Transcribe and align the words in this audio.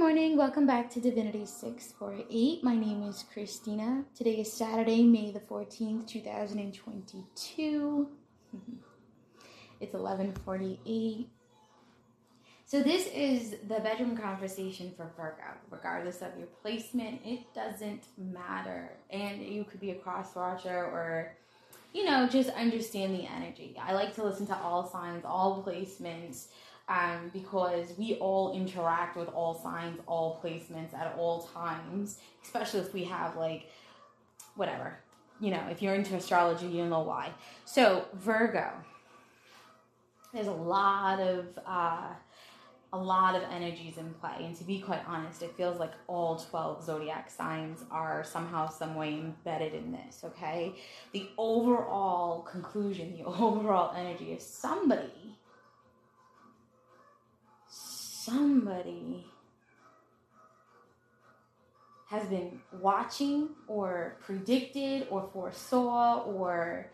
morning. 0.00 0.34
Welcome 0.34 0.66
back 0.66 0.88
to 0.92 0.98
Divinity 0.98 1.44
648. 1.44 2.64
My 2.64 2.74
name 2.74 3.02
is 3.02 3.22
Christina. 3.34 4.02
Today 4.16 4.40
is 4.40 4.50
Saturday, 4.50 5.02
May 5.02 5.30
the 5.30 5.40
14th, 5.40 6.06
2022. 6.06 8.08
it's 9.80 9.94
11:48. 9.94 11.26
So 12.64 12.82
this 12.82 13.08
is 13.08 13.56
the 13.68 13.80
bedroom 13.80 14.16
conversation 14.16 14.90
for 14.96 15.12
Virgo. 15.18 15.58
Regardless 15.70 16.22
of 16.22 16.30
your 16.38 16.48
placement, 16.62 17.20
it 17.22 17.52
doesn't 17.54 18.04
matter. 18.16 18.92
And 19.10 19.42
you 19.42 19.64
could 19.64 19.80
be 19.80 19.90
a 19.90 19.96
cross 19.96 20.34
watcher 20.34 20.82
or 20.82 21.36
you 21.92 22.06
know, 22.06 22.26
just 22.26 22.48
understand 22.50 23.14
the 23.14 23.26
energy. 23.26 23.76
I 23.78 23.92
like 23.92 24.14
to 24.14 24.24
listen 24.24 24.46
to 24.46 24.56
all 24.56 24.88
signs, 24.88 25.26
all 25.26 25.62
placements 25.62 26.46
um, 26.90 27.30
because 27.32 27.94
we 27.96 28.16
all 28.16 28.52
interact 28.52 29.16
with 29.16 29.28
all 29.28 29.54
signs, 29.54 30.00
all 30.06 30.40
placements 30.44 30.92
at 30.92 31.14
all 31.16 31.42
times, 31.54 32.18
especially 32.42 32.80
if 32.80 32.92
we 32.92 33.04
have 33.04 33.36
like 33.36 33.70
whatever. 34.56 34.98
You 35.40 35.52
know, 35.52 35.62
if 35.70 35.80
you're 35.80 35.94
into 35.94 36.14
astrology, 36.16 36.66
you 36.66 36.84
know 36.84 37.00
why. 37.00 37.30
So, 37.64 38.04
Virgo, 38.12 38.72
there's 40.34 40.48
a 40.48 40.52
lot 40.52 41.20
of 41.20 41.46
uh, 41.64 42.08
a 42.92 42.98
lot 42.98 43.36
of 43.36 43.44
energies 43.52 43.96
in 43.96 44.12
play, 44.14 44.34
and 44.40 44.56
to 44.56 44.64
be 44.64 44.80
quite 44.80 45.02
honest, 45.06 45.42
it 45.42 45.56
feels 45.56 45.78
like 45.78 45.92
all 46.08 46.36
12 46.36 46.84
zodiac 46.84 47.30
signs 47.30 47.84
are 47.92 48.24
somehow, 48.24 48.68
some 48.68 48.96
way 48.96 49.14
embedded 49.14 49.74
in 49.74 49.92
this. 49.92 50.22
Okay, 50.24 50.74
the 51.12 51.28
overall 51.38 52.42
conclusion, 52.42 53.16
the 53.16 53.24
overall 53.24 53.94
energy 53.96 54.32
is 54.32 54.44
somebody 54.44 55.30
somebody 58.30 59.26
has 62.08 62.26
been 62.28 62.60
watching 62.72 63.48
or 63.66 64.16
predicted 64.20 65.06
or 65.10 65.28
foresaw 65.32 66.22
or 66.24 66.90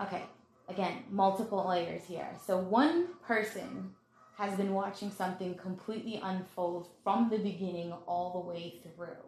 okay 0.00 0.24
again 0.68 1.02
multiple 1.10 1.66
layers 1.68 2.04
here. 2.04 2.28
So 2.46 2.58
one 2.58 3.08
person 3.26 3.90
has 4.36 4.56
been 4.56 4.72
watching 4.72 5.10
something 5.10 5.54
completely 5.56 6.20
unfold 6.22 6.88
from 7.04 7.28
the 7.28 7.38
beginning 7.38 7.92
all 8.06 8.32
the 8.32 8.50
way 8.50 8.80
through 8.82 9.24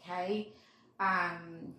okay? 0.00 0.52
Um 0.98 1.74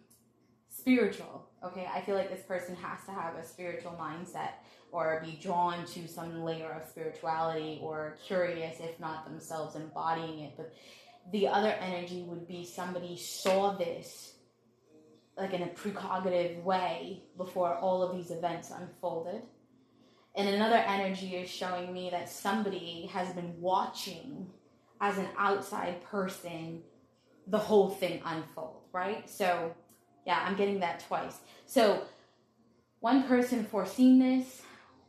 spiritual 0.69 1.47
okay 1.64 1.88
i 1.94 2.02
feel 2.02 2.16
like 2.16 2.30
this 2.30 2.45
person 2.45 2.75
has 2.75 3.03
to 3.06 3.11
have 3.11 3.36
a 3.36 3.45
spiritual 3.45 3.95
mindset 4.00 4.53
or 4.94 5.23
be 5.25 5.38
drawn 5.42 5.83
to 5.88 6.08
some 6.08 6.44
layer 6.44 6.72
of 6.72 6.88
spirituality 6.88 7.80
or 7.81 8.16
curious, 8.25 8.78
if 8.80 9.00
not 9.00 9.25
themselves 9.25 9.75
embodying 9.75 10.39
it. 10.41 10.53
But 10.56 10.72
the 11.31 11.47
other 11.47 11.72
energy 11.72 12.22
would 12.22 12.47
be 12.47 12.64
somebody 12.64 13.17
saw 13.17 13.75
this 13.75 14.36
like 15.36 15.52
in 15.52 15.64
a 15.64 15.67
precognitive 15.67 16.61
way 16.64 17.23
before 17.38 17.73
all 17.73 18.03
of 18.03 18.16
these 18.16 18.30
events 18.30 18.69
unfolded. 18.69 19.41
And 20.36 20.47
another 20.47 20.78
energy 20.78 21.38
is 21.38 21.50
showing 21.50 21.91
me 21.91 22.11
that 22.11 22.30
somebody 22.30 23.09
has 23.11 23.34
been 23.34 23.59
watching 23.59 24.47
as 25.02 25.17
an 25.17 25.28
outside 25.39 26.03
person 26.03 26.84
the 27.47 27.58
whole 27.58 27.89
thing 27.89 28.22
unfold, 28.23 28.84
right? 28.94 29.28
So, 29.28 29.73
yeah, 30.25 30.43
I'm 30.45 30.55
getting 30.55 30.79
that 30.79 31.03
twice. 31.07 31.39
So, 31.66 32.03
one 32.99 33.23
person 33.23 33.66
foreseen 33.66 34.19
this, 34.19 34.61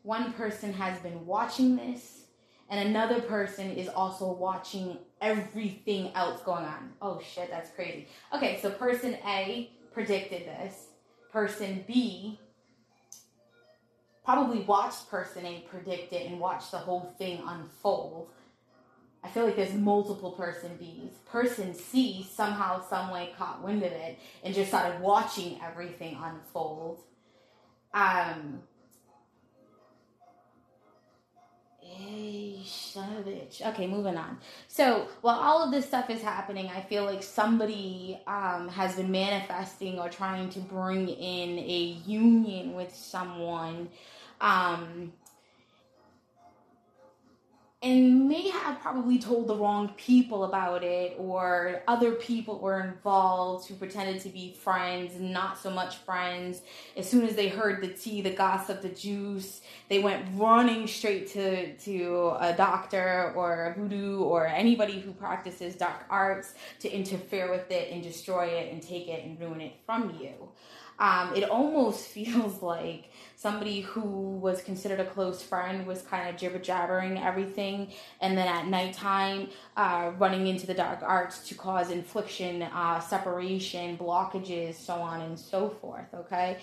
one 0.02 0.32
person 0.32 0.72
has 0.72 0.98
been 1.00 1.24
watching 1.26 1.76
this 1.76 2.24
and 2.70 2.88
another 2.88 3.20
person 3.20 3.70
is 3.70 3.88
also 3.88 4.32
watching 4.32 4.98
everything 5.20 6.10
else 6.14 6.42
going 6.42 6.64
on. 6.64 6.92
Oh 7.00 7.20
shit, 7.20 7.50
that's 7.50 7.70
crazy. 7.70 8.08
Okay, 8.34 8.58
so 8.60 8.70
person 8.70 9.16
A 9.26 9.70
predicted 9.92 10.46
this. 10.46 10.88
Person 11.30 11.84
B 11.86 12.38
probably 14.24 14.60
watched 14.60 15.10
person 15.10 15.44
A 15.44 15.64
predict 15.68 16.12
it 16.12 16.30
and 16.30 16.40
watched 16.40 16.70
the 16.70 16.78
whole 16.78 17.14
thing 17.18 17.42
unfold. 17.46 18.28
I 19.24 19.28
feel 19.28 19.44
like 19.46 19.56
there's 19.56 19.72
multiple 19.72 20.32
person 20.32 20.76
B's. 20.78 21.12
Person 21.26 21.74
C 21.74 22.28
somehow, 22.30 22.86
some 22.88 23.10
way 23.10 23.32
caught 23.38 23.64
wind 23.64 23.82
of 23.82 23.92
it 23.92 24.18
and 24.44 24.54
just 24.54 24.68
started 24.68 25.00
watching 25.00 25.58
everything 25.62 26.18
unfold. 26.22 27.00
Um, 27.94 28.60
son 32.94 33.16
of 33.16 33.26
a 33.26 33.30
bitch. 33.30 33.66
Okay, 33.66 33.86
moving 33.86 34.16
on. 34.16 34.38
So 34.68 35.08
while 35.20 35.38
all 35.38 35.64
of 35.64 35.70
this 35.70 35.86
stuff 35.86 36.10
is 36.10 36.22
happening, 36.22 36.68
I 36.68 36.80
feel 36.80 37.04
like 37.04 37.22
somebody 37.22 38.20
um, 38.26 38.68
has 38.68 38.96
been 38.96 39.10
manifesting 39.10 39.98
or 39.98 40.08
trying 40.08 40.48
to 40.50 40.60
bring 40.60 41.08
in 41.08 41.58
a 41.58 41.96
union 42.06 42.74
with 42.74 42.94
someone. 42.94 43.88
Um, 44.40 45.12
and 47.84 48.26
may 48.26 48.48
have 48.48 48.80
probably 48.80 49.18
told 49.18 49.46
the 49.46 49.54
wrong 49.54 49.92
people 49.98 50.44
about 50.44 50.82
it, 50.82 51.16
or 51.18 51.82
other 51.86 52.12
people 52.12 52.58
were 52.58 52.80
involved 52.80 53.68
who 53.68 53.74
pretended 53.74 54.22
to 54.22 54.30
be 54.30 54.54
friends, 54.54 55.20
not 55.20 55.58
so 55.58 55.68
much 55.68 55.96
friends. 55.96 56.62
As 56.96 57.06
soon 57.06 57.26
as 57.26 57.36
they 57.36 57.48
heard 57.48 57.82
the 57.82 57.88
tea, 57.88 58.22
the 58.22 58.30
gossip, 58.30 58.80
the 58.80 58.88
juice, 58.88 59.60
they 59.90 59.98
went 59.98 60.24
running 60.34 60.86
straight 60.86 61.30
to, 61.32 61.76
to 61.76 62.36
a 62.40 62.54
doctor 62.56 63.34
or 63.36 63.66
a 63.66 63.74
voodoo 63.78 64.20
or 64.20 64.46
anybody 64.46 64.98
who 64.98 65.12
practices 65.12 65.74
dark 65.74 66.06
arts 66.08 66.54
to 66.80 66.90
interfere 66.90 67.50
with 67.50 67.70
it 67.70 67.92
and 67.92 68.02
destroy 68.02 68.46
it 68.46 68.72
and 68.72 68.82
take 68.82 69.08
it 69.08 69.26
and 69.26 69.38
ruin 69.38 69.60
it 69.60 69.74
from 69.84 70.16
you. 70.18 70.32
Um, 70.98 71.34
it 71.34 71.44
almost 71.48 72.06
feels 72.16 72.62
like 72.62 73.10
somebody 73.36 73.80
who 73.80 74.00
was 74.00 74.62
considered 74.62 75.00
a 75.00 75.04
close 75.04 75.42
friend 75.42 75.86
was 75.86 76.02
kind 76.02 76.28
of 76.28 76.36
jibber 76.36 76.58
jabbering 76.58 77.18
everything, 77.18 77.88
and 78.20 78.38
then 78.38 78.48
at 78.48 78.66
nighttime, 78.68 79.48
uh, 79.76 80.12
running 80.18 80.46
into 80.46 80.66
the 80.66 80.74
dark 80.74 81.02
arts 81.02 81.46
to 81.48 81.54
cause 81.54 81.90
infliction, 81.90 82.62
uh, 82.62 83.00
separation, 83.00 83.98
blockages, 83.98 84.74
so 84.74 84.94
on 84.94 85.20
and 85.20 85.38
so 85.38 85.68
forth. 85.68 86.12
Okay. 86.14 86.58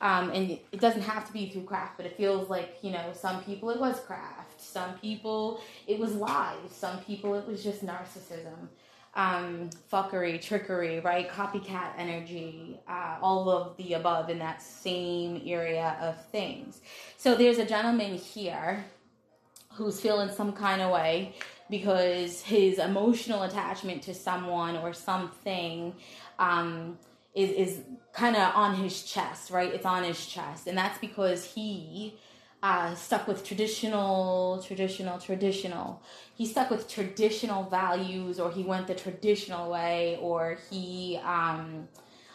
Um, 0.00 0.30
and 0.30 0.50
it 0.50 0.80
doesn't 0.80 1.02
have 1.02 1.26
to 1.26 1.32
be 1.32 1.48
through 1.48 1.62
craft, 1.62 1.96
but 1.96 2.04
it 2.04 2.18
feels 2.18 2.50
like, 2.50 2.76
you 2.82 2.90
know, 2.90 3.12
some 3.14 3.42
people 3.44 3.70
it 3.70 3.80
was 3.80 3.98
craft, 4.00 4.60
some 4.60 4.92
people 4.98 5.60
it 5.86 5.98
was 5.98 6.12
lies, 6.14 6.70
some 6.70 6.98
people 7.00 7.34
it 7.34 7.46
was 7.46 7.64
just 7.64 7.84
narcissism 7.84 8.68
um, 9.16 9.70
fuckery, 9.90 10.40
trickery, 10.40 11.00
right? 11.00 11.28
Copycat 11.28 11.92
energy, 11.96 12.78
uh, 12.86 13.16
all 13.22 13.48
of 13.48 13.76
the 13.78 13.94
above 13.94 14.28
in 14.28 14.38
that 14.38 14.62
same 14.62 15.42
area 15.44 15.96
of 16.00 16.22
things. 16.26 16.82
So 17.16 17.34
there's 17.34 17.58
a 17.58 17.64
gentleman 17.64 18.14
here 18.14 18.84
who's 19.72 19.98
feeling 19.98 20.30
some 20.30 20.52
kind 20.52 20.82
of 20.82 20.92
way 20.92 21.34
because 21.70 22.42
his 22.42 22.78
emotional 22.78 23.42
attachment 23.42 24.02
to 24.02 24.14
someone 24.14 24.76
or 24.76 24.92
something 24.92 25.94
um, 26.38 26.98
is, 27.34 27.50
is 27.50 27.80
kind 28.12 28.36
of 28.36 28.54
on 28.54 28.74
his 28.74 29.02
chest, 29.02 29.50
right? 29.50 29.72
It's 29.72 29.86
on 29.86 30.04
his 30.04 30.24
chest. 30.26 30.66
And 30.66 30.76
that's 30.76 30.98
because 30.98 31.44
he 31.44 32.14
uh, 32.62 32.94
stuck 32.94 33.28
with 33.28 33.44
traditional, 33.44 34.62
traditional, 34.62 35.18
traditional. 35.18 36.02
He 36.34 36.46
stuck 36.46 36.70
with 36.70 36.88
traditional 36.88 37.64
values, 37.64 38.40
or 38.40 38.50
he 38.50 38.62
went 38.62 38.86
the 38.86 38.94
traditional 38.94 39.70
way, 39.70 40.18
or 40.20 40.58
he 40.70 41.20
um, 41.22 41.88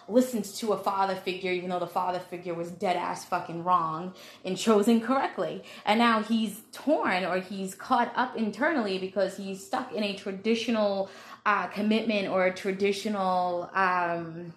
listened 0.07 0.45
to 0.45 0.73
a 0.73 0.77
father 0.77 1.15
figure, 1.15 1.51
even 1.51 1.69
though 1.69 1.79
the 1.79 1.87
father 1.87 2.19
figure 2.19 2.53
was 2.53 2.71
dead 2.71 2.95
ass 2.95 3.25
fucking 3.25 3.63
wrong 3.63 4.13
and 4.45 4.57
chosen 4.57 5.01
correctly. 5.01 5.63
And 5.85 5.99
now 5.99 6.21
he's 6.21 6.61
torn, 6.71 7.25
or 7.25 7.39
he's 7.39 7.75
caught 7.75 8.11
up 8.15 8.37
internally 8.37 8.99
because 8.99 9.37
he's 9.37 9.65
stuck 9.65 9.91
in 9.93 10.03
a 10.03 10.15
traditional 10.15 11.09
uh, 11.45 11.67
commitment 11.67 12.27
or 12.27 12.45
a 12.45 12.53
traditional. 12.53 13.69
Um, 13.73 14.53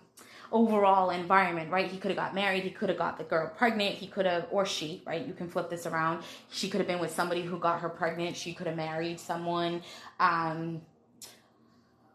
overall 0.54 1.10
environment, 1.10 1.68
right? 1.68 1.90
He 1.90 1.98
could 1.98 2.12
have 2.12 2.16
got 2.16 2.32
married, 2.32 2.62
he 2.62 2.70
could 2.70 2.88
have 2.88 2.96
got 2.96 3.18
the 3.18 3.24
girl 3.24 3.48
pregnant, 3.48 3.96
he 3.96 4.06
could 4.06 4.24
have, 4.24 4.46
or 4.52 4.64
she, 4.64 5.02
right? 5.04 5.26
You 5.26 5.34
can 5.34 5.50
flip 5.50 5.68
this 5.68 5.84
around. 5.84 6.22
She 6.48 6.70
could 6.70 6.78
have 6.78 6.86
been 6.86 7.00
with 7.00 7.10
somebody 7.10 7.42
who 7.42 7.58
got 7.58 7.80
her 7.80 7.88
pregnant, 7.88 8.36
she 8.36 8.54
could 8.54 8.68
have 8.68 8.76
married 8.76 9.18
someone, 9.18 9.82
um, 10.20 10.80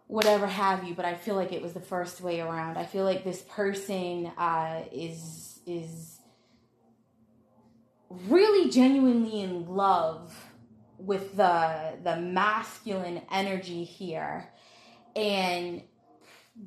whatever 0.07 0.47
have 0.47 0.86
you. 0.86 0.95
But 0.95 1.03
I 1.03 1.15
feel 1.15 1.36
like 1.36 1.51
it 1.51 1.62
was 1.62 1.74
the 1.74 1.81
first 1.81 2.21
way 2.21 2.39
around. 2.39 2.77
I 2.77 2.86
feel 2.86 3.03
like 3.03 3.25
this 3.25 3.41
person 3.41 4.31
uh, 4.38 4.83
is 4.91 5.59
is 5.68 6.21
really 8.09 8.71
genuinely 8.71 9.41
in 9.41 9.68
love 9.68 10.33
with 10.97 11.36
the 11.36 11.97
the 12.06 12.15
masculine 12.15 13.21
energy 13.31 13.83
here 13.83 14.50
and 15.15 15.81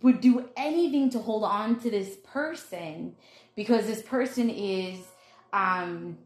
would 0.01 0.21
do 0.21 0.49
anything 0.57 1.11
to 1.11 1.19
hold 1.19 1.45
on 1.45 1.79
to 1.81 1.91
this 1.91 2.17
person 2.25 3.15
because 3.55 3.87
this 3.87 4.03
person 4.03 4.49
is 4.49 4.99
um 5.53 6.17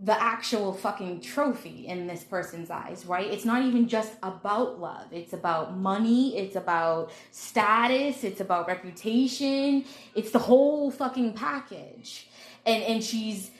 the 0.00 0.22
actual 0.22 0.72
fucking 0.72 1.20
trophy 1.20 1.88
in 1.88 2.06
this 2.06 2.22
person's 2.22 2.70
eyes, 2.70 3.04
right? 3.04 3.26
It's 3.26 3.44
not 3.44 3.64
even 3.64 3.88
just 3.88 4.12
about 4.22 4.78
love. 4.78 5.06
It's 5.10 5.32
about 5.32 5.76
money, 5.76 6.38
it's 6.38 6.54
about 6.54 7.10
status, 7.32 8.22
it's 8.22 8.40
about 8.40 8.68
reputation. 8.68 9.84
It's 10.14 10.30
the 10.30 10.38
whole 10.38 10.90
fucking 10.90 11.32
package. 11.32 12.28
And 12.64 12.82
and 12.84 13.02
she's 13.02 13.50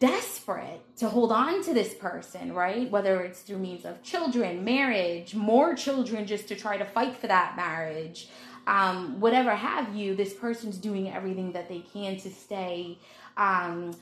desperate 0.00 0.80
to 0.96 1.08
hold 1.08 1.30
on 1.30 1.62
to 1.62 1.72
this 1.72 1.94
person, 1.94 2.52
right? 2.52 2.90
Whether 2.90 3.20
it's 3.20 3.42
through 3.42 3.58
means 3.58 3.84
of 3.84 4.02
children, 4.02 4.64
marriage, 4.64 5.32
more 5.36 5.76
children 5.76 6.26
just 6.26 6.48
to 6.48 6.56
try 6.56 6.76
to 6.76 6.84
fight 6.84 7.16
for 7.18 7.28
that 7.28 7.54
marriage, 7.54 8.28
um, 8.66 9.20
whatever 9.20 9.54
have 9.54 9.94
you, 9.94 10.14
this 10.14 10.32
person's 10.32 10.76
doing 10.76 11.10
everything 11.10 11.52
that 11.52 11.68
they 11.68 11.80
can 11.80 12.16
to 12.18 12.30
stay 12.30 12.98
um, 13.36 13.94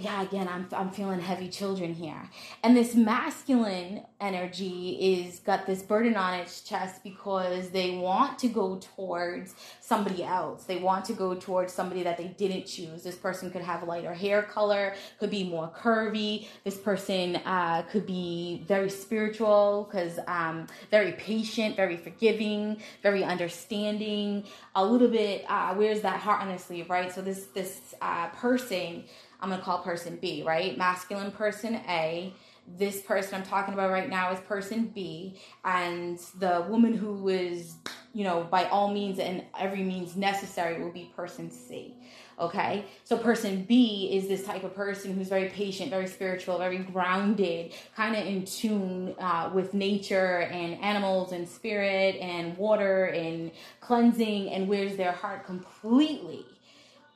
yeah, 0.00 0.22
again, 0.22 0.48
I'm 0.48 0.66
I'm 0.72 0.90
feeling 0.90 1.20
heavy 1.20 1.48
children 1.48 1.94
here, 1.94 2.28
and 2.62 2.76
this 2.76 2.94
masculine 2.94 4.02
energy 4.20 4.98
is 5.00 5.40
got 5.40 5.66
this 5.66 5.82
burden 5.82 6.16
on 6.16 6.34
its 6.34 6.60
chest 6.62 7.02
because 7.02 7.70
they 7.70 7.96
want 7.96 8.38
to 8.38 8.48
go 8.48 8.78
towards 8.96 9.54
somebody 9.80 10.22
else. 10.24 10.64
They 10.64 10.78
want 10.78 11.04
to 11.06 11.12
go 11.12 11.34
towards 11.34 11.72
somebody 11.72 12.02
that 12.02 12.16
they 12.16 12.28
didn't 12.28 12.66
choose. 12.66 13.02
This 13.02 13.16
person 13.16 13.50
could 13.50 13.62
have 13.62 13.82
lighter 13.86 14.14
hair 14.14 14.42
color, 14.42 14.94
could 15.18 15.30
be 15.30 15.44
more 15.44 15.70
curvy. 15.76 16.46
This 16.64 16.78
person 16.78 17.36
uh, 17.36 17.82
could 17.90 18.06
be 18.06 18.64
very 18.66 18.90
spiritual, 18.90 19.88
because 19.90 20.18
um, 20.26 20.66
very 20.90 21.12
patient, 21.12 21.76
very 21.76 21.96
forgiving, 21.96 22.80
very 23.02 23.22
understanding. 23.24 24.44
A 24.74 24.84
little 24.84 25.08
bit. 25.08 25.44
Uh, 25.48 25.74
where's 25.74 26.00
that 26.02 26.20
heart 26.20 26.40
on 26.42 26.48
the 26.48 26.58
sleeve, 26.58 26.88
right? 26.90 27.12
So 27.12 27.22
this 27.22 27.46
this 27.54 27.94
uh, 28.00 28.28
person 28.28 29.04
I'm 29.42 29.50
to 29.50 29.64
call 29.64 29.78
person 29.78 30.18
B, 30.20 30.42
right? 30.42 30.76
Masculine 30.76 31.32
person 31.32 31.76
A. 31.88 32.32
This 32.78 33.00
person 33.00 33.34
I'm 33.34 33.42
talking 33.42 33.74
about 33.74 33.90
right 33.90 34.08
now 34.08 34.30
is 34.32 34.40
person 34.40 34.86
B. 34.94 35.40
And 35.64 36.18
the 36.38 36.66
woman 36.68 36.94
who 36.94 37.28
is, 37.28 37.74
you 38.12 38.24
know, 38.24 38.46
by 38.50 38.66
all 38.66 38.92
means 38.92 39.18
and 39.18 39.44
every 39.58 39.82
means 39.82 40.14
necessary 40.14 40.80
will 40.82 40.92
be 40.92 41.12
person 41.16 41.50
C. 41.50 41.96
Okay, 42.38 42.86
so 43.04 43.18
person 43.18 43.64
B 43.64 44.08
is 44.12 44.26
this 44.26 44.44
type 44.44 44.64
of 44.64 44.74
person 44.74 45.14
who's 45.14 45.28
very 45.28 45.50
patient, 45.50 45.90
very 45.90 46.06
spiritual, 46.06 46.56
very 46.56 46.78
grounded, 46.78 47.74
kind 47.94 48.16
of 48.16 48.24
in 48.24 48.46
tune 48.46 49.14
uh, 49.18 49.50
with 49.52 49.74
nature 49.74 50.38
and 50.50 50.80
animals 50.80 51.32
and 51.32 51.46
spirit 51.46 52.16
and 52.16 52.56
water 52.56 53.06
and 53.06 53.50
cleansing 53.80 54.48
and 54.52 54.68
wears 54.68 54.96
their 54.96 55.12
heart 55.12 55.44
completely 55.44 56.46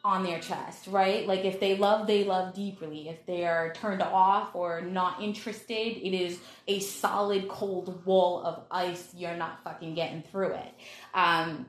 on 0.05 0.23
their 0.23 0.39
chest, 0.39 0.87
right? 0.89 1.27
Like 1.27 1.47
if 1.47 1.59
they 1.61 1.77
love, 1.79 2.07
they 2.07 2.25
love 2.25 2.55
deeply. 2.55 3.09
If 3.09 3.25
they 3.25 3.47
are 3.47 3.73
turned 3.73 4.03
off 4.03 4.55
or 4.55 4.83
not 4.83 5.23
interested, 5.23 5.73
it 5.73 6.15
is 6.15 6.39
a 6.69 6.81
solid 6.81 7.49
cold 7.49 8.05
wall 8.05 8.45
of 8.45 8.65
ice. 8.71 9.09
You're 9.17 9.37
not 9.37 9.65
fucking 9.65 9.95
getting 9.95 10.23
through 10.23 10.53
it. 10.53 10.75
Um, 11.15 11.67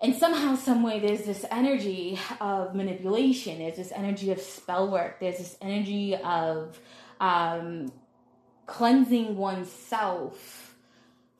and 0.00 0.14
somehow, 0.14 0.54
some 0.54 0.82
way, 0.82 1.00
there's 1.00 1.24
this 1.24 1.44
energy 1.50 2.18
of 2.40 2.74
manipulation. 2.74 3.58
There's 3.58 3.76
this 3.76 3.92
energy 3.92 4.30
of 4.30 4.40
spell 4.40 4.88
work. 4.90 5.20
There's 5.20 5.38
this 5.38 5.56
energy 5.60 6.16
of 6.16 6.78
um, 7.20 7.92
cleansing 8.66 9.36
oneself 9.36 10.76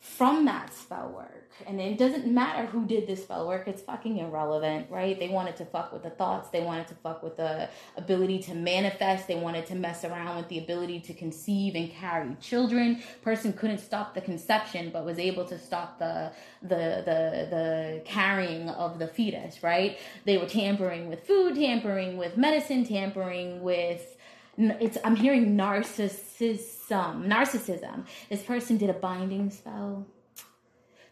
from 0.00 0.44
that 0.46 0.74
spell 0.74 1.08
work 1.10 1.39
and 1.66 1.80
it 1.80 1.98
doesn't 1.98 2.26
matter 2.26 2.66
who 2.66 2.86
did 2.86 3.06
this 3.06 3.22
spell 3.22 3.46
work, 3.46 3.68
it's 3.68 3.82
fucking 3.82 4.18
irrelevant, 4.18 4.90
right? 4.90 5.18
They 5.18 5.28
wanted 5.28 5.56
to 5.56 5.64
fuck 5.64 5.92
with 5.92 6.02
the 6.02 6.10
thoughts, 6.10 6.50
they 6.50 6.60
wanted 6.60 6.88
to 6.88 6.94
fuck 6.94 7.22
with 7.22 7.36
the 7.36 7.68
ability 7.96 8.40
to 8.44 8.54
manifest, 8.54 9.28
they 9.28 9.36
wanted 9.36 9.66
to 9.66 9.74
mess 9.74 10.04
around 10.04 10.36
with 10.36 10.48
the 10.48 10.58
ability 10.58 11.00
to 11.00 11.14
conceive 11.14 11.74
and 11.74 11.90
carry 11.90 12.36
children. 12.40 13.02
Person 13.22 13.52
couldn't 13.52 13.78
stop 13.78 14.14
the 14.14 14.20
conception, 14.20 14.90
but 14.92 15.04
was 15.04 15.18
able 15.18 15.44
to 15.46 15.58
stop 15.58 15.98
the 15.98 16.32
the 16.62 17.02
the 17.06 17.48
the 17.50 18.02
carrying 18.04 18.68
of 18.70 18.98
the 18.98 19.06
fetus, 19.06 19.62
right? 19.62 19.98
They 20.24 20.38
were 20.38 20.46
tampering 20.46 21.08
with 21.08 21.26
food, 21.26 21.56
tampering 21.56 22.16
with 22.16 22.36
medicine, 22.36 22.84
tampering 22.86 23.62
with 23.62 24.16
it's 24.58 24.98
I'm 25.04 25.16
hearing 25.16 25.56
narcissism, 25.56 27.26
narcissism. 27.26 28.04
This 28.28 28.42
person 28.42 28.76
did 28.76 28.90
a 28.90 28.94
binding 28.94 29.50
spell 29.50 30.06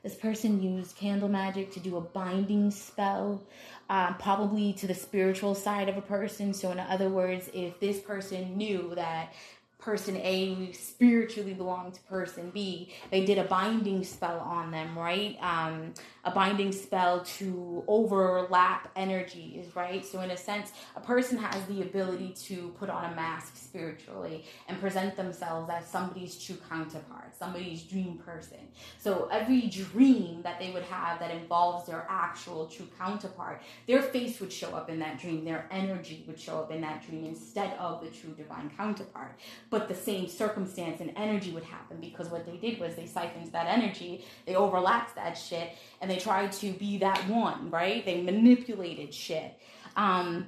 this 0.02 0.14
person 0.14 0.62
used 0.62 0.96
candle 0.96 1.28
magic 1.28 1.72
to 1.72 1.80
do 1.80 1.96
a 1.96 2.00
binding 2.00 2.70
spell, 2.70 3.42
um, 3.90 4.16
probably 4.18 4.72
to 4.74 4.86
the 4.86 4.94
spiritual 4.94 5.54
side 5.54 5.88
of 5.88 5.96
a 5.96 6.02
person. 6.02 6.54
So, 6.54 6.70
in 6.70 6.78
other 6.78 7.08
words, 7.08 7.50
if 7.52 7.80
this 7.80 7.98
person 8.00 8.56
knew 8.56 8.92
that 8.94 9.32
person 9.78 10.16
A 10.16 10.72
spiritually 10.72 11.54
belonged 11.54 11.94
to 11.94 12.00
person 12.02 12.50
B. 12.52 12.92
They 13.10 13.24
did 13.24 13.38
a 13.38 13.44
binding 13.44 14.02
spell 14.04 14.40
on 14.40 14.70
them, 14.70 14.98
right? 14.98 15.38
Um, 15.40 15.94
a 16.28 16.30
binding 16.34 16.72
spell 16.72 17.20
to 17.38 17.82
overlap 17.88 18.90
energies, 18.96 19.74
right? 19.74 20.04
So, 20.04 20.20
in 20.20 20.30
a 20.30 20.36
sense, 20.36 20.72
a 20.94 21.00
person 21.00 21.38
has 21.38 21.64
the 21.66 21.82
ability 21.82 22.34
to 22.48 22.74
put 22.78 22.90
on 22.90 23.10
a 23.10 23.14
mask 23.14 23.56
spiritually 23.56 24.44
and 24.68 24.78
present 24.78 25.16
themselves 25.16 25.70
as 25.70 25.86
somebody's 25.86 26.38
true 26.38 26.58
counterpart, 26.68 27.34
somebody's 27.38 27.82
dream 27.82 28.18
person. 28.18 28.58
So, 28.98 29.28
every 29.32 29.62
dream 29.68 30.42
that 30.42 30.60
they 30.60 30.70
would 30.70 30.84
have 30.84 31.18
that 31.20 31.30
involves 31.30 31.86
their 31.86 32.06
actual 32.10 32.66
true 32.66 32.88
counterpart, 32.98 33.62
their 33.86 34.02
face 34.02 34.38
would 34.40 34.52
show 34.52 34.74
up 34.74 34.90
in 34.90 34.98
that 34.98 35.18
dream, 35.18 35.44
their 35.44 35.66
energy 35.70 36.24
would 36.26 36.38
show 36.38 36.58
up 36.58 36.70
in 36.70 36.82
that 36.82 37.06
dream 37.06 37.24
instead 37.24 37.72
of 37.78 38.02
the 38.04 38.10
true 38.10 38.34
divine 38.36 38.70
counterpart 38.76 39.38
but 39.70 39.88
the 39.88 39.94
same 39.94 40.28
circumstance 40.28 41.00
and 41.00 41.12
energy 41.16 41.50
would 41.52 41.64
happen 41.64 41.98
because 42.00 42.28
what 42.28 42.46
they 42.46 42.56
did 42.56 42.80
was 42.80 42.94
they 42.94 43.06
siphoned 43.06 43.52
that 43.52 43.66
energy, 43.66 44.24
they 44.46 44.54
overlapped 44.54 45.14
that 45.14 45.36
shit, 45.36 45.72
and 46.00 46.10
they 46.10 46.18
tried 46.18 46.52
to 46.52 46.72
be 46.72 46.98
that 46.98 47.28
one, 47.28 47.70
right? 47.70 48.04
They 48.04 48.22
manipulated 48.22 49.12
shit. 49.12 49.58
Um, 49.96 50.46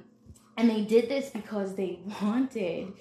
and 0.57 0.69
they 0.69 0.81
did 0.81 1.09
this 1.09 1.29
because 1.29 1.75
they 1.75 1.99
wanted 2.21 2.93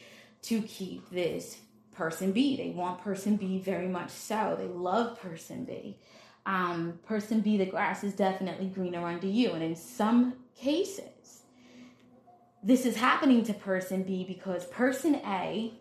to 0.42 0.62
keep 0.62 1.08
this 1.10 1.58
person 1.92 2.32
B. 2.32 2.56
They 2.56 2.70
want 2.70 3.02
person 3.02 3.36
B 3.36 3.58
very 3.58 3.88
much 3.88 4.10
so. 4.10 4.56
They 4.58 4.66
love 4.66 5.20
person 5.20 5.64
B. 5.64 5.98
Um, 6.46 6.98
person 7.06 7.40
B, 7.40 7.58
the 7.58 7.66
grass 7.66 8.02
is 8.02 8.14
definitely 8.14 8.68
greener 8.68 9.06
under 9.06 9.26
you. 9.26 9.52
And 9.52 9.62
in 9.62 9.76
some 9.76 10.34
cases, 10.56 11.42
this 12.62 12.86
is 12.86 12.96
happening 12.96 13.44
to 13.44 13.54
person 13.54 14.02
B 14.02 14.24
because 14.24 14.64
person 14.66 15.16
A 15.26 15.74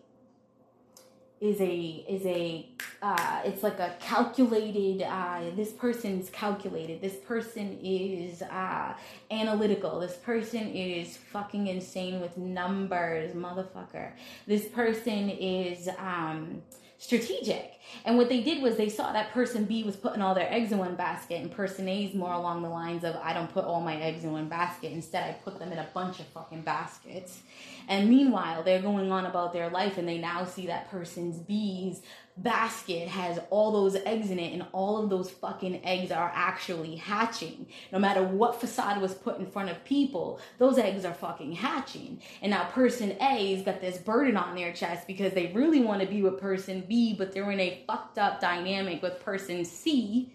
is 1.40 1.58
a 1.60 2.04
is 2.06 2.26
a 2.26 2.66
uh, 3.00 3.40
it's 3.46 3.62
like 3.62 3.78
a 3.78 3.96
calculated 3.98 5.02
uh, 5.02 5.40
this 5.56 5.72
person's 5.72 6.28
calculated. 6.30 7.00
This 7.00 7.16
person 7.16 7.78
is 7.82 8.42
uh, 8.42 8.94
analytical. 9.30 10.00
This 10.00 10.16
person 10.16 10.68
is 10.68 11.16
fucking 11.16 11.68
insane 11.68 12.20
with 12.20 12.36
numbers 12.36 13.32
motherfucker. 13.32 14.12
This 14.46 14.68
person 14.68 15.30
is 15.30 15.88
um, 15.98 16.60
strategic 17.00 17.80
and 18.04 18.16
what 18.16 18.28
they 18.28 18.40
did 18.40 18.62
was 18.62 18.76
they 18.76 18.88
saw 18.88 19.12
that 19.12 19.32
person 19.32 19.64
B 19.64 19.82
was 19.82 19.96
putting 19.96 20.22
all 20.22 20.34
their 20.34 20.50
eggs 20.50 20.72
in 20.72 20.78
one 20.78 20.94
basket, 20.94 21.40
and 21.40 21.50
person 21.50 21.88
A 21.88 22.04
is 22.04 22.14
more 22.14 22.32
along 22.32 22.62
the 22.62 22.68
lines 22.68 23.04
of 23.04 23.16
I 23.16 23.32
don't 23.32 23.52
put 23.52 23.64
all 23.64 23.80
my 23.80 23.96
eggs 23.96 24.24
in 24.24 24.32
one 24.32 24.48
basket. 24.48 24.92
Instead, 24.92 25.24
I 25.24 25.32
put 25.32 25.58
them 25.58 25.72
in 25.72 25.78
a 25.78 25.88
bunch 25.92 26.20
of 26.20 26.26
fucking 26.26 26.62
baskets. 26.62 27.40
And 27.88 28.08
meanwhile, 28.08 28.62
they're 28.62 28.82
going 28.82 29.10
on 29.10 29.26
about 29.26 29.52
their 29.52 29.68
life, 29.68 29.98
and 29.98 30.08
they 30.08 30.18
now 30.18 30.44
see 30.44 30.66
that 30.66 30.90
person's 30.90 31.38
B's 31.38 32.02
basket 32.42 33.08
has 33.08 33.38
all 33.50 33.72
those 33.72 33.96
eggs 34.06 34.30
in 34.30 34.38
it 34.38 34.52
and 34.52 34.66
all 34.72 35.02
of 35.02 35.10
those 35.10 35.30
fucking 35.30 35.84
eggs 35.84 36.10
are 36.10 36.32
actually 36.34 36.96
hatching. 36.96 37.66
No 37.92 37.98
matter 37.98 38.22
what 38.22 38.60
facade 38.60 39.00
was 39.00 39.14
put 39.14 39.38
in 39.38 39.46
front 39.46 39.70
of 39.70 39.84
people, 39.84 40.40
those 40.58 40.78
eggs 40.78 41.04
are 41.04 41.14
fucking 41.14 41.52
hatching. 41.52 42.20
And 42.42 42.50
now 42.50 42.64
person 42.64 43.16
A's 43.20 43.62
got 43.62 43.80
this 43.80 43.98
burden 43.98 44.36
on 44.36 44.54
their 44.54 44.72
chest 44.72 45.06
because 45.06 45.32
they 45.32 45.52
really 45.54 45.80
want 45.80 46.00
to 46.00 46.06
be 46.06 46.22
with 46.22 46.40
person 46.40 46.84
B, 46.88 47.14
but 47.16 47.32
they're 47.32 47.50
in 47.50 47.60
a 47.60 47.82
fucked 47.86 48.18
up 48.18 48.40
dynamic 48.40 49.02
with 49.02 49.20
person 49.20 49.64
C 49.64 50.32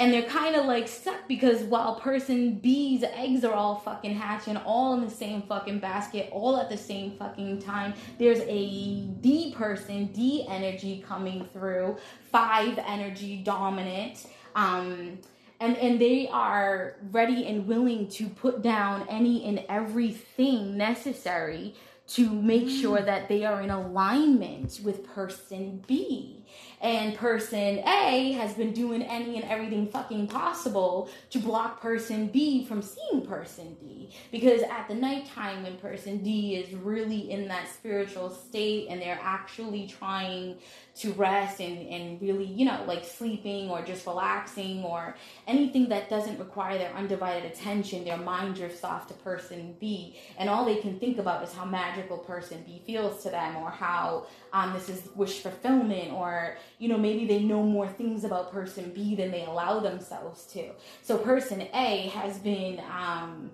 and 0.00 0.14
they're 0.14 0.22
kind 0.22 0.56
of 0.56 0.64
like 0.64 0.88
stuck 0.88 1.28
because 1.28 1.60
while 1.64 1.94
person 1.96 2.54
B's 2.54 3.04
eggs 3.04 3.44
are 3.44 3.52
all 3.52 3.76
fucking 3.76 4.14
hatching 4.14 4.56
all 4.56 4.94
in 4.94 5.04
the 5.04 5.10
same 5.10 5.42
fucking 5.42 5.78
basket, 5.78 6.30
all 6.32 6.56
at 6.56 6.70
the 6.70 6.76
same 6.76 7.18
fucking 7.18 7.60
time, 7.60 7.92
there's 8.18 8.40
a 8.46 9.02
D 9.20 9.54
person, 9.54 10.06
D 10.06 10.46
energy 10.48 11.04
coming 11.06 11.44
through, 11.52 11.98
five 12.32 12.78
energy 12.78 13.42
dominant. 13.44 14.26
Um, 14.56 15.18
and, 15.60 15.76
and 15.76 16.00
they 16.00 16.28
are 16.28 16.96
ready 17.10 17.46
and 17.46 17.66
willing 17.66 18.08
to 18.08 18.30
put 18.30 18.62
down 18.62 19.06
any 19.10 19.44
and 19.44 19.62
everything 19.68 20.78
necessary 20.78 21.74
to 22.14 22.28
make 22.28 22.68
sure 22.68 23.02
that 23.02 23.28
they 23.28 23.44
are 23.44 23.60
in 23.60 23.70
alignment 23.70 24.80
with 24.82 25.06
person 25.06 25.84
B. 25.86 26.44
And 26.80 27.14
person 27.14 27.80
A 27.86 28.32
has 28.32 28.54
been 28.54 28.72
doing 28.72 29.02
any 29.02 29.36
and 29.36 29.44
everything 29.50 29.86
fucking 29.86 30.28
possible 30.28 31.10
to 31.28 31.38
block 31.38 31.82
person 31.82 32.28
B 32.28 32.64
from 32.64 32.80
seeing 32.80 33.26
person 33.26 33.76
D. 33.80 34.10
Because 34.32 34.62
at 34.62 34.88
the 34.88 34.94
nighttime, 34.94 35.62
when 35.62 35.76
person 35.76 36.18
D 36.18 36.56
is 36.56 36.74
really 36.74 37.30
in 37.30 37.48
that 37.48 37.68
spiritual 37.68 38.30
state 38.30 38.86
and 38.88 39.00
they're 39.00 39.20
actually 39.22 39.86
trying 39.88 40.56
to 40.96 41.12
rest 41.12 41.60
and, 41.60 41.88
and 41.88 42.20
really, 42.20 42.44
you 42.44 42.64
know, 42.64 42.84
like 42.86 43.04
sleeping 43.04 43.70
or 43.70 43.82
just 43.82 44.06
relaxing 44.06 44.82
or 44.84 45.16
anything 45.46 45.88
that 45.88 46.10
doesn't 46.10 46.38
require 46.38 46.76
their 46.78 46.92
undivided 46.94 47.50
attention, 47.50 48.04
their 48.04 48.16
mind 48.16 48.54
drifts 48.56 48.84
off 48.84 49.06
to 49.08 49.14
person 49.14 49.74
B. 49.80 50.16
And 50.36 50.50
all 50.50 50.64
they 50.64 50.76
can 50.76 50.98
think 50.98 51.18
about 51.18 51.42
is 51.44 51.52
how 51.52 51.64
magical 51.64 52.18
person 52.18 52.62
B 52.66 52.82
feels 52.84 53.22
to 53.22 53.30
them 53.30 53.56
or 53.56 53.70
how 53.70 54.26
um, 54.52 54.72
this 54.72 54.88
is 54.88 55.08
wish 55.14 55.40
fulfillment 55.40 56.12
or, 56.12 56.56
you 56.78 56.88
know, 56.88 56.98
maybe 56.98 57.26
they 57.26 57.42
know 57.42 57.62
more 57.62 57.88
things 57.88 58.24
about 58.24 58.52
person 58.52 58.90
B 58.94 59.14
than 59.14 59.30
they 59.30 59.44
allow 59.44 59.80
themselves 59.80 60.44
to. 60.52 60.70
So 61.02 61.18
person 61.18 61.62
A 61.72 62.08
has 62.14 62.38
been, 62.38 62.80
um, 62.90 63.50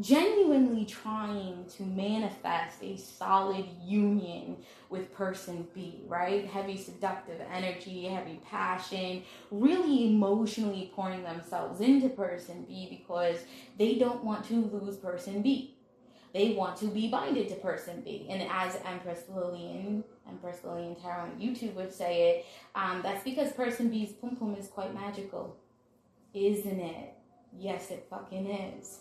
genuinely 0.00 0.86
trying 0.86 1.66
to 1.76 1.82
manifest 1.82 2.82
a 2.82 2.96
solid 2.96 3.66
union 3.84 4.56
with 4.88 5.12
person 5.12 5.66
B, 5.74 6.00
right? 6.06 6.46
Heavy 6.46 6.78
seductive 6.78 7.40
energy, 7.52 8.06
heavy 8.06 8.40
passion, 8.50 9.22
really 9.50 10.08
emotionally 10.08 10.90
pouring 10.94 11.22
themselves 11.22 11.80
into 11.80 12.08
person 12.08 12.64
B 12.66 12.86
because 12.88 13.44
they 13.78 13.96
don't 13.96 14.24
want 14.24 14.46
to 14.46 14.54
lose 14.72 14.96
person 14.96 15.42
B. 15.42 15.76
They 16.32 16.52
want 16.52 16.78
to 16.78 16.86
be 16.86 17.10
binded 17.10 17.50
to 17.50 17.56
person 17.56 18.00
B. 18.00 18.26
And 18.30 18.48
as 18.50 18.78
Empress 18.86 19.24
Lillian, 19.28 20.02
Empress 20.26 20.64
Lillian 20.64 20.96
Tarot 20.96 21.24
on 21.24 21.30
YouTube 21.38 21.74
would 21.74 21.92
say 21.92 22.30
it, 22.30 22.46
um, 22.74 23.02
that's 23.02 23.22
because 23.22 23.52
person 23.52 23.90
B's 23.90 24.12
pum 24.12 24.36
pum 24.36 24.54
is 24.54 24.68
quite 24.68 24.94
magical. 24.94 25.54
Isn't 26.32 26.80
it? 26.80 27.12
Yes, 27.58 27.90
it 27.90 28.06
fucking 28.08 28.46
is 28.50 29.00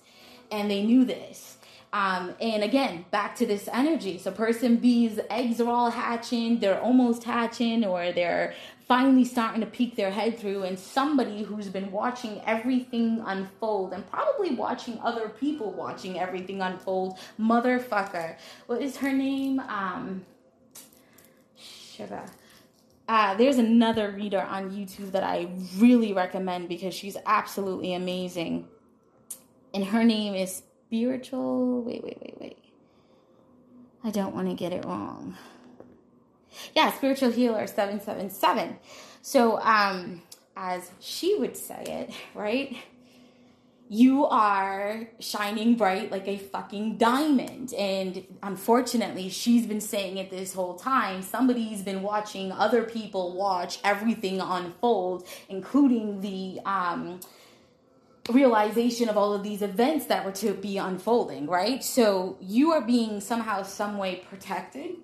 and 0.51 0.69
they 0.69 0.83
knew 0.83 1.05
this. 1.05 1.57
Um, 1.93 2.35
and 2.39 2.63
again, 2.63 3.05
back 3.11 3.35
to 3.35 3.45
this 3.45 3.67
energy. 3.71 4.17
So, 4.17 4.31
person 4.31 4.77
B's 4.77 5.19
eggs 5.29 5.59
are 5.59 5.69
all 5.69 5.91
hatching, 5.91 6.59
they're 6.59 6.79
almost 6.79 7.25
hatching, 7.25 7.83
or 7.83 8.13
they're 8.13 8.53
finally 8.87 9.25
starting 9.25 9.59
to 9.61 9.67
peek 9.67 9.95
their 9.97 10.11
head 10.11 10.39
through. 10.39 10.63
And 10.63 10.79
somebody 10.79 11.43
who's 11.43 11.67
been 11.67 11.91
watching 11.91 12.41
everything 12.45 13.21
unfold 13.25 13.91
and 13.91 14.09
probably 14.09 14.55
watching 14.55 14.99
other 15.03 15.27
people 15.27 15.71
watching 15.71 16.17
everything 16.17 16.61
unfold, 16.61 17.17
motherfucker. 17.39 18.37
What 18.67 18.81
is 18.81 18.97
her 18.97 19.11
name? 19.11 19.59
Um, 19.59 20.25
sugar. 21.57 22.23
Uh, 23.09 23.35
there's 23.35 23.57
another 23.57 24.11
reader 24.11 24.41
on 24.41 24.71
YouTube 24.71 25.11
that 25.11 25.23
I 25.23 25.49
really 25.77 26.13
recommend 26.13 26.69
because 26.69 26.93
she's 26.93 27.17
absolutely 27.25 27.93
amazing 27.93 28.67
and 29.73 29.85
her 29.85 30.03
name 30.03 30.35
is 30.35 30.63
spiritual. 30.87 31.81
Wait, 31.83 32.03
wait, 32.03 32.17
wait, 32.21 32.35
wait. 32.39 32.57
I 34.03 34.09
don't 34.09 34.35
want 34.35 34.49
to 34.49 34.55
get 34.55 34.73
it 34.73 34.85
wrong. 34.85 35.37
Yeah, 36.75 36.91
spiritual 36.91 37.31
healer 37.31 37.65
777. 37.67 38.77
So, 39.21 39.59
um, 39.61 40.21
as 40.55 40.91
she 40.99 41.35
would 41.35 41.55
say 41.55 41.83
it, 41.85 42.13
right? 42.35 42.75
You 43.87 44.25
are 44.25 45.09
shining 45.19 45.75
bright 45.75 46.11
like 46.11 46.27
a 46.27 46.37
fucking 46.37 46.97
diamond. 46.97 47.73
And 47.73 48.25
unfortunately, 48.41 49.29
she's 49.29 49.65
been 49.65 49.81
saying 49.81 50.17
it 50.17 50.29
this 50.29 50.53
whole 50.53 50.75
time. 50.75 51.21
Somebody's 51.21 51.81
been 51.81 52.01
watching 52.01 52.51
other 52.51 52.83
people 52.83 53.35
watch 53.35 53.79
everything 53.83 54.39
unfold, 54.39 55.27
including 55.49 56.21
the 56.21 56.61
um, 56.65 57.19
realization 58.29 59.09
of 59.09 59.17
all 59.17 59.33
of 59.33 59.43
these 59.43 59.61
events 59.61 60.05
that 60.05 60.25
were 60.25 60.31
to 60.33 60.53
be 60.53 60.77
unfolding, 60.77 61.47
right? 61.47 61.83
So 61.83 62.37
you 62.39 62.71
are 62.71 62.81
being 62.81 63.19
somehow, 63.19 63.63
some 63.63 63.97
way 63.97 64.23
protected. 64.29 64.97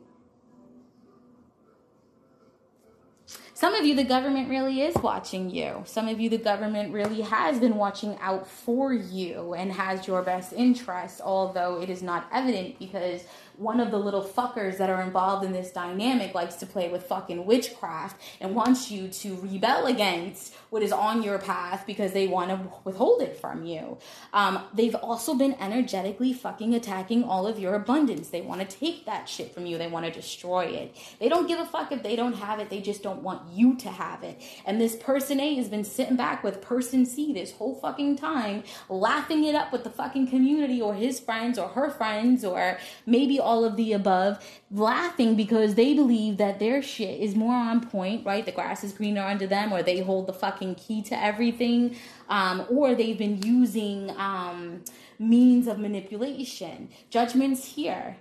Some 3.58 3.74
of 3.74 3.88
you, 3.88 3.96
the 3.96 4.04
government 4.04 4.50
really 4.50 4.84
is 4.84 4.96
watching 4.98 5.50
you. 5.50 5.82
Some 5.86 6.08
of 6.08 6.20
you, 6.20 6.30
the 6.30 6.38
government 6.38 6.94
really 6.94 7.22
has 7.22 7.60
been 7.60 7.76
watching 7.76 8.16
out 8.22 8.48
for 8.48 8.94
you 8.94 9.56
and 9.56 9.72
has 9.72 10.06
your 10.06 10.22
best 10.22 10.54
interest, 10.54 11.22
although 11.24 11.82
it 11.82 11.90
is 11.90 12.04
not 12.04 12.28
evident 12.32 12.78
because 12.78 13.24
one 13.58 13.80
of 13.80 13.90
the 13.90 13.98
little 13.98 14.24
fuckers 14.24 14.78
that 14.78 14.90
are 14.90 15.02
involved 15.02 15.44
in 15.44 15.52
this 15.52 15.72
dynamic 15.72 16.36
likes 16.36 16.56
to 16.56 16.66
play 16.66 16.90
with 16.90 17.04
fucking 17.04 17.46
witchcraft 17.46 18.22
and 18.40 18.56
wants 18.56 18.92
you 18.92 19.08
to 19.08 19.36
rebel 19.42 19.88
against 19.88 20.54
what 20.70 20.84
is 20.84 20.92
on 20.92 21.24
your 21.24 21.40
path 21.40 21.84
because 21.88 22.14
they 22.14 22.28
want 22.28 22.52
to 22.52 22.60
withhold 22.84 23.22
it 23.22 23.40
from 23.40 23.66
you. 23.66 23.98
Um, 24.32 24.64
they've 24.74 24.96
also 24.96 25.34
been 25.34 25.56
energetically 25.60 26.34
fucking 26.34 26.76
attacking 26.76 27.24
all 27.24 27.48
of 27.48 27.58
your 27.58 27.74
abundance. 27.74 28.30
They 28.30 28.42
want 28.42 28.62
to 28.62 28.78
take 28.78 29.06
that 29.06 29.28
shit 29.28 29.54
from 29.54 29.66
you. 29.66 29.78
They 29.78 29.88
want 29.88 30.06
to 30.06 30.12
destroy 30.12 30.66
it. 30.66 30.96
They 31.20 31.28
don't 31.28 31.48
give 31.48 31.60
a 31.60 31.66
fuck 31.66 31.92
if 31.92 32.04
they 32.04 32.16
don't 32.16 32.34
have 32.34 32.60
it. 32.60 32.70
They 32.70 32.82
just 32.82 33.02
don't 33.02 33.24
want 33.24 33.42
you 33.52 33.76
to 33.78 33.90
have 33.90 34.24
it. 34.24 34.42
And 34.66 34.80
this 34.80 34.96
person 34.96 35.40
A 35.40 35.56
has 35.56 35.68
been 35.68 35.84
sitting 35.84 36.16
back 36.16 36.44
with 36.44 36.62
person 36.62 37.06
C 37.06 37.34
this 37.34 37.54
whole 37.54 37.76
fucking 37.76 38.18
time, 38.18 38.64
laughing 38.88 39.46
it 39.46 39.56
up 39.56 39.72
with 39.72 39.84
the 39.84 39.90
fucking 39.90 40.28
community 40.28 40.82
or 40.82 40.94
his 40.94 41.20
friends 41.20 41.58
or 41.58 41.70
her 41.70 41.90
friends 41.90 42.46
or 42.46 42.78
maybe 43.06 43.40
all 43.48 43.64
of 43.66 43.78
the 43.78 43.94
above, 43.94 44.46
laughing 44.70 45.36
because 45.36 45.76
they 45.76 45.94
believe 45.94 46.38
that 46.38 46.60
their 46.60 46.82
shit 46.82 47.20
is 47.20 47.36
more 47.36 47.56
on 47.56 47.88
point, 47.88 48.26
right? 48.26 48.46
The 48.46 48.52
grass 48.52 48.84
is 48.84 48.92
greener 48.92 49.22
under 49.22 49.48
them, 49.48 49.74
or 49.74 49.82
they 49.82 50.02
hold 50.02 50.28
the 50.28 50.34
fucking 50.34 50.76
key 50.76 51.02
to 51.04 51.24
everything, 51.24 51.96
um, 52.30 52.66
or 52.70 52.94
they've 52.94 53.18
been 53.18 53.42
using 53.42 54.12
um, 54.18 54.84
means 55.18 55.68
of 55.68 55.80
manipulation. 55.80 56.90
Judgment's 57.10 57.64
here. 57.66 58.18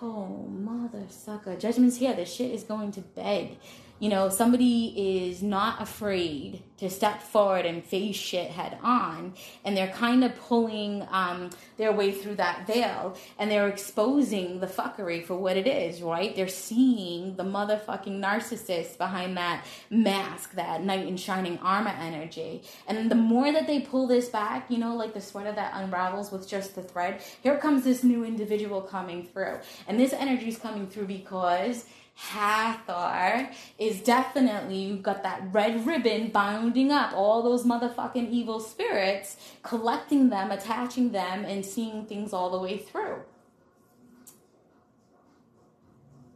Oh, 0.00 0.46
mother 0.48 1.04
sucker. 1.08 1.56
Judgment's 1.56 1.96
here. 1.96 2.14
The 2.14 2.24
shit 2.24 2.52
is 2.52 2.62
going 2.62 2.92
to 2.92 3.00
bed. 3.00 3.56
You 4.04 4.10
know, 4.10 4.28
somebody 4.28 5.24
is 5.24 5.42
not 5.42 5.80
afraid 5.80 6.62
to 6.76 6.90
step 6.90 7.22
forward 7.22 7.64
and 7.64 7.82
face 7.82 8.16
shit 8.16 8.50
head 8.50 8.76
on, 8.82 9.32
and 9.64 9.74
they're 9.74 9.92
kind 9.92 10.22
of 10.22 10.36
pulling 10.36 11.08
um, 11.10 11.48
their 11.78 11.90
way 11.90 12.12
through 12.12 12.34
that 12.34 12.66
veil, 12.66 13.16
and 13.38 13.50
they're 13.50 13.66
exposing 13.66 14.60
the 14.60 14.66
fuckery 14.66 15.24
for 15.24 15.36
what 15.36 15.56
it 15.56 15.66
is, 15.66 16.02
right? 16.02 16.36
They're 16.36 16.48
seeing 16.48 17.36
the 17.36 17.44
motherfucking 17.44 18.20
narcissist 18.20 18.98
behind 18.98 19.38
that 19.38 19.64
mask, 19.88 20.52
that 20.52 20.84
knight 20.84 21.06
in 21.06 21.16
shining 21.16 21.58
armor 21.60 21.96
energy. 21.98 22.62
And 22.86 23.10
the 23.10 23.14
more 23.14 23.50
that 23.52 23.66
they 23.66 23.80
pull 23.80 24.06
this 24.06 24.28
back, 24.28 24.70
you 24.70 24.76
know, 24.76 24.94
like 24.96 25.14
the 25.14 25.22
sweater 25.22 25.52
that 25.52 25.72
unravels 25.76 26.30
with 26.30 26.46
just 26.46 26.74
the 26.74 26.82
thread, 26.82 27.22
here 27.42 27.56
comes 27.56 27.84
this 27.84 28.04
new 28.04 28.22
individual 28.22 28.82
coming 28.82 29.24
through. 29.24 29.60
And 29.88 29.98
this 29.98 30.12
energy 30.12 30.48
is 30.48 30.58
coming 30.58 30.88
through 30.88 31.06
because 31.06 31.86
Hathor 32.14 33.50
is 33.78 34.00
definitely 34.00 34.76
you've 34.76 35.02
got 35.02 35.24
that 35.24 35.42
red 35.52 35.84
ribbon 35.86 36.28
bounding 36.30 36.90
up 36.92 37.12
all 37.12 37.42
those 37.42 37.64
motherfucking 37.64 38.30
evil 38.30 38.60
spirits, 38.60 39.36
collecting 39.62 40.30
them, 40.30 40.50
attaching 40.50 41.10
them, 41.10 41.44
and 41.44 41.66
seeing 41.66 42.06
things 42.06 42.32
all 42.32 42.50
the 42.50 42.58
way 42.58 42.78
through. 42.78 43.22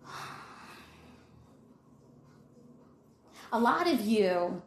A 3.53 3.59
lot 3.59 3.87
of 3.87 4.01
you 4.01 4.63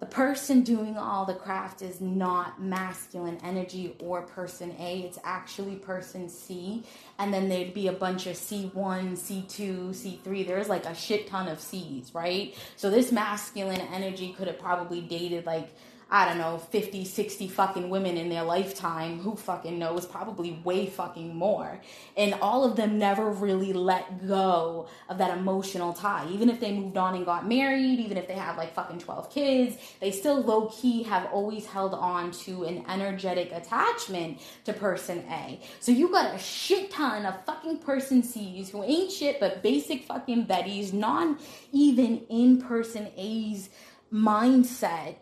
the 0.00 0.06
person 0.06 0.62
doing 0.62 0.96
all 0.96 1.26
the 1.26 1.34
craft 1.34 1.82
is 1.82 2.00
not 2.00 2.60
masculine 2.60 3.38
energy 3.44 3.94
or 4.00 4.22
person 4.22 4.74
A, 4.78 5.00
it's 5.00 5.18
actually 5.24 5.76
person 5.76 6.30
C. 6.30 6.84
And 7.18 7.34
then 7.34 7.50
there'd 7.50 7.74
be 7.74 7.88
a 7.88 7.92
bunch 7.92 8.26
of 8.26 8.34
C1, 8.34 8.72
C2, 8.72 9.90
C3. 9.90 10.46
There's 10.46 10.70
like 10.70 10.86
a 10.86 10.94
shit 10.94 11.26
ton 11.26 11.48
of 11.48 11.60
C's, 11.60 12.14
right? 12.14 12.56
So 12.76 12.88
this 12.88 13.12
masculine 13.12 13.82
energy 13.92 14.32
could 14.32 14.46
have 14.46 14.58
probably 14.58 15.02
dated 15.02 15.44
like 15.44 15.68
I 16.12 16.26
don't 16.26 16.38
know, 16.38 16.58
50, 16.58 17.04
60 17.04 17.46
fucking 17.48 17.88
women 17.88 18.16
in 18.16 18.28
their 18.28 18.42
lifetime. 18.42 19.20
Who 19.20 19.36
fucking 19.36 19.78
knows? 19.78 20.06
Probably 20.06 20.60
way 20.64 20.86
fucking 20.86 21.36
more. 21.36 21.80
And 22.16 22.34
all 22.42 22.64
of 22.64 22.74
them 22.74 22.98
never 22.98 23.30
really 23.30 23.72
let 23.72 24.26
go 24.26 24.88
of 25.08 25.18
that 25.18 25.38
emotional 25.38 25.92
tie. 25.92 26.26
Even 26.32 26.50
if 26.50 26.58
they 26.58 26.72
moved 26.72 26.96
on 26.96 27.14
and 27.14 27.24
got 27.24 27.48
married, 27.48 28.00
even 28.00 28.16
if 28.16 28.26
they 28.26 28.34
have 28.34 28.56
like 28.56 28.74
fucking 28.74 28.98
12 28.98 29.30
kids, 29.30 29.76
they 30.00 30.10
still 30.10 30.40
low 30.40 30.66
key 30.66 31.04
have 31.04 31.26
always 31.32 31.64
held 31.64 31.94
on 31.94 32.32
to 32.32 32.64
an 32.64 32.84
energetic 32.88 33.52
attachment 33.52 34.40
to 34.64 34.72
person 34.72 35.24
A. 35.30 35.60
So 35.78 35.92
you 35.92 36.10
got 36.10 36.34
a 36.34 36.38
shit 36.38 36.90
ton 36.90 37.24
of 37.24 37.44
fucking 37.44 37.78
person 37.78 38.24
C's 38.24 38.70
who 38.70 38.82
ain't 38.82 39.12
shit 39.12 39.38
but 39.38 39.62
basic 39.62 40.04
fucking 40.04 40.44
Betty's, 40.44 40.92
non 40.92 41.38
even 41.70 42.22
in 42.28 42.60
person 42.60 43.08
A's 43.16 43.70
mindset 44.12 45.14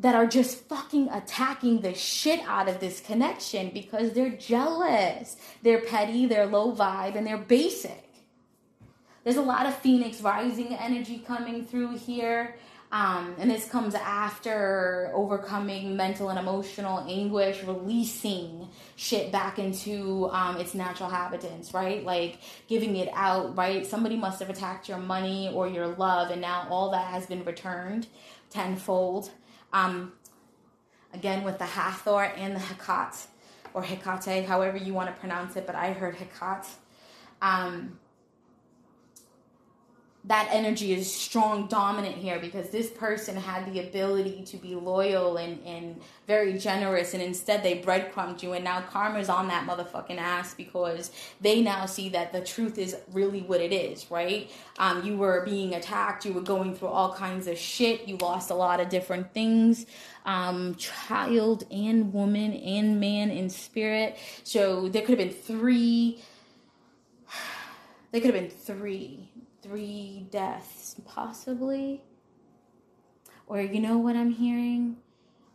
that 0.00 0.14
are 0.14 0.26
just 0.26 0.68
fucking 0.68 1.08
attacking 1.10 1.80
the 1.80 1.94
shit 1.94 2.40
out 2.46 2.68
of 2.68 2.78
this 2.80 3.00
connection 3.00 3.70
because 3.74 4.12
they're 4.12 4.30
jealous. 4.30 5.36
They're 5.62 5.80
petty, 5.80 6.26
they're 6.26 6.46
low 6.46 6.72
vibe, 6.72 7.16
and 7.16 7.26
they're 7.26 7.36
basic. 7.36 8.04
There's 9.24 9.36
a 9.36 9.42
lot 9.42 9.66
of 9.66 9.76
Phoenix 9.78 10.20
rising 10.20 10.74
energy 10.74 11.18
coming 11.26 11.64
through 11.64 11.98
here. 11.98 12.56
Um, 12.90 13.34
and 13.38 13.50
this 13.50 13.68
comes 13.68 13.94
after 13.94 15.10
overcoming 15.14 15.94
mental 15.94 16.30
and 16.30 16.38
emotional 16.38 17.04
anguish, 17.06 17.62
releasing 17.64 18.68
shit 18.96 19.30
back 19.30 19.58
into 19.58 20.30
um, 20.32 20.56
its 20.56 20.74
natural 20.74 21.10
habitants, 21.10 21.74
right? 21.74 22.02
Like 22.02 22.38
giving 22.66 22.96
it 22.96 23.10
out, 23.12 23.54
right? 23.58 23.86
Somebody 23.86 24.16
must 24.16 24.38
have 24.40 24.48
attacked 24.48 24.88
your 24.88 24.96
money 24.96 25.50
or 25.52 25.68
your 25.68 25.88
love, 25.88 26.30
and 26.30 26.40
now 26.40 26.66
all 26.70 26.90
that 26.92 27.08
has 27.08 27.26
been 27.26 27.44
returned 27.44 28.06
tenfold. 28.48 29.30
Um, 29.72 30.12
again, 31.12 31.44
with 31.44 31.58
the 31.58 31.66
Hathor 31.66 32.24
and 32.24 32.56
the 32.56 32.60
Hekat, 32.60 33.26
or 33.74 33.82
Hekate, 33.82 34.46
however 34.46 34.76
you 34.76 34.94
want 34.94 35.14
to 35.14 35.20
pronounce 35.20 35.56
it, 35.56 35.66
but 35.66 35.74
I 35.74 35.92
heard 35.92 36.16
Hekat. 36.16 36.66
Um, 37.40 37.98
that 40.24 40.48
energy 40.50 40.92
is 40.92 41.12
strong 41.12 41.68
dominant 41.68 42.16
here 42.16 42.38
because 42.38 42.70
this 42.70 42.90
person 42.90 43.36
had 43.36 43.72
the 43.72 43.80
ability 43.80 44.42
to 44.44 44.56
be 44.56 44.74
loyal 44.74 45.36
and, 45.36 45.64
and 45.64 46.00
very 46.26 46.58
generous 46.58 47.14
and 47.14 47.22
instead 47.22 47.62
they 47.62 47.74
breadcrumbed 47.74 48.42
you 48.42 48.52
and 48.52 48.64
now 48.64 48.80
karma's 48.80 49.28
on 49.28 49.48
that 49.48 49.66
motherfucking 49.66 50.18
ass 50.18 50.54
because 50.54 51.12
they 51.40 51.62
now 51.62 51.86
see 51.86 52.08
that 52.08 52.32
the 52.32 52.40
truth 52.40 52.78
is 52.78 52.96
really 53.12 53.42
what 53.42 53.60
it 53.60 53.72
is 53.72 54.10
right? 54.10 54.50
Um, 54.78 55.04
you 55.04 55.16
were 55.16 55.44
being 55.44 55.74
attacked 55.74 56.24
you 56.24 56.32
were 56.32 56.40
going 56.40 56.74
through 56.74 56.88
all 56.88 57.14
kinds 57.14 57.46
of 57.46 57.56
shit 57.56 58.08
you 58.08 58.16
lost 58.16 58.50
a 58.50 58.54
lot 58.54 58.80
of 58.80 58.88
different 58.88 59.32
things 59.32 59.86
um, 60.28 60.74
child 60.74 61.64
and 61.70 62.12
woman 62.12 62.52
and 62.52 63.00
man 63.00 63.30
in 63.30 63.48
spirit. 63.48 64.18
So 64.44 64.88
there 64.88 65.02
could 65.02 65.18
have 65.18 65.28
been 65.28 65.36
three 65.36 66.22
there 68.12 68.20
could 68.20 68.34
have 68.34 68.42
been 68.42 68.50
three 68.50 69.27
three 69.68 70.26
deaths, 70.30 70.96
possibly. 71.04 72.02
Or 73.46 73.60
you 73.60 73.80
know 73.80 73.98
what 73.98 74.16
I'm 74.16 74.32
hearing? 74.32 74.96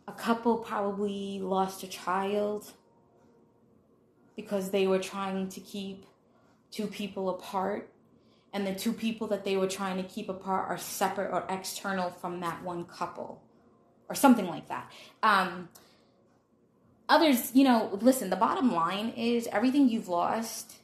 A 0.06 0.12
couple 0.12 0.58
probably 0.58 1.40
lost 1.40 1.82
a 1.82 1.88
child 1.88 2.72
because 4.36 4.70
they 4.70 4.86
were 4.86 4.98
trying 4.98 5.48
to 5.48 5.60
keep 5.60 6.06
two 6.70 6.86
people 6.86 7.28
apart. 7.28 7.90
And 8.52 8.64
the 8.66 8.74
two 8.74 8.92
people 8.92 9.26
that 9.28 9.44
they 9.44 9.56
were 9.56 9.66
trying 9.66 9.96
to 9.96 10.08
keep 10.08 10.28
apart 10.28 10.68
are 10.68 10.78
separate 10.78 11.32
or 11.32 11.44
external 11.48 12.10
from 12.10 12.38
that 12.40 12.62
one 12.62 12.84
couple, 12.84 13.42
or 14.08 14.14
something 14.14 14.46
like 14.46 14.68
that. 14.68 14.92
Um, 15.24 15.70
others, 17.08 17.50
you 17.52 17.64
know, 17.64 17.98
listen, 18.00 18.30
the 18.30 18.36
bottom 18.36 18.72
line 18.72 19.08
is 19.16 19.48
everything 19.48 19.88
you've 19.88 20.06
lost, 20.06 20.76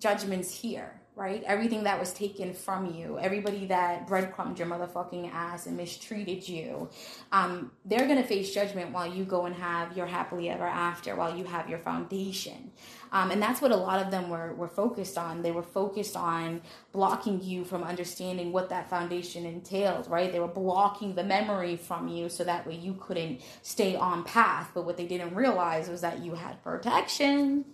judgment's 0.00 0.60
here 0.62 1.02
right? 1.16 1.44
Everything 1.44 1.84
that 1.84 2.00
was 2.00 2.12
taken 2.12 2.52
from 2.52 2.92
you, 2.92 3.18
everybody 3.20 3.66
that 3.66 4.06
breadcrumbed 4.08 4.58
your 4.58 4.66
motherfucking 4.66 5.32
ass 5.32 5.66
and 5.66 5.76
mistreated 5.76 6.48
you, 6.48 6.88
um, 7.30 7.70
they're 7.84 8.08
gonna 8.08 8.24
face 8.24 8.52
judgment 8.52 8.90
while 8.90 9.06
you 9.06 9.24
go 9.24 9.46
and 9.46 9.54
have 9.54 9.96
your 9.96 10.06
happily 10.06 10.50
ever 10.50 10.66
after, 10.66 11.14
while 11.14 11.36
you 11.36 11.44
have 11.44 11.68
your 11.68 11.78
foundation. 11.78 12.72
Um, 13.12 13.30
and 13.30 13.40
that's 13.40 13.62
what 13.62 13.70
a 13.70 13.76
lot 13.76 14.04
of 14.04 14.10
them 14.10 14.28
were, 14.28 14.54
were 14.54 14.66
focused 14.66 15.16
on. 15.16 15.42
They 15.42 15.52
were 15.52 15.62
focused 15.62 16.16
on 16.16 16.62
blocking 16.90 17.40
you 17.40 17.64
from 17.64 17.84
understanding 17.84 18.50
what 18.50 18.70
that 18.70 18.90
foundation 18.90 19.46
entailed, 19.46 20.10
right? 20.10 20.32
They 20.32 20.40
were 20.40 20.48
blocking 20.48 21.14
the 21.14 21.22
memory 21.22 21.76
from 21.76 22.08
you 22.08 22.28
so 22.28 22.42
that 22.42 22.66
way 22.66 22.74
you 22.74 22.94
couldn't 22.94 23.40
stay 23.62 23.94
on 23.94 24.24
path. 24.24 24.72
But 24.74 24.84
what 24.84 24.96
they 24.96 25.06
didn't 25.06 25.32
realize 25.32 25.88
was 25.88 26.00
that 26.00 26.24
you 26.24 26.34
had 26.34 26.60
protection 26.64 27.66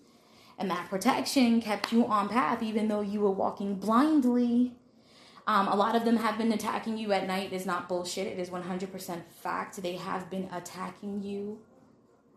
and 0.61 0.71
that 0.71 0.91
protection 0.91 1.61
kept 1.63 1.91
you 1.91 2.07
on 2.07 2.29
path 2.29 2.63
even 2.63 2.87
though 2.89 3.01
you 3.01 3.21
were 3.21 3.31
walking 3.31 3.77
blindly. 3.77 4.73
Um, 5.47 5.67
a 5.69 5.75
lot 5.75 5.97
of 5.97 6.05
them 6.05 6.19
have 6.19 6.37
been 6.37 6.53
attacking 6.53 6.99
you 6.99 7.13
at 7.13 7.27
night. 7.27 7.53
It 7.53 7.57
is 7.57 7.65
not 7.67 7.89
bullshit. 7.89 8.27
It 8.27 8.39
is 8.39 8.51
100% 8.51 9.23
fact. 9.43 9.83
They 9.83 9.97
have 9.97 10.31
been 10.31 10.49
attacking 10.53 11.23
you. 11.23 11.59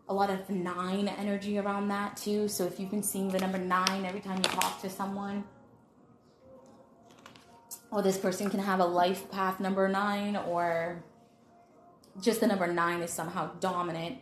A 0.08 0.14
lot 0.14 0.30
of 0.30 0.48
nine 0.48 1.06
energy 1.06 1.58
around 1.58 1.88
that 1.88 2.16
too. 2.16 2.48
So 2.48 2.64
if 2.64 2.80
you've 2.80 2.90
been 2.90 3.02
seeing 3.02 3.28
the 3.28 3.38
number 3.38 3.58
nine 3.58 4.04
every 4.06 4.20
time 4.20 4.38
you 4.38 4.44
talk 4.44 4.80
to 4.80 4.90
someone, 4.90 5.44
or 7.90 8.02
this 8.02 8.18
person 8.18 8.50
can 8.50 8.60
have 8.60 8.80
a 8.80 8.84
life 8.84 9.30
path 9.30 9.60
number 9.60 9.86
nine, 9.88 10.34
or 10.36 11.04
just 12.20 12.40
the 12.40 12.46
number 12.46 12.66
nine 12.66 13.00
is 13.02 13.12
somehow 13.12 13.52
dominant. 13.60 14.18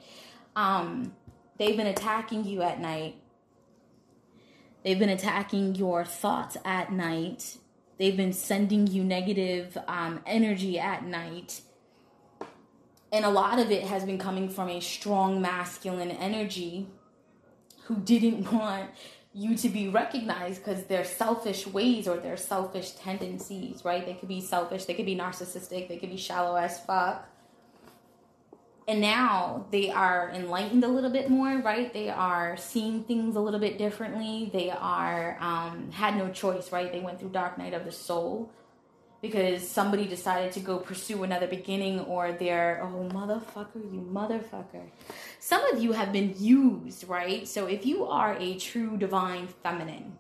Um, 0.55 1.15
they've 1.57 1.77
been 1.77 1.87
attacking 1.87 2.45
you 2.45 2.63
at 2.63 2.81
night 2.81 3.22
They've 4.85 4.99
been 4.99 5.09
attacking 5.09 5.77
your 5.77 6.05
thoughts 6.05 6.57
at 6.65 6.93
night. 6.93 7.57
They've 7.99 8.17
been 8.17 8.33
sending 8.33 8.87
you 8.87 9.05
negative 9.05 9.79
um, 9.87 10.21
energy 10.27 10.79
at 10.79 11.05
night. 11.05 11.61
And 13.13 13.25
a 13.25 13.31
lot 13.31 13.59
of 13.59 13.71
it 13.71 13.85
has 13.85 14.05
been 14.05 14.19
coming 14.19 14.49
from 14.49 14.69
a 14.69 14.81
strong 14.81 15.41
masculine 15.41 16.11
energy 16.11 16.89
who 17.85 17.97
didn't 17.97 18.51
want 18.53 18.91
you 19.35 19.57
to 19.57 19.69
be 19.69 19.89
recognized 19.89 20.63
because 20.63 20.85
their 20.85 21.05
selfish 21.05 21.67
ways 21.67 22.07
or 22.07 22.19
their 22.19 22.37
selfish 22.37 22.91
tendencies, 22.93 23.85
right? 23.85 24.05
They 24.05 24.15
could 24.15 24.29
be 24.29 24.41
selfish, 24.41 24.85
they 24.85 24.95
could 24.95 25.07
be 25.07 25.17
narcissistic, 25.17 25.89
they 25.89 25.97
could 25.97 26.11
be 26.11 26.19
shallow 26.19 26.57
as 26.57 26.81
fuck 26.81 27.32
and 28.89 29.01
now 29.01 29.67
they 29.71 29.91
are 29.91 30.31
enlightened 30.35 30.85
a 30.85 30.89
little 30.89 31.11
bit 31.11 31.31
more 31.31 31.59
right? 31.59 31.93
They 31.93 32.11
are 32.11 32.57
seeing 32.57 33.05
things 33.05 33.37
a 33.37 33.41
little 33.41 33.61
bit 33.61 33.79
differently. 33.79 34.51
They 34.53 34.71
are 34.71 35.37
um, 35.41 35.91
had 35.93 36.17
no 36.17 36.31
choice 36.31 36.73
right? 36.73 36.91
They 36.91 37.01
went 37.01 37.21
through 37.21 37.31
dark 37.31 37.59
night 37.59 37.75
of 37.75 37.85
the 37.85 37.93
soul 37.93 38.51
because 39.21 39.67
somebody 39.67 40.07
decided 40.07 40.53
to 40.53 40.61
go 40.61 40.79
pursue 40.79 41.23
another 41.23 41.47
beginning 41.47 42.01
or 42.01 42.33
they're 42.33 42.81
oh 42.83 43.09
motherfucker 43.13 43.77
you 43.77 44.01
motherfucker. 44.13 44.91
Some 45.39 45.65
of 45.73 45.83
you 45.83 45.93
have 45.93 46.13
been 46.13 46.35
used 46.39 47.09
right? 47.09 47.47
So 47.47 47.67
if 47.67 47.87
you 47.87 48.07
are 48.07 48.37
a 48.39 48.59
true 48.59 48.97
divine 48.97 49.47
feminine 49.63 50.17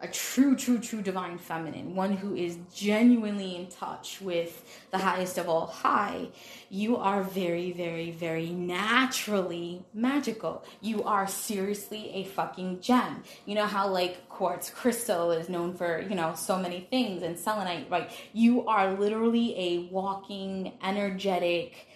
a 0.00 0.08
true, 0.08 0.54
true, 0.54 0.78
true 0.78 1.02
divine 1.02 1.38
feminine, 1.38 1.94
one 1.94 2.12
who 2.12 2.36
is 2.36 2.58
genuinely 2.72 3.56
in 3.56 3.66
touch 3.66 4.20
with 4.20 4.64
the 4.90 4.98
highest 4.98 5.38
of 5.38 5.48
all 5.48 5.66
high, 5.66 6.28
you 6.70 6.96
are 6.96 7.22
very, 7.22 7.72
very, 7.72 8.12
very 8.12 8.50
naturally 8.50 9.84
magical. 9.92 10.64
You 10.80 11.02
are 11.02 11.26
seriously 11.26 12.10
a 12.14 12.24
fucking 12.24 12.80
gem. 12.80 13.24
You 13.44 13.56
know 13.56 13.66
how 13.66 13.88
like 13.88 14.28
quartz 14.28 14.70
crystal 14.70 15.32
is 15.32 15.48
known 15.48 15.74
for, 15.74 16.00
you 16.00 16.14
know, 16.14 16.34
so 16.34 16.58
many 16.58 16.86
things 16.90 17.22
and 17.22 17.38
selenite, 17.38 17.90
right? 17.90 18.10
You 18.32 18.68
are 18.68 18.92
literally 18.92 19.58
a 19.58 19.78
walking, 19.90 20.74
energetic 20.82 21.88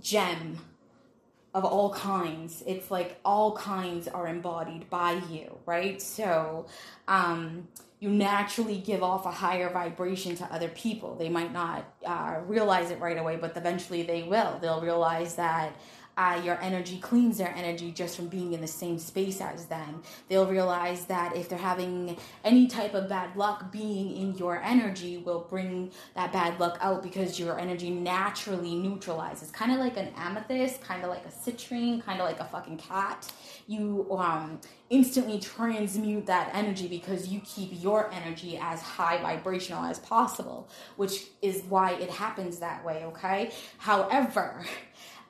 gem 0.00 0.58
of 1.54 1.64
all 1.64 1.92
kinds. 1.92 2.62
It's 2.66 2.90
like 2.90 3.18
all 3.24 3.56
kinds 3.56 4.08
are 4.08 4.28
embodied 4.28 4.88
by 4.90 5.20
you, 5.30 5.58
right? 5.66 6.00
So, 6.00 6.66
um, 7.08 7.68
you 8.00 8.08
naturally 8.08 8.78
give 8.78 9.02
off 9.02 9.26
a 9.26 9.30
higher 9.30 9.68
vibration 9.68 10.34
to 10.36 10.44
other 10.46 10.68
people. 10.68 11.16
They 11.16 11.28
might 11.28 11.52
not 11.52 11.84
uh, 12.04 12.40
realize 12.46 12.90
it 12.90 12.98
right 12.98 13.18
away, 13.18 13.36
but 13.36 13.54
eventually 13.56 14.02
they 14.02 14.22
will. 14.22 14.58
They'll 14.60 14.80
realize 14.80 15.34
that 15.34 15.76
uh, 16.20 16.38
your 16.44 16.60
energy 16.60 16.98
cleans 16.98 17.38
their 17.38 17.54
energy 17.56 17.90
just 17.90 18.14
from 18.14 18.28
being 18.28 18.52
in 18.52 18.60
the 18.60 18.66
same 18.66 18.98
space 18.98 19.40
as 19.40 19.64
them. 19.66 20.02
They'll 20.28 20.46
realize 20.46 21.06
that 21.06 21.34
if 21.34 21.48
they're 21.48 21.58
having 21.58 22.18
any 22.44 22.66
type 22.66 22.92
of 22.92 23.08
bad 23.08 23.34
luck, 23.36 23.72
being 23.72 24.14
in 24.14 24.36
your 24.36 24.62
energy 24.62 25.16
will 25.16 25.46
bring 25.48 25.90
that 26.14 26.30
bad 26.30 26.60
luck 26.60 26.76
out 26.82 27.02
because 27.02 27.40
your 27.40 27.58
energy 27.58 27.88
naturally 27.88 28.74
neutralizes. 28.74 29.50
Kind 29.50 29.72
of 29.72 29.78
like 29.78 29.96
an 29.96 30.08
amethyst, 30.14 30.82
kind 30.82 31.02
of 31.02 31.08
like 31.08 31.24
a 31.24 31.30
citrine, 31.30 32.04
kind 32.04 32.20
of 32.20 32.26
like 32.26 32.40
a 32.40 32.44
fucking 32.44 32.76
cat. 32.76 33.32
You 33.66 34.06
um, 34.10 34.60
instantly 34.90 35.38
transmute 35.38 36.26
that 36.26 36.50
energy 36.52 36.86
because 36.86 37.28
you 37.28 37.40
keep 37.46 37.70
your 37.82 38.12
energy 38.12 38.58
as 38.60 38.82
high 38.82 39.22
vibrational 39.22 39.84
as 39.84 39.98
possible, 40.00 40.68
which 40.96 41.28
is 41.40 41.62
why 41.68 41.92
it 41.92 42.10
happens 42.10 42.58
that 42.58 42.84
way, 42.84 43.04
okay? 43.06 43.52
However, 43.78 44.66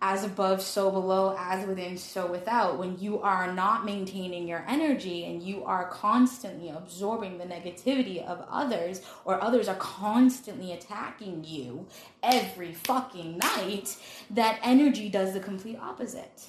as 0.02 0.24
above, 0.24 0.62
so 0.62 0.90
below, 0.90 1.36
as 1.38 1.66
within, 1.66 1.98
so 1.98 2.26
without. 2.26 2.78
When 2.78 2.98
you 2.98 3.20
are 3.20 3.52
not 3.52 3.84
maintaining 3.84 4.48
your 4.48 4.64
energy 4.66 5.26
and 5.26 5.42
you 5.42 5.62
are 5.64 5.90
constantly 5.90 6.70
absorbing 6.70 7.36
the 7.36 7.44
negativity 7.44 8.24
of 8.24 8.42
others, 8.50 9.02
or 9.26 9.42
others 9.42 9.68
are 9.68 9.76
constantly 9.76 10.72
attacking 10.72 11.44
you 11.44 11.86
every 12.22 12.72
fucking 12.72 13.38
night, 13.38 13.96
that 14.30 14.58
energy 14.62 15.10
does 15.10 15.34
the 15.34 15.40
complete 15.40 15.78
opposite, 15.78 16.44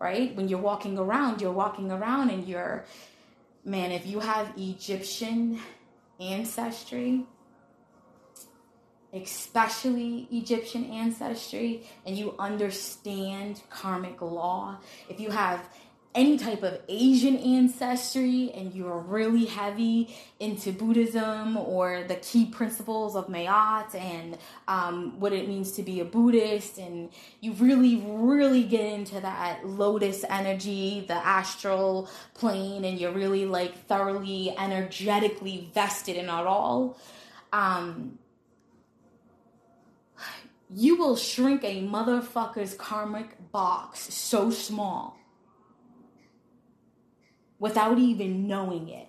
right? 0.00 0.34
When 0.36 0.48
you're 0.48 0.60
walking 0.60 0.96
around, 0.96 1.40
you're 1.40 1.50
walking 1.50 1.90
around 1.90 2.30
and 2.30 2.46
you're, 2.46 2.84
man, 3.64 3.90
if 3.90 4.06
you 4.06 4.20
have 4.20 4.52
Egyptian 4.56 5.58
ancestry, 6.20 7.26
especially 9.12 10.26
Egyptian 10.30 10.84
ancestry, 10.86 11.86
and 12.06 12.16
you 12.16 12.34
understand 12.38 13.62
karmic 13.70 14.20
law, 14.22 14.78
if 15.08 15.20
you 15.20 15.30
have 15.30 15.68
any 16.14 16.36
type 16.36 16.62
of 16.62 16.78
Asian 16.88 17.36
ancestry 17.38 18.52
and 18.54 18.74
you're 18.74 18.98
really 18.98 19.46
heavy 19.46 20.14
into 20.40 20.70
Buddhism 20.70 21.56
or 21.56 22.04
the 22.06 22.16
key 22.16 22.46
principles 22.46 23.16
of 23.16 23.28
Ma'at 23.28 23.94
and 23.94 24.36
um, 24.68 25.18
what 25.18 25.32
it 25.32 25.48
means 25.48 25.72
to 25.72 25.82
be 25.82 26.00
a 26.00 26.04
Buddhist, 26.04 26.78
and 26.78 27.10
you 27.40 27.52
really, 27.54 27.96
really 28.06 28.62
get 28.62 28.84
into 28.84 29.20
that 29.20 29.66
lotus 29.66 30.24
energy, 30.28 31.04
the 31.08 31.14
astral 31.14 32.10
plane, 32.34 32.84
and 32.84 32.98
you're 32.98 33.12
really 33.12 33.46
like 33.46 33.86
thoroughly 33.86 34.54
energetically 34.58 35.70
vested 35.72 36.16
in 36.16 36.26
it 36.26 36.30
all. 36.30 36.98
Um, 37.54 38.18
you 40.74 40.96
will 40.96 41.16
shrink 41.16 41.64
a 41.64 41.82
motherfucker's 41.82 42.74
karmic 42.74 43.52
box 43.52 44.12
so 44.12 44.50
small 44.50 45.18
without 47.58 47.98
even 47.98 48.46
knowing 48.46 48.88
it. 48.88 49.08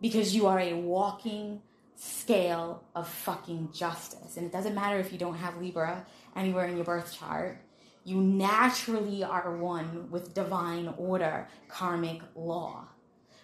Because 0.00 0.34
you 0.34 0.46
are 0.46 0.58
a 0.58 0.74
walking 0.74 1.60
scale 1.96 2.84
of 2.94 3.08
fucking 3.08 3.70
justice. 3.72 4.36
And 4.36 4.46
it 4.46 4.52
doesn't 4.52 4.74
matter 4.74 4.98
if 4.98 5.12
you 5.12 5.18
don't 5.18 5.34
have 5.34 5.58
Libra 5.58 6.06
anywhere 6.34 6.66
in 6.66 6.76
your 6.76 6.84
birth 6.84 7.12
chart. 7.12 7.60
You 8.04 8.16
naturally 8.16 9.22
are 9.22 9.56
one 9.56 10.10
with 10.10 10.32
divine 10.32 10.94
order, 10.96 11.48
karmic 11.68 12.22
law. 12.34 12.86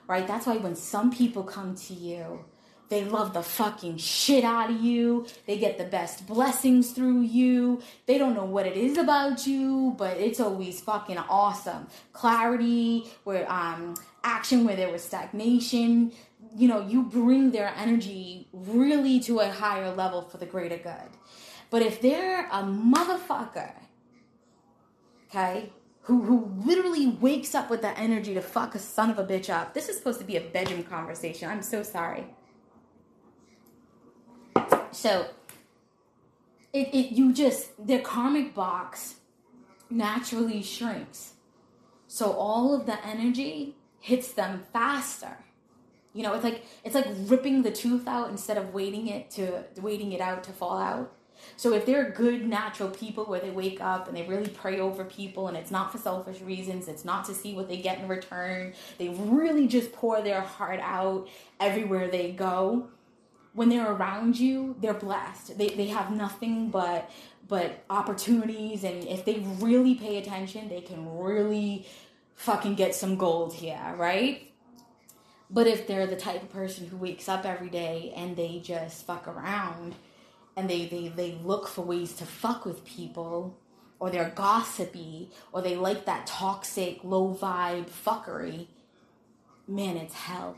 Right? 0.07 0.27
That's 0.27 0.47
why 0.47 0.57
when 0.57 0.77
some 0.77 1.11
people 1.11 1.43
come 1.43 1.75
to 1.75 1.95
you 1.95 2.45
they 2.89 3.05
love 3.05 3.33
the 3.33 3.43
fucking 3.43 3.99
shit 3.99 4.45
out 4.45 4.71
of 4.71 4.81
you. 4.81 5.27
They 5.47 5.59
get 5.59 5.77
the 5.79 5.85
best 5.85 6.27
blessings 6.27 6.93
through 6.93 7.23
you. 7.23 7.83
They 8.07 8.17
don't 8.17 8.35
know 8.35 8.45
what 8.45 8.67
it 8.67 8.77
is 8.77 8.97
about 8.97 9.47
you, 9.47 9.95
but 9.99 10.19
it's 10.19 10.39
always 10.39 10.81
fucking 10.81 11.19
awesome. 11.19 11.89
Clarity, 12.13 13.11
where 13.25 13.51
um 13.51 13.97
action 14.23 14.65
where 14.65 14.77
there 14.77 14.91
was 14.91 15.03
stagnation. 15.03 16.13
You 16.57 16.69
know, 16.69 16.87
you 16.87 17.03
bring 17.03 17.51
their 17.51 17.73
energy 17.77 18.49
really 18.53 19.21
to 19.21 19.41
a 19.41 19.51
higher 19.51 19.93
level 19.95 20.23
for 20.23 20.39
the 20.39 20.47
greater 20.47 20.79
good. 20.79 21.11
But 21.71 21.83
if 21.83 22.01
they're 22.01 22.47
a 22.47 22.63
motherfucker, 22.63 23.73
okay, 25.29 25.73
who 26.03 26.23
who 26.23 26.53
literally 26.65 27.09
wakes 27.09 27.53
up 27.55 27.69
with 27.69 27.83
that 27.83 27.99
energy 27.99 28.33
to 28.35 28.41
fuck 28.41 28.77
a 28.77 28.79
son 28.79 29.11
of 29.11 29.19
a 29.19 29.25
bitch 29.25 29.51
up. 29.51 29.75
This 29.75 29.89
is 29.89 29.97
supposed 29.99 30.21
to 30.21 30.25
be 30.25 30.37
a 30.37 30.41
bedroom 30.41 30.85
conversation. 30.85 31.51
I'm 31.51 31.63
so 31.63 31.83
sorry. 31.83 32.27
So 34.97 35.27
it, 36.73 36.89
it 36.95 37.13
you 37.15 37.35
just 37.35 37.87
their 37.87 38.01
karmic 38.01 38.55
box 38.55 39.17
naturally 39.91 40.63
shrinks. 40.63 41.35
So 42.09 42.33
all 42.33 42.75
of 42.75 42.87
the 42.87 43.05
energy 43.07 43.77
hits 44.01 44.33
them 44.33 44.65
faster. 44.73 45.37
You 46.15 46.23
know, 46.23 46.33
it's 46.33 46.45
like 46.45 46.65
it's 46.83 46.95
like 46.95 47.09
ripping 47.27 47.63
the 47.63 47.71
tooth 47.71 48.09
out 48.09 48.31
instead 48.31 48.57
of 48.57 48.73
waiting 48.73 49.09
it 49.09 49.31
to 49.33 49.65
waiting 49.83 50.13
it 50.13 50.23
out 50.23 50.43
to 50.45 50.53
fall 50.53 50.79
out. 50.79 51.13
So 51.59 51.75
if 51.75 51.85
they're 51.85 52.11
good 52.11 52.47
natural 52.47 52.89
people 52.89 53.27
where 53.27 53.41
they 53.41 53.51
wake 53.51 53.83
up 53.83 54.09
and 54.09 54.17
they 54.17 54.23
really 54.23 54.49
pray 54.49 54.81
over 54.81 55.05
people 55.05 55.49
and 55.49 55.59
it's 55.59 55.71
not 55.71 55.93
for 55.93 55.99
selfish 55.99 56.41
reasons, 56.41 56.89
it's 56.89 57.05
not 57.05 57.27
to 57.27 57.35
see 57.35 57.53
what 57.53 57.69
they 57.69 57.77
get 57.77 57.99
in 57.99 58.09
return. 58.09 58.73
They 58.97 59.11
really 59.11 59.67
just 59.67 59.93
pour 59.93 60.23
their 60.23 60.41
heart 60.41 60.81
out 60.81 61.29
everywhere 61.61 62.09
they 62.09 62.33
go 62.33 62.89
when 63.57 63.71
they're 63.71 63.91
around 63.91 64.39
you, 64.39 64.77
they're 64.81 64.95
blessed. 64.95 65.57
They, 65.57 65.71
they 65.71 65.87
have 65.87 66.15
nothing 66.15 66.71
but 66.71 67.11
but 67.49 67.85
opportunities 67.89 68.83
and 68.83 69.05
if 69.05 69.25
they 69.25 69.39
really 69.61 69.95
pay 69.95 70.19
attention, 70.19 70.69
they 70.69 70.81
can 70.81 71.17
really 71.17 71.87
fucking 72.35 72.75
get 72.75 72.93
some 72.93 73.17
gold 73.17 73.55
here, 73.55 73.95
right? 73.97 74.53
But 75.49 75.69
if 75.69 75.87
they're 75.87 76.09
the 76.09 76.17
type 76.17 76.43
of 76.43 76.51
person 76.51 76.89
who 76.89 76.97
wakes 76.97 77.29
up 77.29 77.47
every 77.47 77.69
day 77.71 78.13
and 78.17 78.37
they 78.37 78.59
just 78.59 79.07
fuck 79.07 79.29
around 79.29 79.95
and 80.57 80.69
they, 80.69 80.87
they, 80.87 81.07
they 81.07 81.39
look 81.45 81.69
for 81.69 81.83
ways 81.83 82.15
to 82.15 82.27
fuck 82.27 82.67
with 82.67 82.85
people 82.85 83.57
or 84.01 84.11
they're 84.11 84.33
gossipy 84.35 85.31
or 85.53 85.63
they 85.63 85.77
like 85.77 86.05
that 86.07 86.27
toxic, 86.27 87.05
low 87.05 87.33
vibe 87.33 87.87
fuckery, 87.89 88.67
man, 89.69 89.97
it's 89.97 90.15
hell 90.15 90.57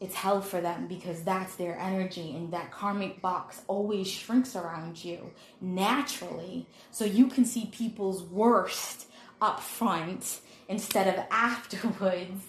it's 0.00 0.14
hell 0.14 0.40
for 0.40 0.60
them 0.60 0.86
because 0.86 1.22
that's 1.22 1.56
their 1.56 1.78
energy 1.78 2.34
and 2.36 2.52
that 2.52 2.70
karmic 2.70 3.22
box 3.22 3.62
always 3.68 4.10
shrinks 4.10 4.56
around 4.56 5.04
you 5.04 5.30
naturally. 5.60 6.66
So 6.90 7.04
you 7.04 7.28
can 7.28 7.44
see 7.44 7.66
people's 7.66 8.22
worst 8.22 9.06
up 9.40 9.60
front 9.60 10.40
instead 10.68 11.06
of 11.06 11.24
afterwards. 11.30 12.44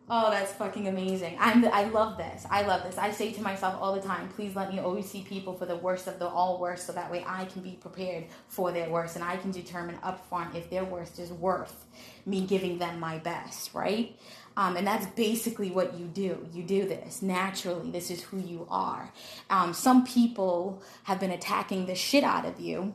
Oh 0.08 0.30
that's 0.30 0.52
fucking 0.52 0.86
amazing. 0.86 1.36
I'm 1.40 1.64
i 1.64 1.84
love 1.84 2.18
this. 2.18 2.44
I 2.50 2.62
love 2.62 2.82
this. 2.82 2.98
I 2.98 3.10
say 3.10 3.32
to 3.32 3.40
myself 3.40 3.74
all 3.80 3.94
the 3.94 4.02
time 4.02 4.28
please 4.28 4.54
let 4.54 4.70
me 4.70 4.78
always 4.78 5.10
see 5.10 5.22
people 5.22 5.54
for 5.54 5.64
the 5.64 5.76
worst 5.76 6.06
of 6.06 6.18
the 6.18 6.28
all 6.28 6.60
worst 6.60 6.86
so 6.86 6.92
that 6.92 7.10
way 7.10 7.24
i 7.26 7.46
can 7.46 7.62
be 7.62 7.72
prepared 7.80 8.24
for 8.48 8.70
their 8.70 8.90
worst 8.90 9.16
and 9.16 9.24
i 9.24 9.36
can 9.36 9.50
determine 9.50 9.96
up 10.02 10.28
front 10.28 10.54
if 10.54 10.68
their 10.68 10.84
worst 10.84 11.18
is 11.18 11.32
worth 11.32 11.86
me 12.26 12.42
giving 12.46 12.78
them 12.78 13.00
my 13.00 13.18
best 13.18 13.72
right 13.72 14.18
um, 14.56 14.76
and 14.76 14.86
that's 14.86 15.06
basically 15.14 15.70
what 15.70 15.98
you 15.98 16.06
do. 16.06 16.46
You 16.52 16.62
do 16.62 16.86
this 16.86 17.22
naturally. 17.22 17.90
This 17.90 18.10
is 18.10 18.22
who 18.22 18.38
you 18.38 18.66
are. 18.70 19.12
Um, 19.50 19.74
some 19.74 20.06
people 20.06 20.82
have 21.04 21.20
been 21.20 21.30
attacking 21.30 21.86
the 21.86 21.94
shit 21.94 22.24
out 22.24 22.44
of 22.44 22.60
you 22.60 22.94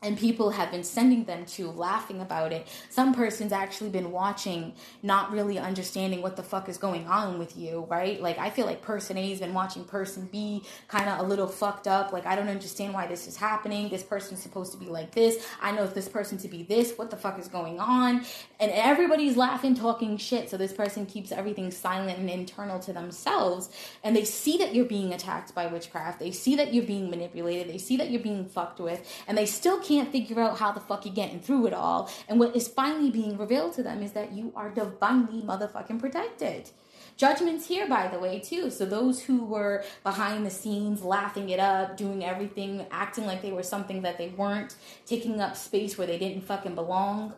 and 0.00 0.16
people 0.16 0.50
have 0.50 0.70
been 0.70 0.84
sending 0.84 1.24
them 1.24 1.44
to 1.44 1.70
laughing 1.70 2.20
about 2.20 2.52
it. 2.52 2.68
Some 2.88 3.12
person's 3.12 3.52
actually 3.52 3.90
been 3.90 4.12
watching, 4.12 4.74
not 5.02 5.32
really 5.32 5.58
understanding 5.58 6.22
what 6.22 6.36
the 6.36 6.42
fuck 6.42 6.68
is 6.68 6.78
going 6.78 7.08
on 7.08 7.38
with 7.38 7.56
you, 7.56 7.84
right? 7.90 8.20
Like, 8.22 8.38
I 8.38 8.50
feel 8.50 8.66
like 8.66 8.80
person 8.80 9.18
A 9.18 9.30
has 9.30 9.40
been 9.40 9.54
watching 9.54 9.84
person 9.84 10.28
B 10.30 10.62
kind 10.86 11.08
of 11.08 11.18
a 11.18 11.22
little 11.22 11.48
fucked 11.48 11.88
up. 11.88 12.12
Like, 12.12 12.26
I 12.26 12.36
don't 12.36 12.48
understand 12.48 12.94
why 12.94 13.08
this 13.08 13.26
is 13.26 13.36
happening. 13.36 13.88
This 13.88 14.04
person's 14.04 14.40
supposed 14.40 14.70
to 14.72 14.78
be 14.78 14.86
like 14.86 15.12
this. 15.12 15.44
I 15.60 15.72
know 15.72 15.86
this 15.86 16.08
person 16.08 16.38
to 16.38 16.48
be 16.48 16.62
this. 16.62 16.92
What 16.96 17.10
the 17.10 17.16
fuck 17.16 17.38
is 17.38 17.48
going 17.48 17.80
on? 17.80 18.24
And 18.60 18.70
everybody's 18.70 19.36
laughing, 19.36 19.74
talking 19.74 20.16
shit. 20.16 20.48
So 20.48 20.56
this 20.56 20.72
person 20.72 21.06
keeps 21.06 21.32
everything 21.32 21.72
silent 21.72 22.18
and 22.18 22.30
internal 22.30 22.78
to 22.80 22.92
themselves. 22.92 23.70
And 24.04 24.14
they 24.14 24.24
see 24.24 24.58
that 24.58 24.74
you're 24.74 24.84
being 24.84 25.12
attacked 25.12 25.56
by 25.56 25.66
witchcraft. 25.66 26.20
They 26.20 26.30
see 26.30 26.54
that 26.56 26.72
you're 26.72 26.84
being 26.84 27.10
manipulated. 27.10 27.68
They 27.72 27.78
see 27.78 27.96
that 27.96 28.10
you're 28.10 28.22
being 28.22 28.46
fucked 28.46 28.78
with. 28.78 29.04
And 29.26 29.36
they 29.36 29.46
still 29.46 29.80
can't 29.88 30.12
figure 30.12 30.40
out 30.40 30.58
how 30.58 30.70
the 30.70 30.80
fuck 30.80 31.06
you're 31.06 31.14
getting 31.14 31.40
through 31.40 31.66
it 31.66 31.72
all. 31.72 32.10
And 32.28 32.38
what 32.38 32.54
is 32.54 32.68
finally 32.68 33.10
being 33.10 33.38
revealed 33.38 33.72
to 33.74 33.82
them 33.82 34.02
is 34.02 34.12
that 34.12 34.32
you 34.32 34.52
are 34.54 34.70
divinely 34.70 35.40
motherfucking 35.40 35.98
protected. 35.98 36.70
Judgment's 37.16 37.66
here, 37.66 37.88
by 37.88 38.06
the 38.06 38.18
way, 38.20 38.38
too. 38.38 38.70
So 38.70 38.86
those 38.86 39.22
who 39.22 39.44
were 39.44 39.82
behind 40.04 40.46
the 40.46 40.50
scenes, 40.50 41.02
laughing 41.02 41.48
it 41.48 41.58
up, 41.58 41.96
doing 41.96 42.24
everything, 42.24 42.86
acting 42.92 43.26
like 43.26 43.42
they 43.42 43.50
were 43.50 43.64
something 43.64 44.02
that 44.02 44.18
they 44.18 44.28
weren't, 44.28 44.76
taking 45.04 45.40
up 45.40 45.56
space 45.56 45.98
where 45.98 46.06
they 46.06 46.18
didn't 46.18 46.42
fucking 46.42 46.76
belong, 46.76 47.34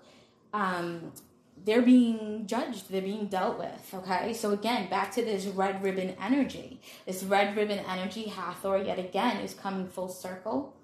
um, 0.52 1.12
they're 1.64 1.82
being 1.82 2.46
judged, 2.46 2.90
they're 2.90 3.00
being 3.00 3.26
dealt 3.26 3.58
with. 3.58 3.94
Okay, 3.94 4.34
so 4.34 4.50
again, 4.50 4.90
back 4.90 5.12
to 5.12 5.24
this 5.24 5.46
red 5.46 5.82
ribbon 5.82 6.14
energy. 6.20 6.80
This 7.06 7.22
red 7.22 7.56
ribbon 7.56 7.78
energy, 7.78 8.24
Hathor, 8.24 8.78
yet 8.78 8.98
again, 8.98 9.38
is 9.38 9.54
coming 9.54 9.86
full 9.86 10.08
circle. 10.08 10.74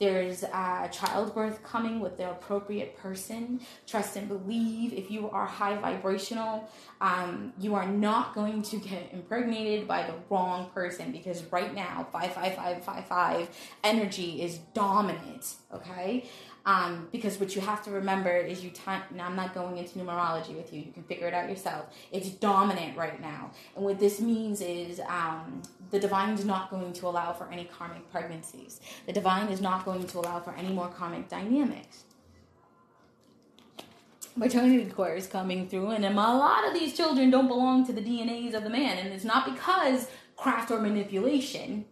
There's 0.00 0.44
uh, 0.44 0.88
childbirth 0.88 1.62
coming 1.62 2.00
with 2.00 2.16
the 2.16 2.30
appropriate 2.30 2.96
person. 2.96 3.60
Trust 3.86 4.16
and 4.16 4.28
believe. 4.28 4.94
If 4.94 5.10
you 5.10 5.28
are 5.28 5.44
high 5.44 5.76
vibrational, 5.76 6.70
um, 7.02 7.52
you 7.58 7.74
are 7.74 7.86
not 7.86 8.34
going 8.34 8.62
to 8.62 8.78
get 8.78 9.12
impregnated 9.12 9.86
by 9.86 10.04
the 10.04 10.14
wrong 10.30 10.70
person 10.70 11.12
because 11.12 11.42
right 11.52 11.74
now, 11.74 12.06
55555 12.12 13.50
energy 13.84 14.40
is 14.40 14.56
dominant. 14.72 15.56
Okay. 15.74 16.24
Um, 16.66 17.08
because 17.10 17.40
what 17.40 17.54
you 17.54 17.62
have 17.62 17.82
to 17.84 17.90
remember 17.90 18.36
is 18.36 18.62
you 18.62 18.70
time. 18.70 19.02
Now 19.14 19.26
I'm 19.26 19.36
not 19.36 19.54
going 19.54 19.78
into 19.78 19.98
numerology 19.98 20.54
with 20.54 20.72
you. 20.72 20.80
You 20.80 20.92
can 20.92 21.02
figure 21.04 21.26
it 21.26 21.34
out 21.34 21.48
yourself. 21.48 21.86
It's 22.12 22.28
dominant 22.28 22.96
right 22.96 23.20
now, 23.20 23.50
and 23.74 23.84
what 23.84 23.98
this 23.98 24.20
means 24.20 24.60
is 24.60 25.00
um, 25.08 25.62
the 25.90 25.98
divine 25.98 26.34
is 26.34 26.44
not 26.44 26.70
going 26.70 26.92
to 26.92 27.06
allow 27.06 27.32
for 27.32 27.50
any 27.50 27.64
karmic 27.64 28.10
pregnancies. 28.12 28.80
The 29.06 29.12
divine 29.12 29.48
is 29.48 29.60
not 29.60 29.84
going 29.84 30.06
to 30.06 30.18
allow 30.18 30.40
for 30.40 30.52
any 30.54 30.68
more 30.68 30.88
karmic 30.88 31.28
dynamics. 31.28 32.04
Maternity 34.36 34.84
core 34.90 35.14
is 35.14 35.26
coming 35.26 35.68
through, 35.68 35.90
and 35.90 36.04
a 36.04 36.10
lot 36.10 36.66
of 36.66 36.74
these 36.74 36.96
children 36.96 37.30
don't 37.30 37.48
belong 37.48 37.86
to 37.86 37.92
the 37.92 38.00
DNAs 38.00 38.54
of 38.54 38.64
the 38.64 38.70
man, 38.70 38.98
and 38.98 39.12
it's 39.12 39.24
not 39.24 39.44
because 39.44 40.08
craft 40.36 40.70
or 40.70 40.80
manipulation 40.80 41.84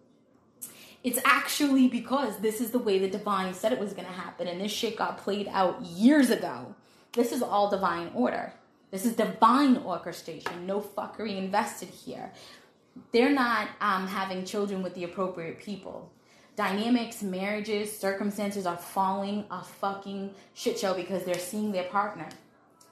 it's 1.05 1.21
actually 1.25 1.89
because 1.89 2.39
this 2.39 2.61
is 2.61 2.71
the 2.71 2.79
way 2.79 2.99
the 2.99 3.09
divine 3.09 3.55
said 3.55 3.73
it 3.73 3.79
was 3.79 3.93
going 3.93 4.07
to 4.07 4.13
happen, 4.13 4.49
and 4.49 4.61
this 4.61 4.73
shit 4.73 4.97
got 4.97 5.19
played 5.19 5.49
out 5.49 5.81
years 5.83 6.31
ago. 6.31 6.75
This 7.13 7.33
is 7.33 7.43
all 7.43 7.71
divine 7.71 8.11
order. 8.15 8.53
This 8.91 9.05
is 9.07 9.15
divine 9.15 9.79
orchestration. 9.79 10.67
No 10.67 10.81
fuckery 10.81 11.37
invested 11.37 11.89
here. 11.89 12.33
they're 13.13 13.33
not 13.33 13.69
um, 13.81 14.07
having 14.07 14.45
children 14.45 14.83
with 14.83 14.95
the 14.95 15.05
appropriate 15.05 15.61
people. 15.61 16.11
Dynamics, 16.57 17.23
marriages, 17.23 17.97
circumstances 17.97 18.67
are 18.67 18.77
falling 18.77 19.45
a 19.51 19.63
fucking 19.63 20.35
shit 20.55 20.79
show 20.79 20.95
because 20.95 21.25
they're 21.25 21.39
seeing 21.39 21.71
their 21.71 21.85
partner. 21.85 22.29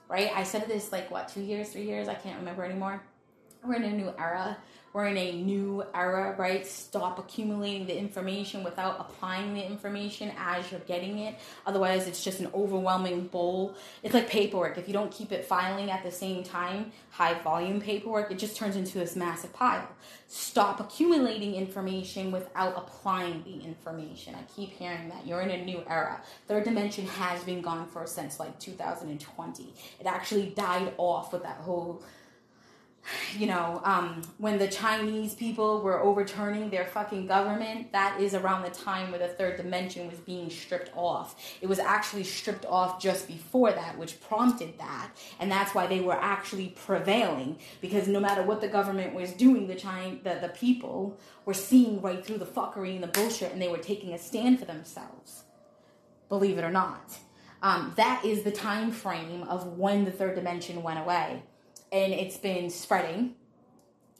Right? 0.07 0.31
I 0.33 0.43
said 0.43 0.67
this 0.67 0.93
like 0.93 1.11
what, 1.11 1.27
two 1.27 1.41
years, 1.41 1.69
three 1.69 1.83
years? 1.83 2.07
I 2.07 2.13
can't 2.13 2.39
remember 2.39 2.63
anymore. 2.63 3.03
We're 3.63 3.75
in 3.75 3.83
a 3.83 3.91
new 3.91 4.13
era 4.17 4.57
we're 4.97 5.05
in 5.05 5.17
a 5.17 5.31
new 5.31 5.85
era, 5.93 6.33
right? 6.39 6.65
Stop 6.65 7.19
accumulating 7.19 7.85
the 7.85 7.95
information 7.95 8.63
without 8.63 8.99
applying 8.99 9.53
the 9.53 9.63
information 9.63 10.31
as 10.39 10.71
you're 10.71 10.79
getting 10.87 11.19
it. 11.19 11.35
Otherwise, 11.67 12.07
it's 12.07 12.23
just 12.23 12.39
an 12.39 12.47
overwhelming 12.51 13.27
bowl. 13.27 13.75
It's 14.01 14.15
like 14.15 14.27
paperwork. 14.27 14.75
If 14.79 14.87
you 14.87 14.95
don't 14.95 15.11
keep 15.11 15.31
it 15.31 15.45
filing 15.45 15.91
at 15.91 16.01
the 16.01 16.09
same 16.09 16.43
time, 16.43 16.91
high 17.11 17.39
volume 17.43 17.79
paperwork, 17.79 18.31
it 18.31 18.39
just 18.39 18.57
turns 18.57 18.75
into 18.75 18.97
this 18.97 19.15
massive 19.15 19.53
pile. 19.53 19.87
Stop 20.29 20.79
accumulating 20.79 21.53
information 21.53 22.31
without 22.31 22.75
applying 22.75 23.43
the 23.43 23.63
information. 23.63 24.33
I 24.33 24.41
keep 24.55 24.71
hearing 24.71 25.09
that. 25.09 25.27
You're 25.27 25.41
in 25.41 25.51
a 25.51 25.63
new 25.63 25.83
era. 25.87 26.23
Third 26.47 26.63
dimension 26.63 27.05
has 27.05 27.43
been 27.43 27.61
gone 27.61 27.85
for 27.85 28.07
since 28.07 28.39
like 28.39 28.59
2020. 28.59 29.73
It 29.99 30.07
actually 30.07 30.47
died 30.55 30.91
off 30.97 31.33
with 31.33 31.43
that 31.43 31.57
whole 31.57 32.01
you 33.37 33.47
know, 33.47 33.81
um, 33.83 34.21
when 34.37 34.57
the 34.57 34.67
Chinese 34.67 35.33
people 35.33 35.81
were 35.81 36.01
overturning 36.01 36.69
their 36.69 36.85
fucking 36.85 37.27
government, 37.27 37.91
that 37.91 38.19
is 38.19 38.33
around 38.33 38.63
the 38.63 38.69
time 38.69 39.11
where 39.11 39.19
the 39.19 39.27
third 39.27 39.57
dimension 39.57 40.09
was 40.09 40.19
being 40.19 40.49
stripped 40.49 40.91
off. 40.95 41.35
It 41.61 41.67
was 41.67 41.79
actually 41.79 42.23
stripped 42.23 42.65
off 42.65 43.01
just 43.01 43.27
before 43.27 43.71
that, 43.71 43.97
which 43.97 44.19
prompted 44.21 44.77
that. 44.79 45.09
And 45.39 45.51
that's 45.51 45.73
why 45.73 45.87
they 45.87 46.01
were 46.01 46.17
actually 46.19 46.69
prevailing, 46.69 47.57
because 47.81 48.07
no 48.07 48.19
matter 48.19 48.43
what 48.43 48.61
the 48.61 48.67
government 48.67 49.13
was 49.13 49.31
doing, 49.31 49.67
the, 49.67 49.75
China, 49.75 50.17
the, 50.23 50.39
the 50.41 50.49
people 50.49 51.17
were 51.45 51.53
seeing 51.53 52.01
right 52.01 52.25
through 52.25 52.39
the 52.39 52.45
fuckery 52.45 52.95
and 52.95 53.03
the 53.03 53.07
bullshit, 53.07 53.51
and 53.51 53.61
they 53.61 53.69
were 53.69 53.77
taking 53.77 54.13
a 54.13 54.17
stand 54.17 54.59
for 54.59 54.65
themselves. 54.65 55.43
Believe 56.29 56.57
it 56.57 56.63
or 56.63 56.71
not. 56.71 57.17
Um, 57.61 57.93
that 57.95 58.23
is 58.23 58.43
the 58.43 58.51
time 58.51 58.91
frame 58.91 59.43
of 59.43 59.77
when 59.77 60.05
the 60.05 60.11
third 60.11 60.35
dimension 60.35 60.83
went 60.83 60.99
away 60.99 61.43
and 61.91 62.13
it's 62.13 62.37
been 62.37 62.69
spreading 62.69 63.35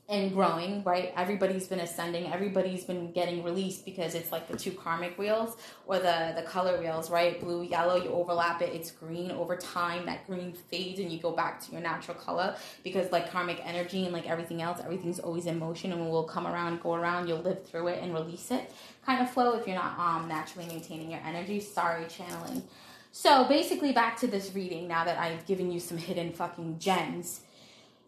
and 0.09 0.33
growing, 0.33 0.81
right? 0.85 1.11
Everybody's 1.17 1.67
been 1.67 1.81
ascending, 1.81 2.31
everybody's 2.31 2.85
been 2.85 3.11
getting 3.11 3.43
released 3.43 3.83
because 3.83 4.15
it's 4.15 4.31
like 4.31 4.47
the 4.47 4.55
two 4.55 4.71
karmic 4.71 5.17
wheels 5.17 5.57
or 5.85 5.99
the 5.99 6.31
the 6.33 6.43
color 6.43 6.79
wheels, 6.79 7.11
right? 7.11 7.39
Blue, 7.41 7.63
yellow, 7.63 8.01
you 8.01 8.09
overlap 8.09 8.61
it, 8.61 8.73
it's 8.73 8.89
green. 8.89 9.31
Over 9.31 9.57
time, 9.57 10.05
that 10.05 10.25
green 10.25 10.53
fades 10.53 10.99
and 10.99 11.11
you 11.11 11.19
go 11.19 11.31
back 11.31 11.59
to 11.65 11.73
your 11.73 11.81
natural 11.81 12.15
color 12.15 12.55
because 12.83 13.11
like 13.11 13.29
karmic 13.29 13.61
energy 13.65 14.05
and 14.05 14.13
like 14.13 14.29
everything 14.29 14.61
else, 14.61 14.79
everything's 14.81 15.19
always 15.19 15.45
in 15.45 15.59
motion 15.59 15.91
and 15.91 16.09
we'll 16.09 16.23
come 16.23 16.47
around, 16.47 16.79
go 16.81 16.93
around, 16.93 17.27
you'll 17.27 17.41
live 17.41 17.67
through 17.67 17.87
it 17.87 18.01
and 18.01 18.13
release 18.13 18.49
it. 18.49 18.71
Kind 19.05 19.21
of 19.21 19.29
flow 19.29 19.59
if 19.59 19.67
you're 19.67 19.75
not 19.75 19.99
um 19.99 20.29
naturally 20.29 20.67
maintaining 20.67 21.11
your 21.11 21.21
energy. 21.25 21.59
Sorry, 21.59 22.05
channeling. 22.07 22.63
So 23.11 23.43
basically 23.45 23.91
back 23.91 24.15
to 24.19 24.27
this 24.27 24.53
reading 24.55 24.87
now 24.87 25.03
that 25.03 25.19
I've 25.19 25.45
given 25.45 25.69
you 25.69 25.81
some 25.81 25.97
hidden 25.97 26.31
fucking 26.31 26.79
gems 26.79 27.41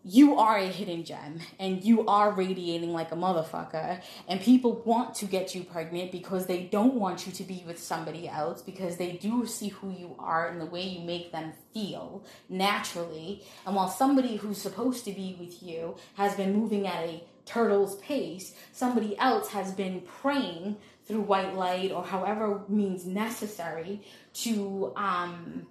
you 0.04 0.38
are 0.38 0.58
a 0.58 0.68
hidden 0.68 1.04
gem 1.04 1.40
and 1.60 1.84
you 1.84 2.06
are 2.08 2.32
radiating 2.32 2.94
like 2.94 3.12
a 3.12 3.16
motherfucker. 3.16 4.02
And 4.28 4.40
people 4.40 4.82
want 4.86 5.14
to 5.16 5.26
get 5.26 5.54
you 5.54 5.64
pregnant 5.64 6.12
because 6.12 6.46
they 6.46 6.64
don't 6.64 6.96
want 6.96 7.28
you 7.28 7.34
to 7.34 7.44
be 7.44 7.64
with 7.68 7.78
somebody 7.82 8.28
else 8.28 8.62
because 8.62 8.98
they 8.98 9.14
do 9.14 9.46
see 9.46 9.70
who 9.70 9.92
you 9.92 10.16
are 10.18 10.48
and 10.48 10.62
the 10.62 10.66
way 10.66 10.84
you 10.84 11.02
make 11.02 11.32
them 11.32 11.52
feel 11.74 12.24
naturally. 12.48 13.44
And 13.66 13.76
while 13.76 13.90
somebody 13.90 14.38
who's 14.38 14.62
supposed 14.62 15.04
to 15.06 15.12
be 15.12 15.36
with 15.40 15.62
you 15.62 15.98
has 16.16 16.36
been 16.36 16.54
moving 16.54 16.88
at 16.88 17.04
a 17.04 17.24
turtle's 17.46 17.96
pace 17.96 18.54
somebody 18.72 19.18
else 19.18 19.50
has 19.50 19.72
been 19.72 20.02
praying 20.02 20.78
through 21.06 21.22
white 21.22 21.56
light 21.56 21.92
or 21.92 22.04
however 22.04 22.62
means 22.68 23.08
necessary 23.08 24.04
to 24.34 24.94
um 24.96 25.66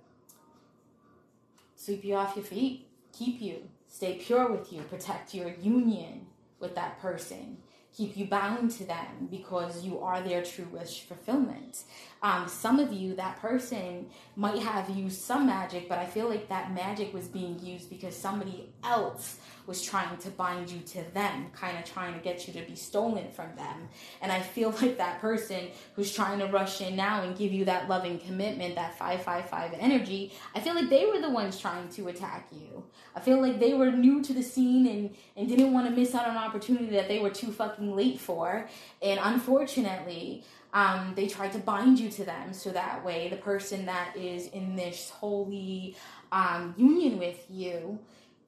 sweep 1.77 2.03
you 2.03 2.17
off 2.17 2.35
your 2.35 2.45
feet 2.45 2.89
keep 3.13 3.41
you 3.41 3.63
stay 3.89 4.15
pure 4.15 4.51
with 4.51 4.73
you, 4.73 4.83
protect 4.83 5.35
your 5.35 5.49
union 5.49 6.27
with 6.61 6.75
that 6.75 7.01
person, 7.01 7.59
keep 7.97 8.17
you 8.17 8.27
bound 8.27 8.71
to 8.73 8.85
them 8.85 9.29
because 9.31 9.85
you 9.85 9.99
are 10.01 10.21
their 10.21 10.43
true 10.43 10.69
wish 10.73 11.03
fulfillment. 11.03 11.83
Um, 12.23 12.49
some 12.49 12.81
of 12.81 12.93
you, 12.93 13.15
that 13.17 13.41
person 13.41 14.07
might 14.35 14.61
have 14.63 14.91
used 14.91 15.21
some 15.21 15.47
magic, 15.47 15.89
but 15.89 15.99
I 15.99 16.07
feel 16.07 16.29
like 16.29 16.49
that 16.49 16.75
magic 16.75 17.15
was 17.15 17.29
being 17.29 17.59
used 17.61 17.91
because 17.91 18.17
somebody 18.17 18.69
else 18.83 19.39
was 19.69 19.83
trying 19.83 20.17
to 20.17 20.31
bind 20.31 20.71
you 20.71 20.81
to 20.81 21.05
them, 21.13 21.47
kind 21.53 21.79
of 21.79 21.85
trying 21.85 22.15
to 22.15 22.21
get 22.21 22.49
you 22.49 22.55
to 22.55 22.63
be 22.67 22.75
stolen 22.75 23.31
from 23.31 23.55
them. 23.55 23.89
And 24.23 24.33
I 24.33 24.41
feel 24.41 24.71
like 24.83 24.97
that 24.97 25.21
person 25.21 25.69
who's 25.95 26.13
trying 26.13 26.39
to 26.39 26.47
rush 26.47 26.81
in 26.81 26.97
now 26.97 27.23
and 27.23 27.37
give 27.37 27.53
you 27.53 27.67
that 27.67 27.89
loving 27.89 28.19
commitment, 28.19 28.75
that 28.77 28.99
555 28.99 29.75
energy, 29.79 30.33
I 30.55 30.61
feel 30.61 30.75
like 30.75 30.89
they 30.89 31.05
were 31.05 31.21
the 31.21 31.31
ones 31.31 31.61
trying 31.61 31.89
to 31.91 32.09
attack 32.09 32.49
you. 32.51 32.85
I 33.15 33.21
feel 33.21 33.43
like 33.43 33.61
they 33.61 33.75
were 33.75 33.91
new 33.91 34.23
to 34.23 34.33
the 34.33 34.43
scene 34.43 34.87
and, 34.87 35.15
and 35.37 35.49
didn't 35.49 35.73
want 35.73 35.87
to 35.89 35.95
miss 35.95 36.15
out 36.15 36.27
on 36.27 36.37
an 36.37 36.43
opportunity 36.43 36.91
that 36.91 37.09
they 37.09 37.19
were 37.19 37.31
too 37.31 37.53
fucking 37.53 37.95
late 37.95 38.19
for. 38.19 38.69
And 39.03 39.21
unfortunately, 39.23 40.45
um, 40.79 41.13
they 41.17 41.27
try 41.27 41.49
to 41.49 41.59
bind 41.59 41.99
you 41.99 42.09
to 42.09 42.25
them 42.25 42.53
so 42.53 42.71
that 42.71 43.05
way 43.05 43.29
the 43.29 43.37
person 43.37 43.87
that 43.87 44.17
is 44.17 44.47
in 44.49 44.77
this 44.77 45.11
holy 45.11 45.97
um, 46.31 46.73
union 46.77 47.19
with 47.19 47.45
you 47.51 47.99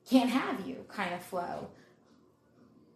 can't 0.08 0.30
have 0.30 0.64
you 0.66 0.84
kind 0.88 1.12
of 1.12 1.22
flow. 1.22 1.68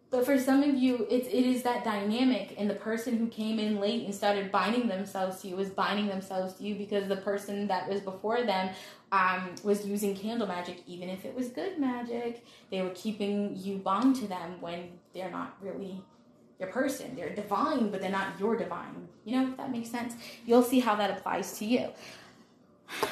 But 0.09 0.25
for 0.25 0.39
some 0.39 0.63
of 0.63 0.75
you, 0.75 1.05
it, 1.09 1.27
it 1.27 1.45
is 1.45 1.63
that 1.63 1.83
dynamic, 1.83 2.55
and 2.57 2.69
the 2.69 2.75
person 2.75 3.17
who 3.17 3.27
came 3.27 3.59
in 3.59 3.81
late 3.81 4.05
and 4.05 4.15
started 4.15 4.49
binding 4.49 4.87
themselves 4.87 5.41
to 5.41 5.49
you 5.49 5.57
was 5.57 5.69
binding 5.69 6.07
themselves 6.07 6.53
to 6.53 6.63
you 6.63 6.75
because 6.75 7.09
the 7.09 7.17
person 7.17 7.67
that 7.67 7.89
was 7.89 7.99
before 7.99 8.43
them 8.43 8.69
um, 9.11 9.55
was 9.63 9.85
using 9.85 10.15
candle 10.15 10.47
magic, 10.47 10.81
even 10.87 11.09
if 11.09 11.25
it 11.25 11.35
was 11.35 11.49
good 11.49 11.77
magic. 11.77 12.45
They 12.71 12.81
were 12.81 12.93
keeping 12.95 13.57
you 13.57 13.79
bound 13.79 14.15
to 14.17 14.27
them 14.27 14.61
when 14.61 14.91
they're 15.13 15.31
not 15.31 15.57
really 15.59 16.01
your 16.59 16.69
person. 16.69 17.15
They're 17.15 17.33
divine, 17.35 17.89
but 17.89 18.01
they're 18.01 18.11
not 18.11 18.39
your 18.39 18.55
divine. 18.55 19.07
You 19.23 19.37
know, 19.37 19.49
if 19.49 19.57
that 19.57 19.71
makes 19.71 19.89
sense. 19.89 20.13
You'll 20.45 20.63
see 20.63 20.79
how 20.79 20.95
that 20.95 21.11
applies 21.11 21.57
to 21.59 21.65
you. 21.65 21.89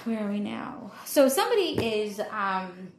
Where 0.06 0.26
are 0.26 0.32
we 0.32 0.40
now? 0.40 0.92
So 1.06 1.28
somebody 1.28 2.04
is 2.04 2.20
um 2.32 2.92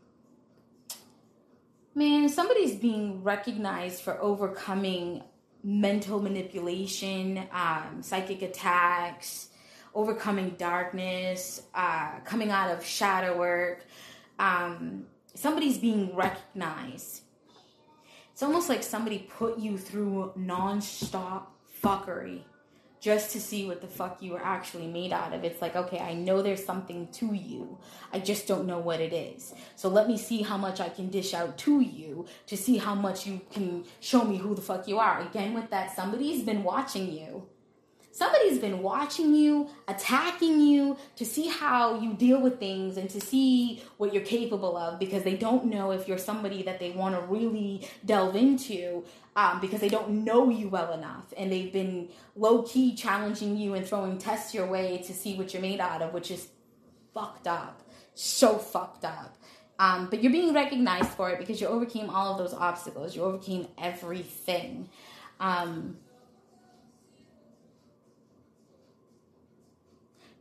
man, 1.94 2.28
somebody's 2.28 2.74
being 2.74 3.22
recognized 3.22 4.02
for 4.02 4.20
overcoming 4.20 5.22
mental 5.62 6.20
manipulation, 6.20 7.46
um, 7.52 8.02
psychic 8.02 8.42
attacks, 8.42 9.48
overcoming 9.94 10.50
darkness, 10.58 11.62
uh, 11.74 12.18
coming 12.24 12.50
out 12.50 12.70
of 12.70 12.84
shadow 12.84 13.38
work. 13.38 13.86
Um, 14.38 15.06
somebody's 15.34 15.78
being 15.78 16.14
recognized. 16.14 17.22
It's 18.34 18.42
almost 18.42 18.68
like 18.68 18.82
somebody 18.82 19.28
put 19.38 19.60
you 19.60 19.78
through 19.78 20.32
non-stop 20.34 21.56
fuckery 21.80 22.42
just 22.98 23.30
to 23.30 23.40
see 23.40 23.64
what 23.64 23.80
the 23.80 23.86
fuck 23.86 24.20
you 24.20 24.32
were 24.32 24.42
actually 24.42 24.88
made 24.88 25.12
out 25.12 25.32
of. 25.32 25.44
It's 25.44 25.62
like, 25.62 25.76
okay, 25.76 26.00
I 26.00 26.14
know 26.14 26.42
there's 26.42 26.64
something 26.64 27.06
to 27.12 27.32
you. 27.32 27.78
I 28.12 28.18
just 28.18 28.48
don't 28.48 28.66
know 28.66 28.80
what 28.80 29.00
it 29.00 29.12
is. 29.12 29.54
So 29.76 29.88
let 29.88 30.08
me 30.08 30.18
see 30.18 30.42
how 30.42 30.56
much 30.56 30.80
I 30.80 30.88
can 30.88 31.10
dish 31.10 31.32
out 31.32 31.56
to 31.58 31.80
you 31.80 32.26
to 32.48 32.56
see 32.56 32.76
how 32.76 32.96
much 32.96 33.24
you 33.24 33.40
can 33.52 33.84
show 34.00 34.24
me 34.24 34.38
who 34.38 34.56
the 34.56 34.62
fuck 34.62 34.88
you 34.88 34.98
are. 34.98 35.20
Again, 35.20 35.54
with 35.54 35.70
that, 35.70 35.94
somebody's 35.94 36.42
been 36.42 36.64
watching 36.64 37.12
you 37.12 37.46
somebody's 38.14 38.60
been 38.60 38.80
watching 38.80 39.34
you, 39.34 39.68
attacking 39.88 40.60
you 40.60 40.96
to 41.16 41.24
see 41.24 41.48
how 41.48 41.98
you 41.98 42.14
deal 42.14 42.40
with 42.40 42.60
things 42.60 42.96
and 42.96 43.10
to 43.10 43.20
see 43.20 43.82
what 43.96 44.14
you're 44.14 44.22
capable 44.22 44.76
of 44.76 45.00
because 45.00 45.24
they 45.24 45.34
don't 45.34 45.64
know 45.64 45.90
if 45.90 46.06
you're 46.06 46.16
somebody 46.16 46.62
that 46.62 46.78
they 46.78 46.90
want 46.92 47.16
to 47.16 47.20
really 47.22 47.88
delve 48.04 48.36
into 48.36 49.04
um, 49.34 49.60
because 49.60 49.80
they 49.80 49.88
don't 49.88 50.10
know 50.10 50.48
you 50.48 50.68
well 50.68 50.92
enough 50.92 51.34
and 51.36 51.50
they've 51.50 51.72
been 51.72 52.08
low 52.36 52.62
key 52.62 52.94
challenging 52.94 53.56
you 53.56 53.74
and 53.74 53.84
throwing 53.84 54.16
tests 54.16 54.54
your 54.54 54.66
way 54.66 54.98
to 54.98 55.12
see 55.12 55.34
what 55.36 55.52
you're 55.52 55.60
made 55.60 55.80
out 55.80 56.00
of, 56.00 56.14
which 56.14 56.30
is 56.30 56.46
fucked 57.12 57.48
up. 57.48 57.82
So 58.14 58.58
fucked 58.58 59.04
up. 59.04 59.36
Um, 59.80 60.06
but 60.08 60.22
you're 60.22 60.30
being 60.30 60.54
recognized 60.54 61.10
for 61.10 61.30
it 61.30 61.40
because 61.40 61.60
you 61.60 61.66
overcame 61.66 62.08
all 62.10 62.30
of 62.30 62.38
those 62.38 62.54
obstacles. 62.54 63.16
You 63.16 63.24
overcame 63.24 63.66
everything. 63.76 64.88
Um, 65.40 65.96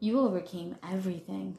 you 0.04 0.20
overcame 0.20 0.76
everything. 0.84 1.58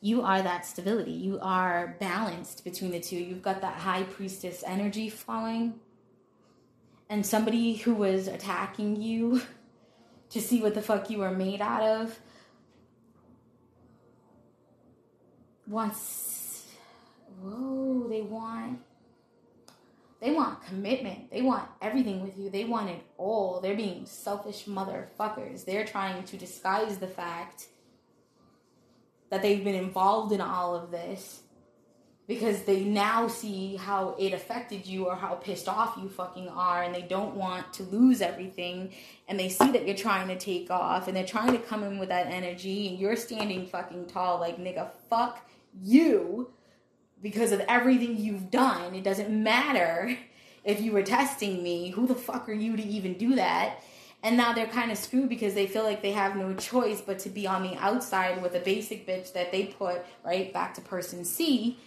You 0.00 0.22
are 0.22 0.40
that 0.40 0.64
stability. 0.64 1.12
You 1.12 1.38
are 1.42 1.94
balanced 2.00 2.64
between 2.64 2.90
the 2.90 3.00
two. 3.00 3.16
You've 3.16 3.42
got 3.42 3.60
that 3.60 3.74
high 3.74 4.04
priestess 4.04 4.64
energy 4.66 5.10
flowing. 5.10 5.74
And 7.10 7.26
somebody 7.26 7.74
who 7.74 7.94
was 7.94 8.28
attacking 8.28 8.96
you 9.00 9.42
to 10.30 10.40
see 10.40 10.62
what 10.62 10.74
the 10.74 10.80
fuck 10.80 11.10
you 11.10 11.18
were 11.18 11.30
made 11.30 11.60
out 11.60 11.82
of 11.82 12.18
wants. 15.66 16.66
Whoa, 17.42 18.06
they 18.08 18.22
want 18.22 18.80
They 20.22 20.30
want 20.30 20.64
commitment. 20.64 21.32
They 21.32 21.42
want 21.42 21.68
everything 21.82 22.22
with 22.22 22.38
you. 22.38 22.48
They 22.48 22.62
want 22.62 22.88
it 22.88 23.04
all. 23.18 23.60
They're 23.60 23.74
being 23.74 24.06
selfish 24.06 24.66
motherfuckers. 24.66 25.64
They're 25.64 25.84
trying 25.84 26.22
to 26.22 26.36
disguise 26.36 26.98
the 26.98 27.08
fact 27.08 27.66
that 29.30 29.42
they've 29.42 29.64
been 29.64 29.74
involved 29.74 30.30
in 30.30 30.40
all 30.40 30.76
of 30.76 30.92
this 30.92 31.40
because 32.28 32.62
they 32.62 32.84
now 32.84 33.26
see 33.26 33.74
how 33.74 34.14
it 34.16 34.32
affected 34.32 34.86
you 34.86 35.06
or 35.06 35.16
how 35.16 35.34
pissed 35.34 35.68
off 35.68 35.98
you 36.00 36.08
fucking 36.08 36.48
are 36.50 36.84
and 36.84 36.94
they 36.94 37.02
don't 37.02 37.34
want 37.34 37.72
to 37.72 37.82
lose 37.82 38.22
everything 38.22 38.92
and 39.26 39.40
they 39.40 39.48
see 39.48 39.72
that 39.72 39.86
you're 39.86 39.96
trying 39.96 40.28
to 40.28 40.38
take 40.38 40.70
off 40.70 41.08
and 41.08 41.16
they're 41.16 41.26
trying 41.26 41.50
to 41.50 41.58
come 41.58 41.82
in 41.82 41.98
with 41.98 42.10
that 42.10 42.28
energy 42.28 42.88
and 42.88 42.98
you're 42.98 43.16
standing 43.16 43.66
fucking 43.66 44.06
tall 44.06 44.38
like 44.38 44.56
nigga 44.56 44.88
fuck 45.10 45.50
you 45.82 46.48
because 47.22 47.52
of 47.52 47.60
everything 47.60 48.16
you've 48.18 48.50
done. 48.50 48.94
It 48.94 49.04
doesn't 49.04 49.30
matter 49.30 50.16
if 50.64 50.80
you 50.80 50.92
were 50.92 51.02
testing 51.02 51.62
me. 51.62 51.90
Who 51.90 52.06
the 52.06 52.14
fuck 52.14 52.48
are 52.48 52.54
you 52.54 52.76
to 52.76 52.82
even 52.82 53.14
do 53.14 53.36
that? 53.36 53.82
And 54.24 54.36
now 54.36 54.52
they're 54.52 54.66
kind 54.66 54.92
of 54.92 54.98
screwed 54.98 55.28
because 55.28 55.54
they 55.54 55.66
feel 55.66 55.82
like 55.82 56.02
they 56.02 56.12
have 56.12 56.36
no 56.36 56.54
choice 56.54 57.00
but 57.00 57.18
to 57.20 57.28
be 57.28 57.46
on 57.46 57.62
the 57.62 57.76
outside 57.76 58.40
with 58.40 58.54
a 58.54 58.60
basic 58.60 59.06
bitch 59.06 59.32
that 59.32 59.50
they 59.50 59.66
put 59.66 60.04
right 60.24 60.52
back 60.52 60.74
to 60.74 60.80
person 60.80 61.24
C 61.24 61.78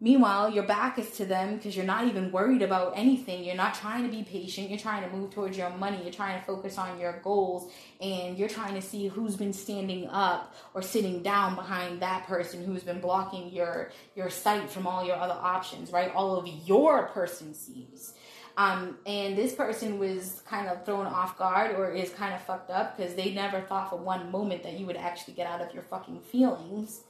Meanwhile, 0.00 0.50
your 0.50 0.62
back 0.62 0.96
is 1.00 1.10
to 1.12 1.24
them 1.24 1.56
because 1.56 1.76
you're 1.76 1.84
not 1.84 2.06
even 2.06 2.30
worried 2.30 2.62
about 2.62 2.92
anything. 2.94 3.42
You're 3.42 3.56
not 3.56 3.74
trying 3.74 4.04
to 4.04 4.08
be 4.08 4.22
patient. 4.22 4.70
You're 4.70 4.78
trying 4.78 5.02
to 5.02 5.14
move 5.14 5.32
towards 5.32 5.58
your 5.58 5.70
money. 5.70 6.00
You're 6.04 6.12
trying 6.12 6.38
to 6.38 6.46
focus 6.46 6.78
on 6.78 7.00
your 7.00 7.20
goals 7.24 7.72
and 8.00 8.38
you're 8.38 8.48
trying 8.48 8.74
to 8.74 8.82
see 8.82 9.08
who's 9.08 9.34
been 9.34 9.52
standing 9.52 10.06
up 10.08 10.54
or 10.72 10.82
sitting 10.82 11.20
down 11.24 11.56
behind 11.56 12.00
that 12.00 12.28
person 12.28 12.64
who's 12.64 12.84
been 12.84 13.00
blocking 13.00 13.52
your 13.52 13.90
your 14.14 14.30
sight 14.30 14.70
from 14.70 14.86
all 14.86 15.04
your 15.04 15.16
other 15.16 15.38
options, 15.40 15.90
right? 15.90 16.14
All 16.14 16.36
of 16.36 16.46
your 16.46 17.08
person 17.08 17.52
sees. 17.52 18.14
Um, 18.56 18.98
and 19.04 19.36
this 19.36 19.52
person 19.52 19.98
was 19.98 20.42
kind 20.48 20.68
of 20.68 20.84
thrown 20.84 21.06
off 21.06 21.38
guard 21.38 21.76
or 21.76 21.90
is 21.90 22.10
kind 22.10 22.34
of 22.34 22.42
fucked 22.42 22.70
up 22.70 22.96
because 22.96 23.14
they 23.14 23.32
never 23.32 23.60
thought 23.60 23.90
for 23.90 23.96
one 23.96 24.30
moment 24.30 24.62
that 24.62 24.78
you 24.78 24.86
would 24.86 24.96
actually 24.96 25.34
get 25.34 25.46
out 25.48 25.60
of 25.60 25.72
your 25.74 25.84
fucking 25.84 26.20
feelings 26.20 27.02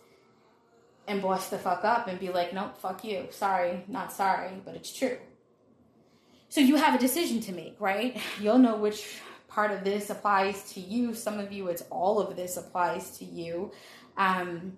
and 1.08 1.22
bust 1.22 1.50
the 1.50 1.58
fuck 1.58 1.84
up 1.84 2.06
and 2.06 2.20
be 2.20 2.28
like, 2.28 2.52
nope, 2.52 2.78
fuck 2.78 3.02
you. 3.04 3.26
Sorry, 3.30 3.84
not 3.88 4.12
sorry, 4.12 4.52
but 4.64 4.74
it's 4.74 4.96
true. 4.96 5.16
So 6.50 6.60
you 6.60 6.76
have 6.76 6.94
a 6.94 6.98
decision 6.98 7.40
to 7.42 7.52
make, 7.52 7.76
right? 7.80 8.20
You'll 8.40 8.58
know 8.58 8.76
which 8.76 9.18
part 9.48 9.70
of 9.70 9.84
this 9.84 10.10
applies 10.10 10.72
to 10.74 10.80
you. 10.80 11.14
Some 11.14 11.40
of 11.40 11.52
you, 11.52 11.68
it's 11.68 11.82
all 11.90 12.20
of 12.20 12.36
this 12.36 12.56
applies 12.56 13.18
to 13.18 13.24
you. 13.24 13.72
Um, 14.16 14.76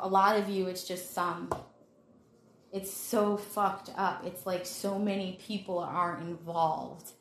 a 0.00 0.08
lot 0.08 0.38
of 0.38 0.48
you, 0.48 0.66
it's 0.66 0.84
just 0.84 1.12
some. 1.12 1.50
It's 2.72 2.92
so 2.92 3.36
fucked 3.36 3.90
up. 3.96 4.24
It's 4.26 4.46
like 4.46 4.66
so 4.66 4.98
many 4.98 5.38
people 5.46 5.78
are 5.78 6.18
involved. 6.18 7.12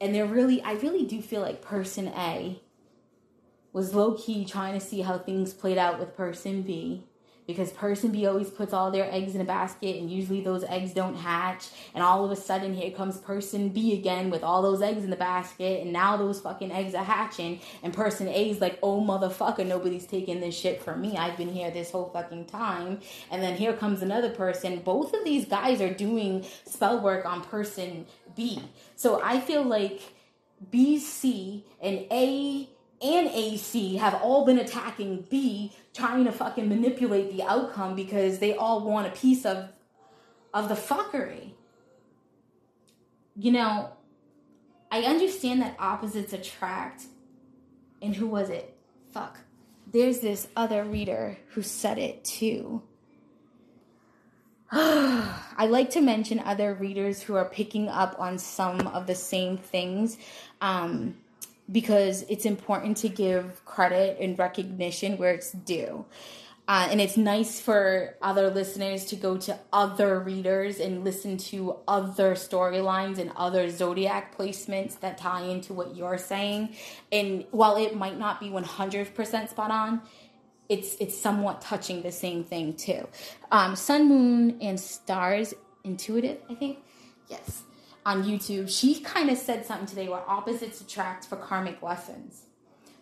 And 0.00 0.14
they're 0.14 0.26
really, 0.26 0.62
I 0.62 0.72
really 0.74 1.04
do 1.04 1.20
feel 1.20 1.40
like 1.40 1.62
person 1.62 2.08
A 2.08 2.60
was 3.74 3.94
low 3.94 4.14
key 4.14 4.46
trying 4.46 4.72
to 4.72 4.80
see 4.80 5.02
how 5.02 5.18
things 5.18 5.52
played 5.52 5.76
out 5.76 5.98
with 5.98 6.16
person 6.16 6.62
B. 6.62 7.04
Because 7.46 7.72
person 7.72 8.10
B 8.10 8.24
always 8.26 8.48
puts 8.48 8.72
all 8.72 8.90
their 8.90 9.12
eggs 9.12 9.34
in 9.34 9.40
a 9.42 9.44
basket 9.44 9.96
and 9.96 10.10
usually 10.10 10.40
those 10.40 10.64
eggs 10.64 10.94
don't 10.94 11.14
hatch 11.16 11.66
and 11.92 12.02
all 12.02 12.24
of 12.24 12.30
a 12.30 12.36
sudden 12.36 12.72
here 12.72 12.90
comes 12.90 13.18
person 13.18 13.68
B 13.68 13.92
again 13.92 14.30
with 14.30 14.42
all 14.42 14.62
those 14.62 14.80
eggs 14.80 15.04
in 15.04 15.10
the 15.10 15.16
basket 15.16 15.82
and 15.82 15.92
now 15.92 16.16
those 16.16 16.40
fucking 16.40 16.72
eggs 16.72 16.94
are 16.94 17.04
hatching 17.04 17.60
and 17.82 17.92
person 17.92 18.28
A 18.28 18.48
is 18.48 18.62
like 18.62 18.78
oh 18.82 19.02
motherfucker 19.02 19.66
nobody's 19.66 20.06
taking 20.06 20.40
this 20.40 20.58
shit 20.58 20.82
from 20.82 21.02
me. 21.02 21.18
I've 21.18 21.36
been 21.36 21.50
here 21.52 21.70
this 21.70 21.90
whole 21.90 22.08
fucking 22.08 22.46
time. 22.46 23.00
And 23.30 23.42
then 23.42 23.56
here 23.56 23.74
comes 23.74 24.00
another 24.00 24.30
person. 24.30 24.78
Both 24.78 25.12
of 25.12 25.22
these 25.22 25.44
guys 25.44 25.82
are 25.82 25.92
doing 25.92 26.46
spell 26.64 27.00
work 27.00 27.26
on 27.26 27.44
person 27.44 28.06
B. 28.34 28.62
So 28.96 29.20
I 29.22 29.40
feel 29.40 29.64
like 29.64 30.00
B 30.70 30.98
C 30.98 31.66
and 31.82 32.06
A 32.10 32.70
and 33.04 33.28
AC 33.28 33.96
have 33.96 34.14
all 34.14 34.46
been 34.46 34.58
attacking 34.58 35.26
B, 35.28 35.72
trying 35.92 36.24
to 36.24 36.32
fucking 36.32 36.68
manipulate 36.68 37.30
the 37.30 37.42
outcome 37.42 37.94
because 37.94 38.38
they 38.38 38.56
all 38.56 38.80
want 38.80 39.06
a 39.06 39.10
piece 39.10 39.44
of 39.44 39.68
of 40.54 40.68
the 40.68 40.74
fuckery. 40.74 41.50
You 43.36 43.52
know, 43.52 43.92
I 44.90 45.02
understand 45.02 45.60
that 45.60 45.76
opposites 45.78 46.32
attract. 46.32 47.04
And 48.00 48.14
who 48.14 48.26
was 48.26 48.48
it? 48.48 48.76
Fuck. 49.12 49.38
There's 49.92 50.20
this 50.20 50.48
other 50.56 50.84
reader 50.84 51.38
who 51.48 51.62
said 51.62 51.98
it 51.98 52.24
too. 52.24 52.82
I 54.72 55.66
like 55.68 55.90
to 55.90 56.00
mention 56.00 56.38
other 56.40 56.74
readers 56.74 57.22
who 57.22 57.34
are 57.34 57.44
picking 57.44 57.88
up 57.88 58.16
on 58.18 58.38
some 58.38 58.86
of 58.86 59.06
the 59.06 59.14
same 59.14 59.56
things. 59.56 60.16
Um, 60.60 61.16
because 61.70 62.22
it's 62.28 62.44
important 62.44 62.96
to 62.98 63.08
give 63.08 63.64
credit 63.64 64.18
and 64.20 64.38
recognition 64.38 65.16
where 65.16 65.32
it's 65.32 65.52
due. 65.52 66.04
Uh, 66.66 66.88
and 66.90 66.98
it's 66.98 67.18
nice 67.18 67.60
for 67.60 68.14
other 68.22 68.48
listeners 68.48 69.04
to 69.04 69.16
go 69.16 69.36
to 69.36 69.58
other 69.70 70.18
readers 70.18 70.80
and 70.80 71.04
listen 71.04 71.36
to 71.36 71.76
other 71.86 72.34
storylines 72.34 73.18
and 73.18 73.30
other 73.36 73.68
zodiac 73.68 74.36
placements 74.36 74.98
that 75.00 75.18
tie 75.18 75.42
into 75.42 75.74
what 75.74 75.94
you're 75.94 76.16
saying. 76.16 76.74
And 77.12 77.44
while 77.50 77.76
it 77.76 77.94
might 77.94 78.18
not 78.18 78.40
be 78.40 78.48
100% 78.48 79.48
spot 79.50 79.70
on, 79.70 80.00
it's 80.66 80.96
it's 80.98 81.18
somewhat 81.18 81.60
touching 81.60 82.00
the 82.00 82.10
same 82.10 82.42
thing 82.42 82.72
too. 82.72 83.06
Um, 83.52 83.76
Sun, 83.76 84.08
Moon, 84.08 84.56
and 84.62 84.80
Stars 84.80 85.52
Intuitive, 85.84 86.38
I 86.48 86.54
think. 86.54 86.78
Yes 87.28 87.64
on 88.06 88.24
YouTube, 88.24 88.68
she 88.68 89.00
kind 89.00 89.30
of 89.30 89.38
said 89.38 89.64
something 89.64 89.86
today 89.86 90.08
where 90.08 90.28
opposites 90.28 90.80
attract 90.80 91.26
for 91.26 91.36
karmic 91.36 91.82
lessons. 91.82 92.42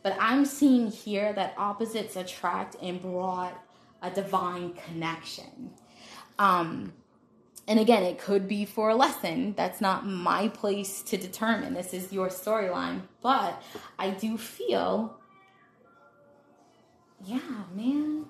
But 0.02 0.16
I'm 0.20 0.44
seeing 0.44 0.90
here 0.90 1.32
that 1.32 1.54
opposites 1.56 2.16
attract 2.16 2.76
and 2.82 3.00
brought 3.00 3.60
a 4.02 4.10
divine 4.10 4.74
connection. 4.74 5.70
Um, 6.38 6.92
and 7.68 7.78
again, 7.78 8.02
it 8.02 8.18
could 8.18 8.48
be 8.48 8.64
for 8.64 8.90
a 8.90 8.94
lesson. 8.96 9.54
That's 9.56 9.80
not 9.80 10.06
my 10.06 10.48
place 10.48 11.02
to 11.02 11.16
determine. 11.16 11.74
This 11.74 11.94
is 11.94 12.12
your 12.12 12.28
storyline. 12.28 13.02
But 13.22 13.62
I 13.98 14.10
do 14.10 14.36
feel, 14.36 15.16
yeah, 17.24 17.38
man, 17.74 18.26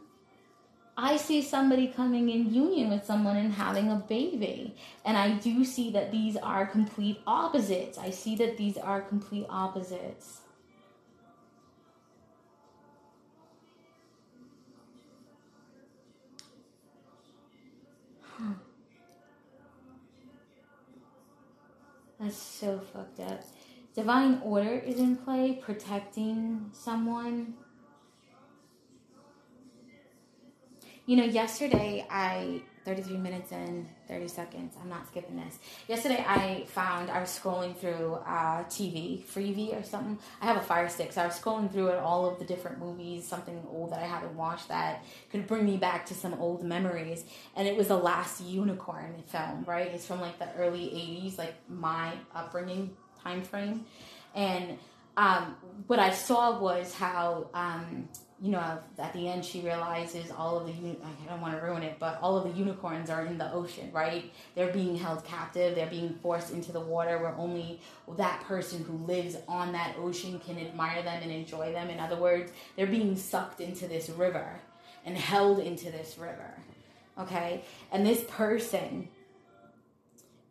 I 0.96 1.16
see 1.16 1.40
somebody 1.42 1.88
coming 1.88 2.28
in 2.28 2.52
union 2.52 2.90
with 2.90 3.04
someone 3.04 3.36
and 3.36 3.52
having 3.52 3.90
a 3.90 3.96
baby. 3.96 4.76
And 5.04 5.16
I 5.16 5.32
do 5.38 5.64
see 5.64 5.90
that 5.92 6.12
these 6.12 6.36
are 6.36 6.66
complete 6.66 7.20
opposites. 7.26 7.96
I 7.96 8.10
see 8.10 8.36
that 8.36 8.58
these 8.58 8.76
are 8.76 9.00
complete 9.00 9.46
opposites. 9.48 10.40
That's 22.20 22.36
so 22.36 22.78
fucked 22.78 23.18
up. 23.18 23.42
Divine 23.96 24.40
order 24.44 24.74
is 24.74 24.98
in 24.98 25.16
play, 25.16 25.58
protecting 25.60 26.70
someone 26.72 27.54
You 31.04 31.16
know, 31.16 31.24
yesterday 31.24 32.06
I 32.08 32.62
33 32.84 33.16
minutes 33.16 33.52
in 33.52 33.88
30 34.08 34.28
seconds. 34.28 34.74
I'm 34.80 34.88
not 34.88 35.06
skipping 35.06 35.36
this. 35.36 35.58
Yesterday 35.88 36.24
I 36.26 36.64
found 36.68 37.10
I 37.10 37.20
was 37.20 37.28
scrolling 37.28 37.76
through 37.76 38.14
uh, 38.26 38.64
TV, 38.64 39.24
Freevee 39.24 39.78
or 39.78 39.84
something. 39.84 40.18
I 40.40 40.46
have 40.46 40.56
a 40.56 40.60
Fire 40.60 40.88
Stick, 40.88 41.12
so 41.12 41.22
I 41.22 41.26
was 41.26 41.38
scrolling 41.38 41.72
through 41.72 41.88
it, 41.88 41.98
all 41.98 42.28
of 42.28 42.38
the 42.38 42.44
different 42.44 42.78
movies, 42.78 43.26
something 43.26 43.60
old 43.70 43.92
that 43.92 44.00
I 44.00 44.06
haven't 44.06 44.36
watched 44.36 44.68
that 44.68 45.04
could 45.30 45.46
bring 45.46 45.64
me 45.64 45.76
back 45.76 46.06
to 46.06 46.14
some 46.14 46.34
old 46.34 46.64
memories. 46.64 47.24
And 47.56 47.68
it 47.68 47.76
was 47.76 47.88
the 47.88 47.96
last 47.96 48.40
Unicorn 48.40 49.22
film, 49.26 49.64
right? 49.66 49.88
It's 49.88 50.06
from 50.06 50.20
like 50.20 50.38
the 50.38 50.52
early 50.54 50.86
80s, 50.86 51.38
like 51.38 51.54
my 51.68 52.12
upbringing 52.34 52.96
time 53.22 53.42
frame. 53.42 53.86
And 54.34 54.78
um, 55.16 55.56
what 55.86 55.98
I 55.98 56.10
saw 56.10 56.58
was 56.58 56.94
how 56.94 57.48
um, 57.54 58.08
you 58.42 58.50
know, 58.50 58.80
at 58.98 59.12
the 59.12 59.28
end 59.28 59.44
she 59.44 59.60
realizes 59.60 60.32
all 60.36 60.58
of 60.58 60.66
the, 60.66 60.72
I 60.72 61.28
don't 61.28 61.40
want 61.40 61.56
to 61.56 61.64
ruin 61.64 61.84
it, 61.84 61.98
but 62.00 62.18
all 62.20 62.36
of 62.36 62.42
the 62.42 62.58
unicorns 62.58 63.08
are 63.08 63.24
in 63.24 63.38
the 63.38 63.52
ocean, 63.52 63.88
right? 63.92 64.32
They're 64.56 64.72
being 64.72 64.96
held 64.96 65.24
captive. 65.24 65.76
They're 65.76 65.86
being 65.86 66.18
forced 66.20 66.50
into 66.52 66.72
the 66.72 66.80
water 66.80 67.18
where 67.18 67.36
only 67.36 67.80
that 68.16 68.42
person 68.42 68.82
who 68.82 68.94
lives 69.06 69.36
on 69.46 69.70
that 69.72 69.94
ocean 69.96 70.40
can 70.44 70.58
admire 70.58 71.04
them 71.04 71.22
and 71.22 71.30
enjoy 71.30 71.70
them. 71.70 71.88
In 71.88 72.00
other 72.00 72.16
words, 72.16 72.50
they're 72.74 72.88
being 72.88 73.16
sucked 73.16 73.60
into 73.60 73.86
this 73.86 74.10
river 74.10 74.58
and 75.06 75.16
held 75.16 75.60
into 75.60 75.92
this 75.92 76.18
river, 76.18 76.52
okay? 77.20 77.62
And 77.92 78.04
this 78.04 78.24
person 78.28 79.08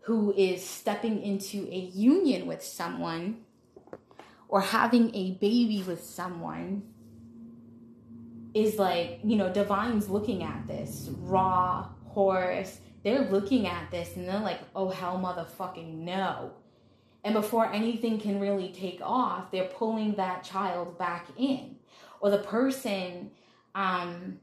who 0.03 0.34
is 0.38 0.66
stepping 0.66 1.22
into 1.22 1.68
a 1.70 1.78
union 1.78 2.47
with 2.47 2.63
someone 2.63 3.41
or 4.47 4.61
having 4.61 5.13
a 5.13 5.32
baby 5.32 5.84
with 5.86 6.05
someone 6.05 6.84
is 8.54 8.78
like, 8.78 9.20
you 9.24 9.36
know, 9.36 9.52
Divine's 9.52 10.10
looking 10.10 10.43
at 10.43 10.68
this 10.68 11.10
raw, 11.20 11.89
horse, 12.08 12.80
they're 13.04 13.30
looking 13.30 13.68
at 13.68 13.89
this 13.89 14.16
and 14.16 14.28
they're 14.28 14.39
like, 14.39 14.60
oh, 14.76 14.89
hell 14.89 15.20
motherfucking 15.24 15.93
no. 15.93 16.52
And 17.24 17.34
before 17.34 17.72
anything 17.72 18.20
can 18.20 18.39
really 18.39 18.70
take 18.70 18.99
off, 19.02 19.52
they're 19.52 19.66
pulling 19.66 20.16
that 20.16 20.43
child 20.43 20.97
back 20.97 21.28
in. 21.38 21.76
Or 22.20 22.30
the 22.30 22.39
person, 22.39 23.32
um, 23.76 24.39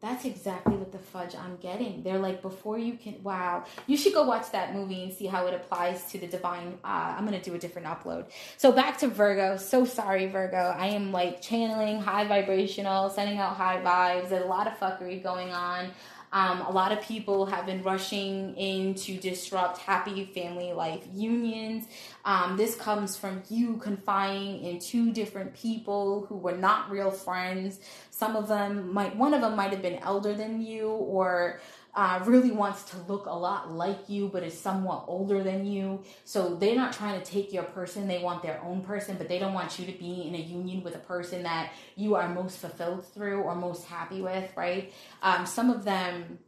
that's 0.00 0.24
exactly 0.24 0.76
what 0.76 0.92
the 0.92 0.98
fudge 0.98 1.34
I'm 1.34 1.56
getting. 1.56 2.04
They're 2.04 2.18
like, 2.18 2.40
before 2.40 2.78
you 2.78 2.94
can, 2.94 3.20
wow, 3.22 3.64
you 3.88 3.96
should 3.96 4.14
go 4.14 4.22
watch 4.22 4.52
that 4.52 4.72
movie 4.72 5.02
and 5.02 5.12
see 5.12 5.26
how 5.26 5.46
it 5.46 5.54
applies 5.54 6.10
to 6.12 6.18
the 6.18 6.28
divine. 6.28 6.78
Uh, 6.84 7.14
I'm 7.16 7.26
going 7.26 7.38
to 7.38 7.50
do 7.50 7.56
a 7.56 7.58
different 7.58 7.88
upload. 7.88 8.26
So 8.58 8.70
back 8.70 8.98
to 8.98 9.08
Virgo. 9.08 9.56
So 9.56 9.84
sorry, 9.84 10.26
Virgo. 10.26 10.56
I 10.56 10.88
am 10.88 11.10
like 11.10 11.42
channeling 11.42 12.00
high 12.00 12.28
vibrational, 12.28 13.10
sending 13.10 13.38
out 13.38 13.56
high 13.56 13.80
vibes. 13.82 14.28
There's 14.28 14.44
a 14.44 14.48
lot 14.48 14.68
of 14.68 14.78
fuckery 14.78 15.20
going 15.20 15.50
on. 15.50 15.90
Um, 16.32 16.60
a 16.62 16.70
lot 16.70 16.92
of 16.92 17.00
people 17.00 17.46
have 17.46 17.66
been 17.66 17.82
rushing 17.82 18.54
in 18.56 18.94
to 18.96 19.16
disrupt 19.16 19.78
happy 19.78 20.26
family 20.26 20.72
life 20.72 21.06
unions. 21.14 21.86
Um, 22.24 22.56
this 22.56 22.74
comes 22.74 23.16
from 23.16 23.42
you 23.48 23.76
confiding 23.76 24.64
in 24.64 24.78
two 24.78 25.12
different 25.12 25.54
people 25.54 26.26
who 26.28 26.36
were 26.36 26.56
not 26.56 26.90
real 26.90 27.10
friends. 27.10 27.80
Some 28.10 28.36
of 28.36 28.48
them 28.48 28.92
might, 28.92 29.16
one 29.16 29.34
of 29.34 29.40
them 29.40 29.56
might 29.56 29.70
have 29.70 29.82
been 29.82 29.98
elder 30.00 30.34
than 30.34 30.60
you 30.60 30.88
or 30.88 31.60
uh, 31.94 32.22
really 32.24 32.50
wants 32.50 32.84
to 32.84 32.96
look 33.08 33.26
a 33.26 33.32
lot 33.32 33.72
like 33.72 34.08
you, 34.08 34.28
but 34.28 34.42
is 34.42 34.58
somewhat 34.58 35.04
older 35.06 35.42
than 35.42 35.66
you. 35.66 36.02
So 36.24 36.54
they're 36.54 36.76
not 36.76 36.92
trying 36.92 37.20
to 37.20 37.24
take 37.24 37.52
your 37.52 37.64
person, 37.64 38.06
they 38.06 38.22
want 38.22 38.42
their 38.42 38.60
own 38.62 38.82
person, 38.82 39.16
but 39.16 39.28
they 39.28 39.38
don't 39.38 39.54
want 39.54 39.78
you 39.78 39.86
to 39.86 39.92
be 39.92 40.22
in 40.22 40.34
a 40.34 40.38
union 40.38 40.82
with 40.82 40.94
a 40.94 41.00
person 41.00 41.42
that 41.42 41.72
you 41.96 42.14
are 42.14 42.28
most 42.28 42.58
fulfilled 42.58 43.06
through 43.12 43.40
or 43.40 43.54
most 43.54 43.86
happy 43.86 44.20
with, 44.20 44.50
right? 44.56 44.92
Um, 45.22 45.46
some 45.46 45.70
of 45.70 45.84
them, 45.84 46.38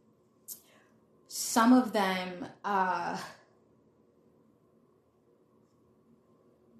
some 1.27 1.73
of 1.73 1.91
them, 1.91 2.45
uh, 2.63 3.17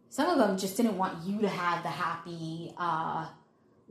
some 0.10 0.30
of 0.30 0.38
them 0.38 0.58
just 0.58 0.78
didn't 0.78 0.98
want 0.98 1.26
you 1.26 1.42
to 1.42 1.50
have 1.50 1.84
the 1.84 1.90
happy, 1.90 2.74
uh, 2.78 3.28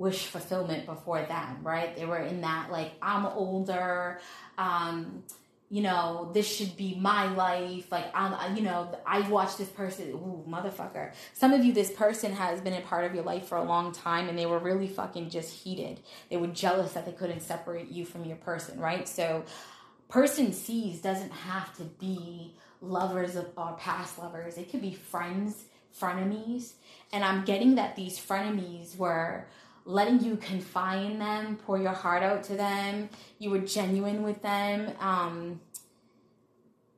wish 0.01 0.25
fulfillment 0.25 0.87
before 0.87 1.23
them, 1.27 1.59
right? 1.63 1.95
They 1.95 2.07
were 2.07 2.19
in 2.19 2.41
that 2.41 2.73
like 2.73 2.93
I'm 3.03 3.27
older, 3.27 4.19
um, 4.57 5.25
you 5.69 5.83
know, 5.83 6.31
this 6.33 6.49
should 6.49 6.75
be 6.75 6.97
my 6.99 7.31
life. 7.35 7.93
Like 7.93 8.07
I'm, 8.15 8.57
you 8.57 8.63
know, 8.63 8.99
I've 9.07 9.29
watched 9.29 9.59
this 9.59 9.69
person. 9.69 10.09
Ooh, 10.09 10.43
motherfucker! 10.49 11.13
Some 11.35 11.53
of 11.53 11.65
you, 11.65 11.75
this 11.75 11.93
person 11.93 12.33
has 12.33 12.63
been 12.63 12.73
a 12.73 12.81
part 12.81 13.05
of 13.05 13.15
your 13.15 13.25
life 13.25 13.47
for 13.47 13.59
a 13.59 13.63
long 13.63 13.93
time, 13.93 14.29
and 14.31 14.39
they 14.39 14.47
were 14.47 14.59
really 14.59 14.89
fucking 14.89 15.29
just 15.29 15.53
heated. 15.55 16.01
They 16.31 16.39
were 16.39 16.49
jealous 16.49 16.95
that 16.95 17.05
they 17.05 17.13
couldn't 17.13 17.43
separate 17.43 17.91
you 17.91 18.07
from 18.07 18.25
your 18.25 18.39
person, 18.39 18.81
right? 18.81 19.07
So, 19.07 19.45
person 20.09 20.55
sees 20.55 21.03
doesn't 21.03 21.31
have 21.31 21.77
to 21.77 21.85
be 21.85 22.55
lovers 22.81 23.37
of 23.37 23.51
or 23.55 23.75
past 23.75 24.19
lovers. 24.19 24.57
It 24.57 24.71
could 24.71 24.81
be 24.81 24.95
friends, 24.95 25.65
frenemies, 25.97 26.73
and 27.13 27.23
I'm 27.23 27.45
getting 27.45 27.75
that 27.75 27.97
these 27.97 28.19
frenemies 28.19 28.97
were 28.97 29.47
letting 29.91 30.23
you 30.23 30.37
confide 30.37 31.05
in 31.11 31.19
them, 31.19 31.57
pour 31.57 31.79
your 31.79 31.93
heart 31.93 32.23
out 32.23 32.45
to 32.45 32.55
them. 32.55 33.09
You 33.39 33.51
were 33.51 33.59
genuine 33.59 34.23
with 34.23 34.43
them. 34.43 34.93
Um, 35.01 35.61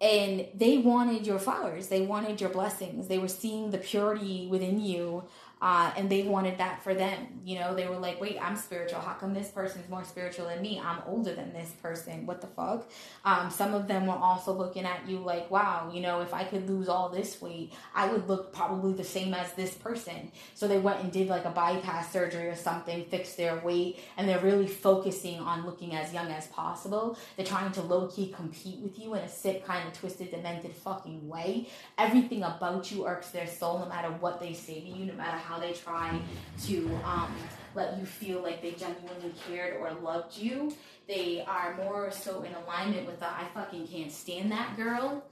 and 0.01 0.47
they 0.55 0.79
wanted 0.79 1.27
your 1.27 1.39
flowers. 1.39 1.87
They 1.87 2.01
wanted 2.01 2.41
your 2.41 2.51
blessings. 2.51 3.07
They 3.07 3.19
were 3.19 3.29
seeing 3.29 3.71
the 3.71 3.79
purity 3.79 4.49
within 4.51 4.81
you 4.81 5.25
uh, 5.63 5.93
and 5.97 6.11
they 6.11 6.25
wanted 6.25 6.59
that 6.59 6.83
for 6.83 6.93
them. 6.93 7.41
You 7.45 7.61
know, 7.61 7.73
they 7.73 7.87
were 7.87 7.97
like, 7.97 8.21
wait, 8.21 8.37
I'm 8.43 8.57
spiritual. 8.57 9.01
How 9.01 9.13
come 9.13 9.33
this 9.33 9.49
person's 9.49 9.89
more 9.89 10.03
spiritual 10.03 10.47
than 10.47 10.61
me? 10.61 10.83
I'm 10.85 10.99
older 11.07 11.33
than 11.33 11.53
this 11.53 11.71
person. 11.81 12.27
What 12.27 12.41
the 12.41 12.49
fuck? 12.49 12.91
Um, 13.25 13.49
some 13.49 13.73
of 13.73 13.87
them 13.87 14.09
were 14.09 14.15
also 14.15 14.53
looking 14.53 14.85
at 14.85 15.09
you 15.09 15.19
like, 15.19 15.49
wow, 15.53 15.89
you 15.95 16.01
know, 16.01 16.21
if 16.21 16.35
I 16.35 16.43
could 16.43 16.69
lose 16.69 16.89
all 16.89 17.09
this 17.11 17.41
weight, 17.41 17.73
I 17.95 18.11
would 18.11 18.29
look 18.29 18.53
probably 18.53 18.93
the 18.93 19.05
same 19.05 19.35
as 19.35 19.53
this 19.53 19.73
person. 19.73 20.33
So 20.55 20.67
they 20.67 20.79
went 20.79 21.01
and 21.01 21.13
did 21.13 21.29
like 21.29 21.45
a 21.45 21.51
bypass 21.51 22.13
surgery 22.13 22.49
or 22.49 22.57
something, 22.57 23.05
fixed 23.05 23.37
their 23.37 23.57
weight, 23.61 24.01
and 24.17 24.29
they're 24.29 24.41
really 24.41 24.67
focusing 24.67 25.39
on 25.39 25.65
looking 25.65 25.95
as 25.95 26.13
young 26.13 26.33
as 26.33 26.49
possible. 26.49 27.17
They're 27.37 27.47
trying 27.47 27.71
to 27.73 27.83
low 27.83 28.09
key 28.09 28.33
compete 28.35 28.81
with 28.81 28.99
you 28.99 29.15
in 29.15 29.21
a 29.21 29.29
sick, 29.29 29.65
kind 29.65 29.87
of 29.87 29.95
twisted, 29.95 30.33
demented 30.33 30.75
fucking 30.75 31.29
way. 31.29 31.69
Everything 31.99 32.43
about 32.43 32.91
you 32.91 33.07
irks 33.07 33.31
their 33.31 33.47
soul, 33.47 33.79
no 33.79 33.87
matter 33.87 34.09
what 34.09 34.41
they 34.41 34.55
say 34.55 34.81
to 34.81 34.89
you, 34.89 35.07
no 35.07 35.15
matter 35.15 35.37
how 35.37 35.52
how 35.53 35.59
they 35.59 35.73
try 35.73 36.19
to 36.65 36.99
um, 37.05 37.35
let 37.75 37.99
you 37.99 38.07
feel 38.07 38.41
like 38.41 38.63
they 38.63 38.71
genuinely 38.71 39.35
cared 39.47 39.77
or 39.77 39.93
loved 40.03 40.37
you. 40.37 40.75
They 41.07 41.45
are 41.47 41.77
more 41.77 42.11
so 42.11 42.43
in 42.43 42.55
alignment 42.55 43.07
with 43.07 43.21
the 43.21 43.27
I 43.27 43.45
fucking 43.53 43.87
can't 43.89 44.11
stand 44.11 44.51
that 44.53 44.77
girl. 44.77 45.25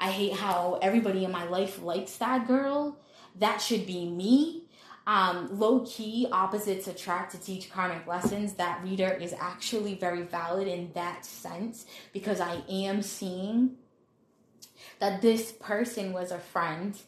I 0.00 0.10
hate 0.10 0.32
how 0.32 0.78
everybody 0.82 1.24
in 1.24 1.30
my 1.30 1.44
life 1.44 1.82
likes 1.82 2.16
that 2.16 2.48
girl. 2.48 2.98
That 3.38 3.58
should 3.58 3.86
be 3.86 4.06
me. 4.06 4.64
Um, 5.06 5.58
low 5.58 5.80
key, 5.80 6.26
opposites 6.30 6.88
attract 6.88 7.32
to 7.32 7.38
teach 7.38 7.70
karmic 7.70 8.06
lessons. 8.06 8.54
That 8.54 8.82
reader 8.82 9.10
is 9.10 9.34
actually 9.38 9.94
very 9.94 10.22
valid 10.22 10.66
in 10.66 10.90
that 10.94 11.24
sense 11.24 11.86
because 12.12 12.40
I 12.40 12.62
am 12.68 13.02
seeing 13.02 13.76
that 14.98 15.22
this 15.22 15.52
person 15.52 16.12
was 16.12 16.30
a 16.30 16.38
friend, 16.38 16.98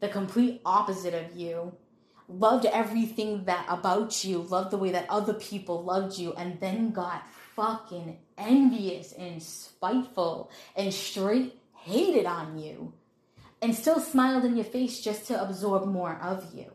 the 0.00 0.08
complete 0.08 0.60
opposite 0.64 1.14
of 1.14 1.36
you, 1.36 1.72
loved 2.28 2.66
everything 2.66 3.44
that 3.44 3.66
about 3.68 4.24
you, 4.24 4.38
loved 4.38 4.70
the 4.70 4.78
way 4.78 4.92
that 4.92 5.06
other 5.08 5.34
people 5.34 5.82
loved 5.82 6.18
you, 6.18 6.32
and 6.34 6.60
then 6.60 6.90
got 6.90 7.26
fucking 7.54 8.18
envious 8.38 9.12
and 9.12 9.42
spiteful 9.42 10.50
and 10.74 10.92
straight 10.92 11.58
hated 11.74 12.26
on 12.26 12.58
you 12.58 12.92
and 13.60 13.74
still 13.74 14.00
smiled 14.00 14.44
in 14.44 14.56
your 14.56 14.64
face 14.64 15.00
just 15.00 15.26
to 15.28 15.40
absorb 15.40 15.86
more 15.86 16.18
of 16.22 16.52
you. 16.54 16.72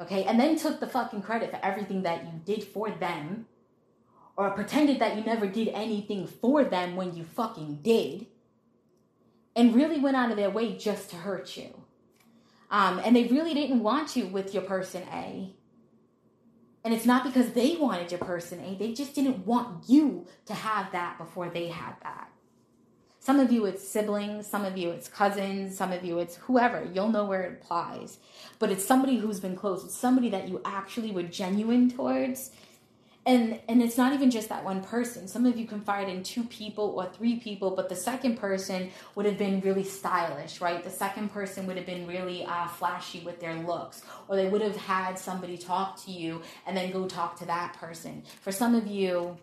Okay, 0.00 0.24
and 0.24 0.38
then 0.38 0.56
took 0.56 0.78
the 0.78 0.86
fucking 0.86 1.22
credit 1.22 1.50
for 1.50 1.58
everything 1.62 2.02
that 2.02 2.24
you 2.24 2.40
did 2.44 2.64
for 2.64 2.90
them 2.90 3.46
or 4.36 4.50
pretended 4.50 5.00
that 5.00 5.16
you 5.16 5.24
never 5.24 5.48
did 5.48 5.68
anything 5.68 6.26
for 6.26 6.62
them 6.62 6.94
when 6.94 7.16
you 7.16 7.24
fucking 7.24 7.80
did 7.82 8.26
and 9.56 9.74
really 9.74 9.98
went 9.98 10.16
out 10.16 10.30
of 10.30 10.36
their 10.36 10.50
way 10.50 10.76
just 10.76 11.10
to 11.10 11.16
hurt 11.16 11.56
you. 11.56 11.82
Um, 12.70 13.00
and 13.04 13.16
they 13.16 13.24
really 13.24 13.54
didn't 13.54 13.82
want 13.82 14.16
you 14.16 14.26
with 14.26 14.52
your 14.52 14.62
person 14.62 15.02
A. 15.12 15.54
And 16.84 16.94
it's 16.94 17.06
not 17.06 17.24
because 17.24 17.52
they 17.52 17.76
wanted 17.76 18.10
your 18.10 18.20
person 18.20 18.60
A, 18.60 18.74
they 18.74 18.92
just 18.92 19.14
didn't 19.14 19.46
want 19.46 19.88
you 19.88 20.26
to 20.46 20.54
have 20.54 20.92
that 20.92 21.18
before 21.18 21.48
they 21.48 21.68
had 21.68 21.94
that. 22.02 22.30
Some 23.20 23.40
of 23.40 23.52
you 23.52 23.66
it's 23.66 23.86
siblings, 23.86 24.46
some 24.46 24.64
of 24.64 24.78
you 24.78 24.90
it's 24.90 25.08
cousins, 25.08 25.76
some 25.76 25.92
of 25.92 26.04
you 26.04 26.18
it's 26.18 26.36
whoever. 26.36 26.88
You'll 26.94 27.10
know 27.10 27.26
where 27.26 27.42
it 27.42 27.60
applies. 27.60 28.18
But 28.58 28.70
it's 28.70 28.84
somebody 28.84 29.18
who's 29.18 29.40
been 29.40 29.56
close, 29.56 29.84
it's 29.84 29.94
somebody 29.94 30.30
that 30.30 30.48
you 30.48 30.62
actually 30.64 31.10
were 31.10 31.24
genuine 31.24 31.90
towards 31.90 32.50
and 33.28 33.60
and 33.68 33.82
it's 33.82 33.98
not 33.98 34.14
even 34.14 34.30
just 34.30 34.48
that 34.48 34.64
one 34.64 34.82
person. 34.82 35.28
Some 35.28 35.44
of 35.44 35.58
you 35.58 35.66
confide 35.66 36.08
in 36.08 36.22
two 36.22 36.42
people 36.44 36.94
or 36.96 37.06
three 37.06 37.38
people 37.38 37.70
but 37.70 37.88
the 37.88 37.94
second 37.94 38.38
person 38.38 38.90
would 39.14 39.26
have 39.26 39.38
been 39.38 39.60
really 39.60 39.84
stylish 39.84 40.60
right? 40.60 40.82
The 40.82 40.90
second 40.90 41.30
person 41.30 41.66
would 41.66 41.76
have 41.76 41.86
been 41.86 42.06
really 42.06 42.44
uh, 42.44 42.66
flashy 42.66 43.20
with 43.20 43.38
their 43.38 43.54
looks 43.54 44.02
or 44.26 44.36
they 44.36 44.48
would 44.48 44.62
have 44.62 44.76
had 44.76 45.18
somebody 45.18 45.58
talk 45.58 46.02
to 46.06 46.10
you 46.10 46.42
and 46.66 46.76
then 46.76 46.90
go 46.90 47.06
talk 47.06 47.38
to 47.40 47.44
that 47.46 47.74
person. 47.74 48.22
For 48.40 48.50
some 48.50 48.74
of 48.74 48.86
you 48.86 49.36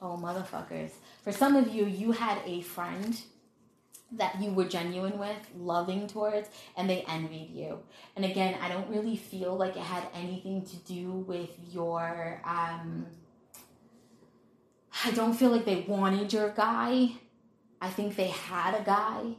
oh 0.00 0.18
motherfuckers. 0.20 0.92
For 1.22 1.30
some 1.30 1.56
of 1.56 1.68
you 1.68 1.84
you 1.84 2.12
had 2.12 2.38
a 2.46 2.62
friend 2.62 3.20
that 4.12 4.40
you 4.40 4.52
were 4.52 4.64
genuine 4.64 5.18
with, 5.18 5.36
loving 5.56 6.06
towards, 6.06 6.48
and 6.76 6.90
they 6.90 7.02
envied 7.02 7.50
you. 7.50 7.78
And 8.16 8.24
again, 8.24 8.56
I 8.60 8.68
don't 8.68 8.88
really 8.88 9.16
feel 9.16 9.56
like 9.56 9.76
it 9.76 9.82
had 9.82 10.04
anything 10.14 10.64
to 10.64 10.76
do 10.76 11.10
with 11.10 11.50
your. 11.72 12.40
Um, 12.44 13.06
I 15.04 15.12
don't 15.12 15.34
feel 15.34 15.50
like 15.50 15.64
they 15.64 15.84
wanted 15.86 16.32
your 16.32 16.50
guy. 16.50 17.12
I 17.80 17.88
think 17.88 18.16
they 18.16 18.28
had 18.28 18.74
a 18.74 18.82
guy, 18.84 19.36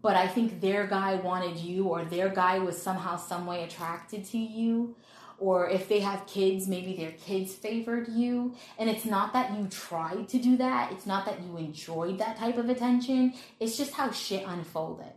but 0.00 0.16
I 0.16 0.28
think 0.28 0.60
their 0.60 0.86
guy 0.86 1.16
wanted 1.16 1.56
you, 1.56 1.84
or 1.88 2.04
their 2.04 2.28
guy 2.28 2.58
was 2.58 2.80
somehow, 2.80 3.16
some 3.16 3.46
way 3.46 3.64
attracted 3.64 4.24
to 4.26 4.38
you 4.38 4.96
or 5.38 5.68
if 5.68 5.88
they 5.88 6.00
have 6.00 6.26
kids, 6.26 6.66
maybe 6.66 6.96
their 6.96 7.12
kids 7.12 7.54
favored 7.54 8.08
you. 8.08 8.54
And 8.78 8.88
it's 8.88 9.04
not 9.04 9.32
that 9.34 9.56
you 9.56 9.66
tried 9.68 10.28
to 10.30 10.38
do 10.38 10.56
that, 10.56 10.92
it's 10.92 11.06
not 11.06 11.26
that 11.26 11.42
you 11.42 11.56
enjoyed 11.56 12.18
that 12.18 12.38
type 12.38 12.56
of 12.56 12.68
attention, 12.68 13.34
it's 13.60 13.76
just 13.76 13.92
how 13.92 14.10
shit 14.10 14.44
unfolded, 14.46 15.12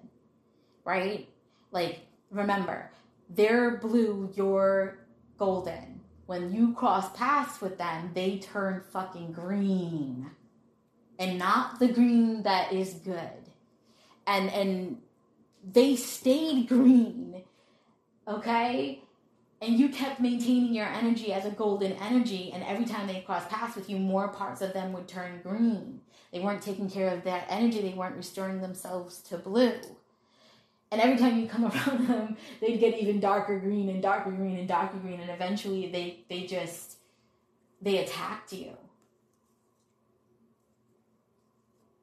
right? 0.84 1.30
Like, 1.72 2.00
remember, 2.32 2.92
they're 3.30 3.78
blue, 3.78 4.32
you're 4.36 5.00
golden. 5.38 6.02
When 6.26 6.54
you 6.54 6.74
cross 6.74 7.16
paths 7.18 7.60
with 7.60 7.78
them, 7.78 8.12
they 8.14 8.38
turn 8.38 8.84
fucking 8.92 9.32
green. 9.32 10.30
And 11.18 11.40
not 11.40 11.80
the 11.80 11.88
green 11.88 12.44
that 12.44 12.72
is 12.72 12.94
good. 12.94 13.50
And 14.28 14.50
and 14.52 14.98
they 15.64 15.96
stayed 15.96 16.68
green. 16.68 17.44
Okay? 18.28 19.02
And 19.62 19.78
you 19.78 19.90
kept 19.90 20.20
maintaining 20.20 20.74
your 20.74 20.86
energy 20.86 21.34
as 21.34 21.46
a 21.46 21.52
golden 21.52 21.94
energy 21.94 22.52
and 22.54 22.64
every 22.64 22.86
time 22.86 23.08
they 23.08 23.22
crossed 23.22 23.50
paths 23.50 23.76
with 23.76 23.90
you 23.90 23.98
more 23.98 24.30
parts 24.30 24.62
of 24.62 24.74
them 24.74 24.94
would 24.94 25.08
turn 25.08 25.42
green. 25.44 26.02
They 26.32 26.40
weren't 26.40 26.62
taking 26.62 26.90
care 26.90 27.10
of 27.10 27.24
that 27.24 27.48
energy. 27.50 27.82
They 27.82 27.94
weren't 27.94 28.16
restoring 28.16 28.62
themselves 28.62 29.22
to 29.24 29.38
blue. 29.38 29.74
And 30.92 31.02
every 31.02 31.18
time 31.18 31.40
you 31.40 31.48
come 31.48 31.66
around 31.72 32.08
them 32.08 32.38
they'd 32.62 32.78
get 32.78 32.98
even 33.00 33.20
darker 33.20 33.60
green 33.60 33.90
and 33.90 34.02
darker 34.02 34.32
green 34.32 34.58
and 34.58 34.68
darker 34.68 34.98
green 34.98 35.20
and 35.20 35.30
eventually 35.30 35.92
they 35.92 36.24
they 36.30 36.46
just 36.46 36.98
they 37.82 37.98
attacked 37.98 38.54
you. 38.54 38.72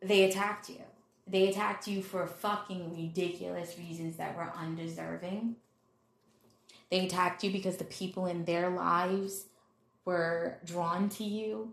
They 0.02 0.24
attacked 0.24 0.68
you. 0.68 0.82
They 1.26 1.48
attacked 1.48 1.88
you 1.88 2.02
for 2.02 2.26
fucking 2.26 2.94
ridiculous 2.94 3.76
reasons 3.78 4.16
that 4.16 4.36
were 4.36 4.52
undeserving 4.54 5.56
they 6.90 7.06
attacked 7.06 7.42
you 7.42 7.50
because 7.50 7.76
the 7.76 7.84
people 7.84 8.26
in 8.26 8.44
their 8.44 8.70
lives 8.70 9.46
were 10.04 10.58
drawn 10.64 11.08
to 11.10 11.24
you 11.24 11.72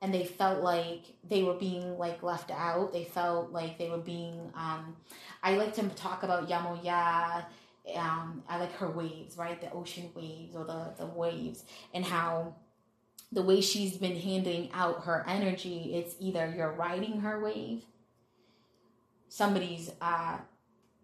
and 0.00 0.14
they 0.14 0.24
felt 0.24 0.62
like 0.62 1.02
they 1.28 1.42
were 1.42 1.54
being 1.54 1.98
like 1.98 2.22
left 2.22 2.50
out. 2.50 2.92
They 2.92 3.04
felt 3.04 3.52
like 3.52 3.78
they 3.78 3.88
were 3.88 3.98
being 3.98 4.50
um 4.54 4.96
I 5.42 5.56
like 5.56 5.74
to 5.74 5.88
talk 5.90 6.22
about 6.22 6.48
Yamoya 6.48 7.44
um 7.96 8.42
I 8.48 8.58
like 8.58 8.72
her 8.74 8.90
waves, 8.90 9.36
right? 9.36 9.60
The 9.60 9.72
ocean 9.72 10.10
waves 10.14 10.54
or 10.54 10.64
the 10.64 10.92
the 10.98 11.06
waves 11.06 11.64
and 11.94 12.04
how 12.04 12.54
the 13.30 13.42
way 13.42 13.60
she's 13.60 13.96
been 13.96 14.18
handing 14.18 14.70
out 14.72 15.04
her 15.04 15.24
energy, 15.28 15.94
it's 15.94 16.14
either 16.18 16.52
you're 16.56 16.72
riding 16.72 17.20
her 17.20 17.40
wave, 17.40 17.82
somebody's 19.28 19.90
uh 20.00 20.38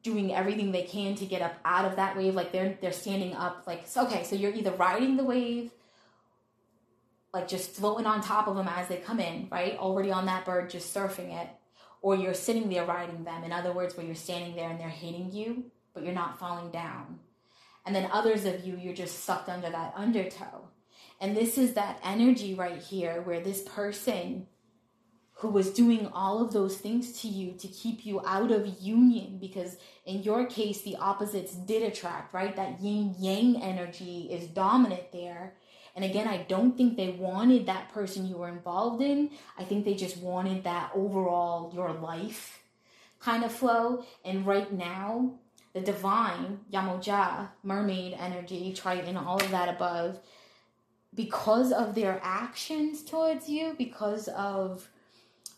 doing 0.05 0.35
everything 0.35 0.71
they 0.71 0.83
can 0.83 1.17
to 1.17 1.25
get 1.25 1.43
up 1.43 1.55
out 1.65 1.87
of 1.87 1.97
that 1.97 2.17
wave. 2.17 2.35
Like 2.37 2.53
they're 2.53 2.79
they're 2.81 2.93
standing 2.93 3.35
up 3.35 3.65
like 3.67 3.87
so, 3.87 4.05
okay 4.07 4.23
so 4.23 4.37
you're 4.37 4.55
either 4.55 4.71
riding 4.73 5.17
the 5.17 5.25
wave 5.25 5.73
like 7.33 7.49
just 7.49 7.73
floating 7.73 8.07
on 8.07 8.21
top 8.21 8.47
of 8.47 8.55
them 8.55 8.69
as 8.69 8.87
they 8.87 8.99
come 8.99 9.19
in 9.19 9.49
right? 9.51 9.77
Already 9.79 10.13
on 10.13 10.27
that 10.27 10.45
bird 10.45 10.71
just 10.71 10.95
surfing 10.95 11.37
it. 11.43 11.49
Or 12.03 12.15
you're 12.15 12.35
sitting 12.35 12.69
there 12.69 12.85
riding 12.85 13.25
them. 13.25 13.45
In 13.45 13.51
other 13.51 13.73
words 13.73 13.97
where 13.97 14.05
you're 14.05 14.15
standing 14.15 14.55
there 14.55 14.71
and 14.71 14.79
they're 14.79 14.89
hitting 14.89 15.33
you 15.33 15.65
but 15.95 16.05
you're 16.05 16.13
not 16.13 16.39
falling 16.39 16.71
down. 16.71 17.19
And 17.87 17.95
then 17.95 18.09
others 18.13 18.45
of 18.45 18.65
you 18.65 18.77
you're 18.77 18.95
just 18.95 19.25
sucked 19.25 19.49
under 19.49 19.71
that 19.71 19.95
undertow. 19.97 20.69
And 21.21 21.35
this 21.35 21.57
is 21.57 21.73
that 21.75 21.99
energy 22.05 22.55
right 22.55 22.79
here 22.79 23.23
where 23.23 23.41
this 23.41 23.63
person 23.63 24.49
who 25.39 25.49
was 25.49 25.71
doing 25.71 26.07
all 26.13 26.41
of 26.41 26.53
those 26.53 26.77
things 26.77 27.21
to 27.21 27.29
you 27.29 27.53
to 27.53 27.69
keep 27.69 28.07
you 28.07 28.25
out 28.25 28.51
of 28.51 28.81
union 28.81 29.39
because 29.41 29.77
in 30.07 30.23
your 30.23 30.47
case 30.47 30.83
the 30.83 30.97
opposites 30.97 31.55
did 31.55 31.83
attract 31.83 32.33
right? 32.33 32.55
That 32.57 32.81
yin 32.81 33.15
yang 33.19 33.63
energy 33.63 34.29
is 34.31 34.47
dominant 34.47 35.13
there. 35.13 35.55
And 35.97 36.05
again 36.05 36.29
i 36.29 36.39
don't 36.49 36.77
think 36.77 36.97
they 36.97 37.11
wanted 37.11 37.67
that 37.67 37.93
person 37.93 38.27
you 38.27 38.37
were 38.37 38.49
involved 38.49 39.03
in. 39.03 39.31
I 39.59 39.65
think 39.65 39.85
they 39.85 39.95
just 39.95 40.19
wanted 40.19 40.65
that 40.65 40.91
overall 40.95 41.73
your 41.75 41.93
life 41.93 42.61
kind 43.21 43.45
of 43.45 43.53
flow. 43.53 44.05
And 44.25 44.47
right 44.47 44.73
now 44.73 45.35
the 45.73 45.81
divine 45.81 46.61
yamoja 46.73 47.49
mermaid 47.65 48.17
energy 48.19 48.73
triton 48.73 49.17
all 49.17 49.43
of 49.43 49.51
that 49.51 49.69
above 49.69 50.21
because 51.15 51.73
of 51.73 51.95
their 51.95 52.21
actions 52.23 53.03
towards 53.03 53.49
you 53.49 53.75
because 53.77 54.29
of 54.29 54.89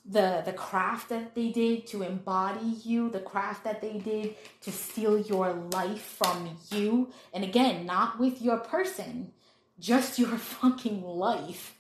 the 0.09 0.42
the 0.44 0.52
craft 0.52 1.09
that 1.09 1.34
they 1.34 1.50
did 1.50 1.86
to 1.88 2.02
embody 2.02 2.66
you 2.84 3.11
the 3.11 3.20
craft 3.20 3.64
that 3.64 3.80
they 3.80 3.98
did 3.98 4.36
to 4.61 4.70
steal 4.70 5.18
your 5.18 5.52
life 5.52 6.02
from 6.02 6.57
you. 6.70 7.11
And 7.32 7.42
again 7.42 7.86
not 7.86 8.18
with 8.18 8.40
your 8.40 8.59
person 8.59 9.32
just 9.80 10.18
your 10.22 10.38
fucking 10.38 11.02
life. 11.02 11.76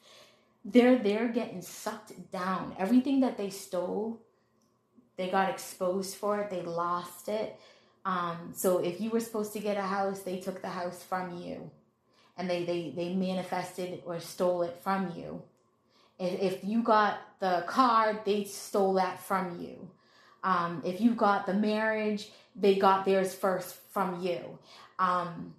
They're 0.64 0.98
they're 0.98 1.28
getting 1.28 1.62
sucked 1.62 2.32
down. 2.32 2.74
Everything 2.78 3.20
that 3.20 3.36
they 3.36 3.50
stole 3.50 4.22
they 5.16 5.30
got 5.30 5.48
exposed 5.48 6.16
for 6.16 6.40
it. 6.40 6.50
They 6.50 6.60
lost 6.62 7.28
it. 7.28 7.58
Um, 8.04 8.52
so 8.54 8.78
if 8.78 9.00
you 9.00 9.08
were 9.10 9.20
supposed 9.20 9.52
to 9.54 9.60
get 9.60 9.76
a 9.76 9.82
house 9.82 10.20
they 10.20 10.40
took 10.40 10.62
the 10.62 10.68
house 10.68 11.02
from 11.02 11.38
you. 11.38 11.70
And 12.36 12.50
they 12.50 12.64
they, 12.64 12.92
they 12.94 13.14
manifested 13.14 14.02
or 14.04 14.18
stole 14.18 14.62
it 14.62 14.80
from 14.82 15.12
you 15.16 15.42
if 16.18 16.64
you 16.64 16.82
got 16.82 17.18
the 17.40 17.64
car, 17.66 18.20
they 18.24 18.44
stole 18.44 18.94
that 18.94 19.20
from 19.22 19.60
you. 19.60 19.90
Um, 20.42 20.82
if 20.84 21.00
you 21.00 21.14
got 21.14 21.46
the 21.46 21.54
marriage, 21.54 22.30
they 22.54 22.76
got 22.76 23.04
theirs 23.04 23.34
first 23.34 23.76
from 23.90 24.20
you. 24.22 24.58
Um, 24.98 25.54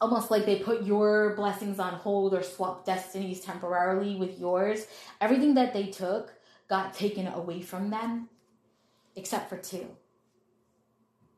almost 0.00 0.30
like 0.30 0.46
they 0.46 0.58
put 0.58 0.84
your 0.84 1.34
blessings 1.36 1.78
on 1.78 1.94
hold 1.94 2.34
or 2.34 2.42
swapped 2.42 2.86
destinies 2.86 3.40
temporarily 3.40 4.16
with 4.16 4.38
yours. 4.38 4.86
Everything 5.20 5.54
that 5.54 5.72
they 5.72 5.86
took 5.86 6.32
got 6.68 6.94
taken 6.94 7.26
away 7.26 7.60
from 7.60 7.90
them, 7.90 8.28
except 9.14 9.48
for 9.48 9.56
two. 9.56 9.86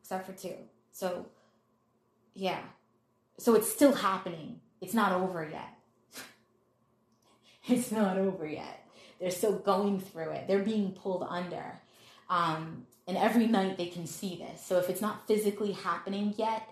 Except 0.01 0.25
for 0.25 0.33
two. 0.33 0.55
So, 0.91 1.27
yeah. 2.33 2.61
So 3.37 3.55
it's 3.55 3.71
still 3.71 3.93
happening. 3.93 4.61
It's 4.81 4.93
not 4.93 5.11
over 5.11 5.47
yet. 5.47 5.76
it's 7.69 7.91
not 7.91 8.17
over 8.17 8.47
yet. 8.47 8.85
They're 9.19 9.31
still 9.31 9.57
going 9.57 9.99
through 9.99 10.31
it. 10.31 10.47
They're 10.47 10.63
being 10.63 10.91
pulled 10.91 11.25
under. 11.27 11.79
Um, 12.29 12.85
and 13.07 13.17
every 13.17 13.47
night 13.47 13.77
they 13.77 13.87
can 13.87 14.05
see 14.05 14.35
this. 14.35 14.65
So 14.65 14.77
if 14.77 14.89
it's 14.89 15.01
not 15.01 15.27
physically 15.27 15.71
happening 15.71 16.33
yet, 16.37 16.69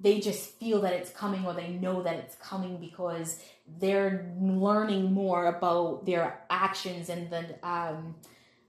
they 0.00 0.20
just 0.20 0.50
feel 0.54 0.80
that 0.82 0.92
it's 0.92 1.10
coming 1.10 1.46
or 1.46 1.54
they 1.54 1.68
know 1.68 2.02
that 2.02 2.16
it's 2.16 2.34
coming 2.36 2.78
because 2.78 3.40
they're 3.78 4.30
learning 4.40 5.12
more 5.12 5.46
about 5.46 6.04
their 6.06 6.40
actions 6.50 7.08
and 7.08 7.30
the 7.30 7.54
um, 7.66 8.16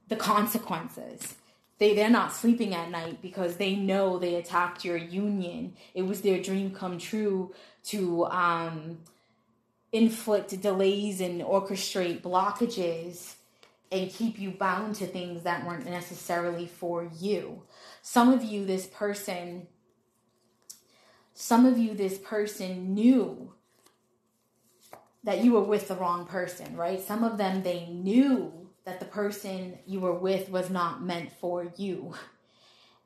the 0.07 0.15
consequences. 0.15 1.36
They 1.80 1.95
they're 1.95 2.09
not 2.09 2.34
sleeping 2.34 2.76
at 2.76 2.91
night 2.91 3.21
because 3.21 3.57
they 3.57 3.76
know 3.76 4.19
they 4.19 4.36
attacked 4.36 4.86
your 4.86 4.97
union. 4.97 5.74
It 5.95 6.03
was 6.03 6.21
their 6.21 6.41
dream 6.41 6.71
come 6.71 6.99
true 6.99 7.53
to 7.86 8.26
um, 8.26 8.99
inflict 9.94 10.60
delays 10.60 11.22
and 11.22 11.41
orchestrate 11.41 12.22
blockages 12.22 13.36
and 13.91 14.10
keep 14.10 14.39
you 14.39 14.50
bound 14.50 14.96
to 14.96 15.06
things 15.06 15.44
that 15.44 15.66
weren't 15.66 15.86
necessarily 15.86 16.66
for 16.66 17.08
you. 17.20 17.62
Some 18.02 18.34
of 18.34 18.44
you, 18.44 18.66
this 18.66 18.88
person, 18.88 19.68
some 21.36 21.68
of 21.68 21.78
you, 21.78 21.94
this 21.94 22.18
person 22.18 22.96
knew 22.96 23.54
that 25.24 25.44
you 25.44 25.54
were 25.54 25.64
with 25.64 25.88
the 25.88 25.96
wrong 25.96 26.26
person, 26.26 26.76
right? 26.76 27.00
Some 27.00 27.24
of 27.24 27.38
them, 27.38 27.62
they 27.62 27.86
knew 27.86 28.52
that 28.86 29.00
the 29.00 29.06
person 29.06 29.78
you 29.86 30.00
were 30.00 30.14
with 30.14 30.50
was 30.50 30.72
not 30.72 31.04
meant 31.04 31.32
for 31.39 31.72
you 31.78 32.16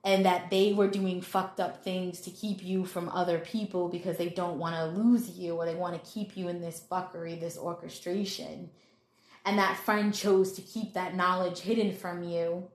and 0.03 0.25
that 0.25 0.49
they 0.49 0.73
were 0.73 0.87
doing 0.87 1.21
fucked 1.21 1.59
up 1.59 1.83
things 1.83 2.21
to 2.21 2.29
keep 2.29 2.63
you 2.63 2.85
from 2.85 3.09
other 3.09 3.39
people 3.39 3.89
because 3.89 4.17
they 4.17 4.29
don't 4.29 4.59
want 4.59 4.75
to 4.75 4.85
lose 4.85 5.31
you 5.31 5.55
or 5.55 5.65
they 5.65 5.75
want 5.75 5.93
to 5.93 6.11
keep 6.11 6.37
you 6.37 6.47
in 6.47 6.61
this 6.61 6.83
fuckery, 6.89 7.39
this 7.39 7.57
orchestration. 7.57 8.69
And 9.45 9.57
that 9.57 9.77
friend 9.77 10.13
chose 10.13 10.53
to 10.53 10.61
keep 10.61 10.93
that 10.93 11.15
knowledge 11.15 11.59
hidden 11.59 11.93
from 11.93 12.23
you 12.23 12.69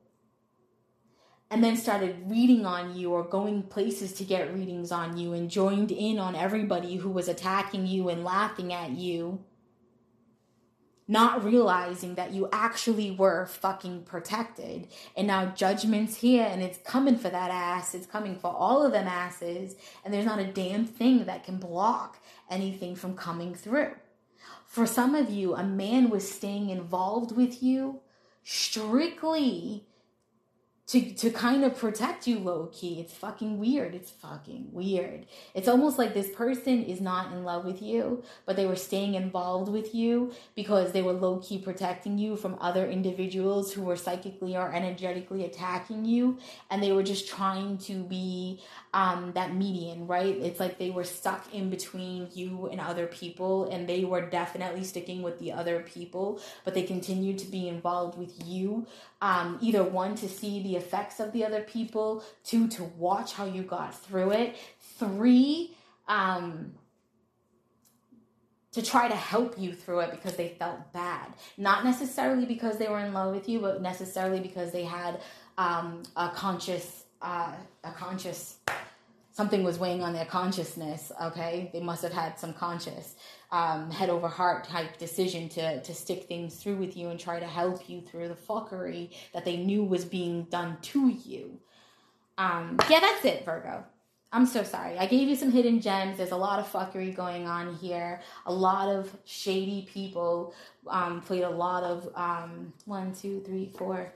and 1.53 1.63
then 1.63 1.77
started 1.77 2.17
reading 2.31 2.65
on 2.65 2.97
you 2.97 3.13
or 3.13 3.23
going 3.23 3.63
places 3.63 4.15
to 4.15 4.25
get 4.25 4.55
readings 4.55 4.91
on 4.91 5.19
you 5.19 5.35
and 5.35 5.51
joined 5.51 5.93
in 5.93 6.19
on 6.19 6.35
everybody 6.35 6.97
who 6.97 7.11
was 7.11 7.29
attacking 7.29 7.87
you 7.87 8.09
and 8.09 8.25
laughing 8.25 8.73
at 8.73 8.91
you 8.91 9.39
not 11.13 11.45
realizing 11.45 12.15
that 12.17 12.33
you 12.33 12.49
actually 12.53 13.11
were 13.11 13.47
fucking 13.47 14.03
protected. 14.03 14.89
And 15.17 15.27
now 15.27 15.47
judgment's 15.47 16.17
here 16.17 16.49
and 16.51 16.63
it's 16.63 16.79
coming 16.79 17.17
for 17.17 17.29
that 17.29 17.51
ass. 17.51 17.95
It's 17.95 18.07
coming 18.07 18.37
for 18.37 18.49
all 18.51 18.85
of 18.85 18.93
them 18.93 19.07
asses. 19.07 19.77
And 20.05 20.13
there's 20.13 20.25
not 20.25 20.39
a 20.39 20.53
damn 20.53 20.87
thing 20.87 21.27
that 21.27 21.45
can 21.45 21.59
block 21.59 22.19
anything 22.51 22.97
from 22.97 23.15
coming 23.15 23.55
through. 23.55 23.93
For 24.67 24.87
some 24.87 25.15
of 25.15 25.29
you, 25.29 25.55
a 25.55 25.63
man 25.63 26.09
was 26.09 26.29
staying 26.29 26.71
involved 26.71 27.37
with 27.37 27.63
you 27.63 28.01
strictly 28.43 29.87
to 30.89 31.15
to 31.15 31.31
kind 31.31 31.65
of 31.65 31.77
protect 31.77 32.27
you 32.27 32.39
low 32.39 32.69
key. 32.73 33.01
It's 33.01 33.15
fucking 33.15 33.59
weird. 33.59 33.95
It's 33.95 34.11
fucking 34.11 34.71
weird. 34.73 35.27
It's 35.55 35.69
almost 35.69 35.97
like 35.97 36.13
this 36.13 36.29
person 36.31 36.85
is 36.85 37.01
not 37.01 37.33
in 37.33 37.45
love 37.45 37.65
with 37.65 37.81
you, 37.81 38.23
but 38.47 38.57
they 38.57 38.67
were 38.67 38.77
staying 38.77 39.15
involved 39.15 39.71
with 39.71 39.95
you 39.95 40.33
because 40.57 40.93
they 40.93 41.03
were 41.03 41.13
low 41.13 41.39
key 41.39 41.59
protecting 41.59 42.19
you 42.19 42.37
from 42.37 42.57
other 42.61 42.89
individuals 42.89 43.73
who 43.73 43.83
were 43.83 43.97
psychically 43.97 44.57
or 44.57 44.73
energetically 44.73 45.45
attacking 45.45 46.05
you, 46.05 46.39
and 46.71 46.83
they 46.83 46.93
were 46.93 47.05
just 47.05 47.29
trying 47.29 47.79
to 47.79 48.03
be 48.03 48.61
um, 48.95 49.33
that 49.35 49.55
median, 49.55 50.07
right? 50.07 50.37
It's 50.37 50.61
like 50.61 50.79
they 50.79 50.91
were 50.91 51.05
stuck 51.05 51.53
in 51.55 51.71
between 51.71 52.29
you 52.35 52.69
and 52.71 52.81
other 52.81 53.07
people, 53.07 53.71
and 53.71 53.89
they 53.89 54.05
were 54.05 54.23
definitely 54.23 54.85
sticking 54.85 55.23
with 55.23 55.39
the 55.39 55.53
other 55.53 55.81
people, 55.81 56.41
but 56.65 56.75
they 56.75 56.83
continued 56.83 57.39
to 57.39 57.47
be 57.47 57.69
involved 57.69 58.19
with 58.19 58.47
you. 58.47 58.87
Um, 59.21 59.59
either 59.63 59.83
one 59.83 60.15
to 60.17 60.29
see 60.29 60.63
the 60.63 60.77
effects 60.77 61.21
of 61.21 61.33
the 61.33 61.45
other 61.45 61.63
people, 61.63 62.23
two 62.45 62.69
to 62.69 62.85
watch 62.85 63.33
how 63.33 63.47
you 63.47 63.63
got 63.63 63.99
through 63.99 64.33
it, 64.33 64.57
three 64.99 65.75
um, 66.09 66.75
to 68.73 68.83
try 68.83 69.09
to 69.09 69.15
help 69.15 69.59
you 69.59 69.75
through 69.75 70.01
it 70.01 70.11
because 70.11 70.37
they 70.37 70.49
felt 70.49 70.93
bad. 70.93 71.33
Not 71.57 71.85
necessarily 71.85 72.47
because 72.47 72.79
they 72.79 72.89
were 72.89 73.01
in 73.01 73.13
love 73.13 73.35
with 73.35 73.49
you, 73.49 73.61
but 73.61 73.83
necessarily 73.83 74.41
because 74.41 74.73
they 74.73 74.85
had 74.85 75.21
um, 75.59 76.03
a 76.17 76.31
conscious, 76.31 77.02
uh, 77.23 77.53
a 77.85 77.93
conscious, 77.93 78.57
something 79.33 79.63
was 79.65 79.79
weighing 79.79 80.03
on 80.03 80.13
their 80.13 80.25
consciousness. 80.25 81.13
Okay, 81.23 81.71
they 81.73 81.81
must 81.81 82.03
have 82.03 82.13
had 82.13 82.39
some 82.39 82.53
conscious 82.53 83.17
um, 83.51 83.91
head 83.91 84.11
over 84.11 84.29
heart 84.29 84.65
type 84.65 84.99
decision 84.99 85.49
to 85.51 85.81
to 85.83 85.95
stick 85.95 86.25
things 86.25 86.57
through 86.57 86.77
with 86.77 86.97
you 86.97 87.09
and 87.09 87.21
try 87.21 87.39
to 87.39 87.47
help 87.47 87.89
you 87.89 88.01
through 88.01 88.29
the 88.29 88.35
fuckery 88.35 89.11
that 89.33 89.45
they 89.45 89.57
knew 89.57 89.85
was 89.85 90.05
being 90.05 90.45
done 90.45 90.77
to 90.83 91.09
you. 91.09 91.59
Um, 92.39 92.77
yeah, 92.91 93.01
that's 93.01 93.25
it, 93.25 93.45
Virgo. 93.45 93.85
I'm 94.35 94.47
so 94.47 94.63
sorry. 94.63 94.97
I 94.97 95.05
gave 95.07 95.29
you 95.29 95.37
some 95.37 95.53
hidden 95.53 95.81
gems. 95.83 96.17
There's 96.17 96.31
a 96.31 96.37
lot 96.37 96.59
of 96.59 96.67
fuckery 96.73 97.15
going 97.15 97.47
on 97.47 97.75
here. 97.75 98.23
A 98.47 98.53
lot 98.53 98.89
of 98.89 99.15
shady 99.27 99.87
people 99.93 100.55
um, 100.87 101.21
played 101.21 101.43
a 101.43 101.51
lot 101.51 101.85
of 101.85 102.11
um, 102.15 102.73
one, 102.87 103.15
two, 103.15 103.43
three, 103.45 103.71
four, 103.77 104.11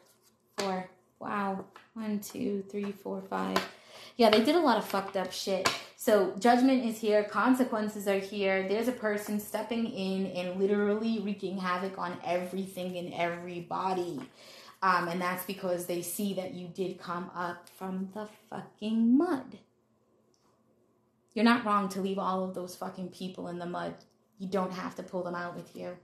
four. 0.57 0.89
Wow. 1.19 1.65
One, 1.95 2.21
two, 2.21 2.65
three, 2.71 2.93
four, 2.93 3.23
five. 3.23 3.59
Yeah, 4.17 4.31
they 4.31 4.45
did 4.45 4.55
a 4.55 4.61
lot 4.61 4.79
of 4.79 4.85
fucked 4.85 5.17
up 5.17 5.33
shit. 5.33 5.69
So 5.97 6.35
judgment 6.39 6.85
is 6.85 6.99
here. 6.99 7.25
Consequences 7.25 8.07
are 8.07 8.19
here. 8.19 8.69
There's 8.69 8.89
a 8.89 8.93
person 8.93 9.41
stepping 9.41 9.87
in 9.87 10.27
and 10.27 10.61
literally 10.61 11.21
wreaking 11.21 11.59
havoc 11.59 11.99
on 11.99 12.17
everything 12.25 12.97
and 12.97 13.13
everybody. 13.15 14.21
Um, 14.83 15.09
and 15.09 15.21
that's 15.21 15.45
because 15.45 15.87
they 15.87 16.03
see 16.03 16.35
that 16.35 16.55
you 16.55 16.69
did 16.69 16.99
come 16.99 17.31
up 17.35 17.69
from 17.77 18.11
the 18.15 18.29
fucking 18.51 19.17
mud. 19.17 19.59
You're 21.35 21.45
not 21.45 21.65
wrong 21.65 21.89
to 21.91 22.01
leave 22.01 22.19
all 22.19 22.45
of 22.45 22.55
those 22.55 22.77
fucking 22.77 23.09
people 23.09 23.49
in 23.49 23.59
the 23.59 23.67
mud. 23.67 23.95
You 24.39 24.49
don't 24.49 24.73
have 24.73 24.95
to 24.97 25.03
pull 25.03 25.23
them 25.23 25.35
out 25.35 25.57
with 25.57 25.75
you. 25.75 25.97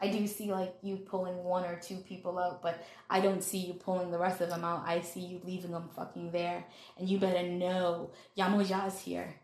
I 0.00 0.08
do 0.08 0.26
see 0.26 0.50
like 0.50 0.74
you 0.82 0.96
pulling 0.96 1.44
one 1.44 1.64
or 1.64 1.76
two 1.76 1.96
people 1.96 2.38
out, 2.38 2.62
but 2.62 2.82
I 3.08 3.20
don't 3.20 3.42
see 3.42 3.58
you 3.58 3.74
pulling 3.74 4.10
the 4.10 4.18
rest 4.18 4.40
of 4.40 4.48
them 4.48 4.64
out. 4.64 4.84
I 4.86 5.00
see 5.00 5.20
you 5.20 5.40
leaving 5.44 5.72
them 5.72 5.88
fucking 5.94 6.30
there. 6.30 6.64
And 6.98 7.08
you 7.08 7.18
better 7.18 7.46
know 7.46 8.10
Yamoja 8.36 8.86
is 8.88 9.00
here. 9.00 9.34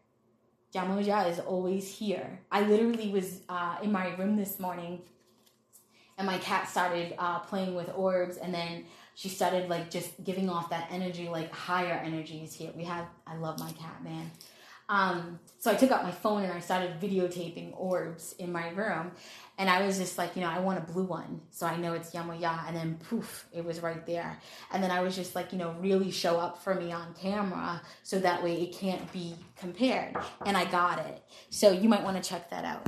Yamoja 0.75 1.31
is 1.31 1.41
always 1.41 1.89
here. 1.89 2.41
I 2.51 2.63
literally 2.63 3.11
was 3.11 3.41
uh, 3.49 3.77
in 3.83 3.93
my 3.93 4.15
room 4.17 4.37
this 4.37 4.59
morning 4.59 5.03
and 6.19 6.27
my 6.27 6.39
cat 6.39 6.69
started 6.69 7.15
uh, 7.19 7.41
playing 7.41 7.75
with 7.75 7.91
orbs 7.95 8.37
and 8.37 8.53
then 8.53 8.85
she 9.15 9.29
started 9.29 9.69
like 9.69 9.91
just 9.91 10.23
giving 10.25 10.49
off 10.51 10.71
that 10.71 10.89
energy, 10.91 11.29
like 11.29 11.53
higher 11.53 11.95
energies 12.05 12.55
here. 12.55 12.71
We 12.77 12.85
have, 12.85 13.07
I 13.27 13.37
love 13.37 13.59
my 13.59 13.73
cat, 13.73 14.03
man. 14.05 14.31
Um, 14.89 15.41
so 15.59 15.71
I 15.71 15.75
took 15.75 15.91
out 15.91 16.05
my 16.05 16.13
phone 16.13 16.43
and 16.43 16.53
I 16.53 16.61
started 16.61 17.01
videotaping 17.01 17.73
orbs 17.77 18.35
in 18.39 18.53
my 18.53 18.69
room. 18.71 19.13
And 19.59 19.71
I 19.71 19.87
was 19.87 19.97
just 19.97 20.19
like, 20.19 20.37
you 20.37 20.43
know, 20.43 20.51
I 20.51 20.59
want 20.59 20.79
a 20.79 20.93
blue 20.93 21.05
one. 21.05 21.41
So 21.51 21.67
I 21.67 21.77
know 21.77 21.95
it's 21.95 22.11
Yamoya. 22.11 22.69
And 22.69 22.77
then 22.77 22.99
poof, 23.09 23.47
it 23.53 23.65
was 23.65 23.81
right 23.81 24.05
there. 24.05 24.39
And 24.71 24.83
then 24.83 24.91
I 24.91 25.01
was 25.01 25.17
just 25.17 25.35
like, 25.35 25.53
you 25.53 25.59
know, 25.59 25.75
really 25.81 26.11
show 26.11 26.39
up 26.39 26.63
for 26.63 26.75
me 26.75 26.93
on 26.93 27.15
camera 27.15 27.81
so 28.03 28.19
that 28.19 28.45
way 28.45 28.61
it 28.63 28.73
can't 28.77 29.11
be 29.13 29.35
compared. 29.59 30.15
And 30.45 30.57
I 30.57 30.67
got 30.67 30.99
it. 30.99 31.23
So 31.49 31.71
you 31.71 31.89
might 31.89 32.05
want 32.05 32.23
to 32.23 32.29
check 32.29 32.51
that 32.51 32.67
out. 32.67 32.85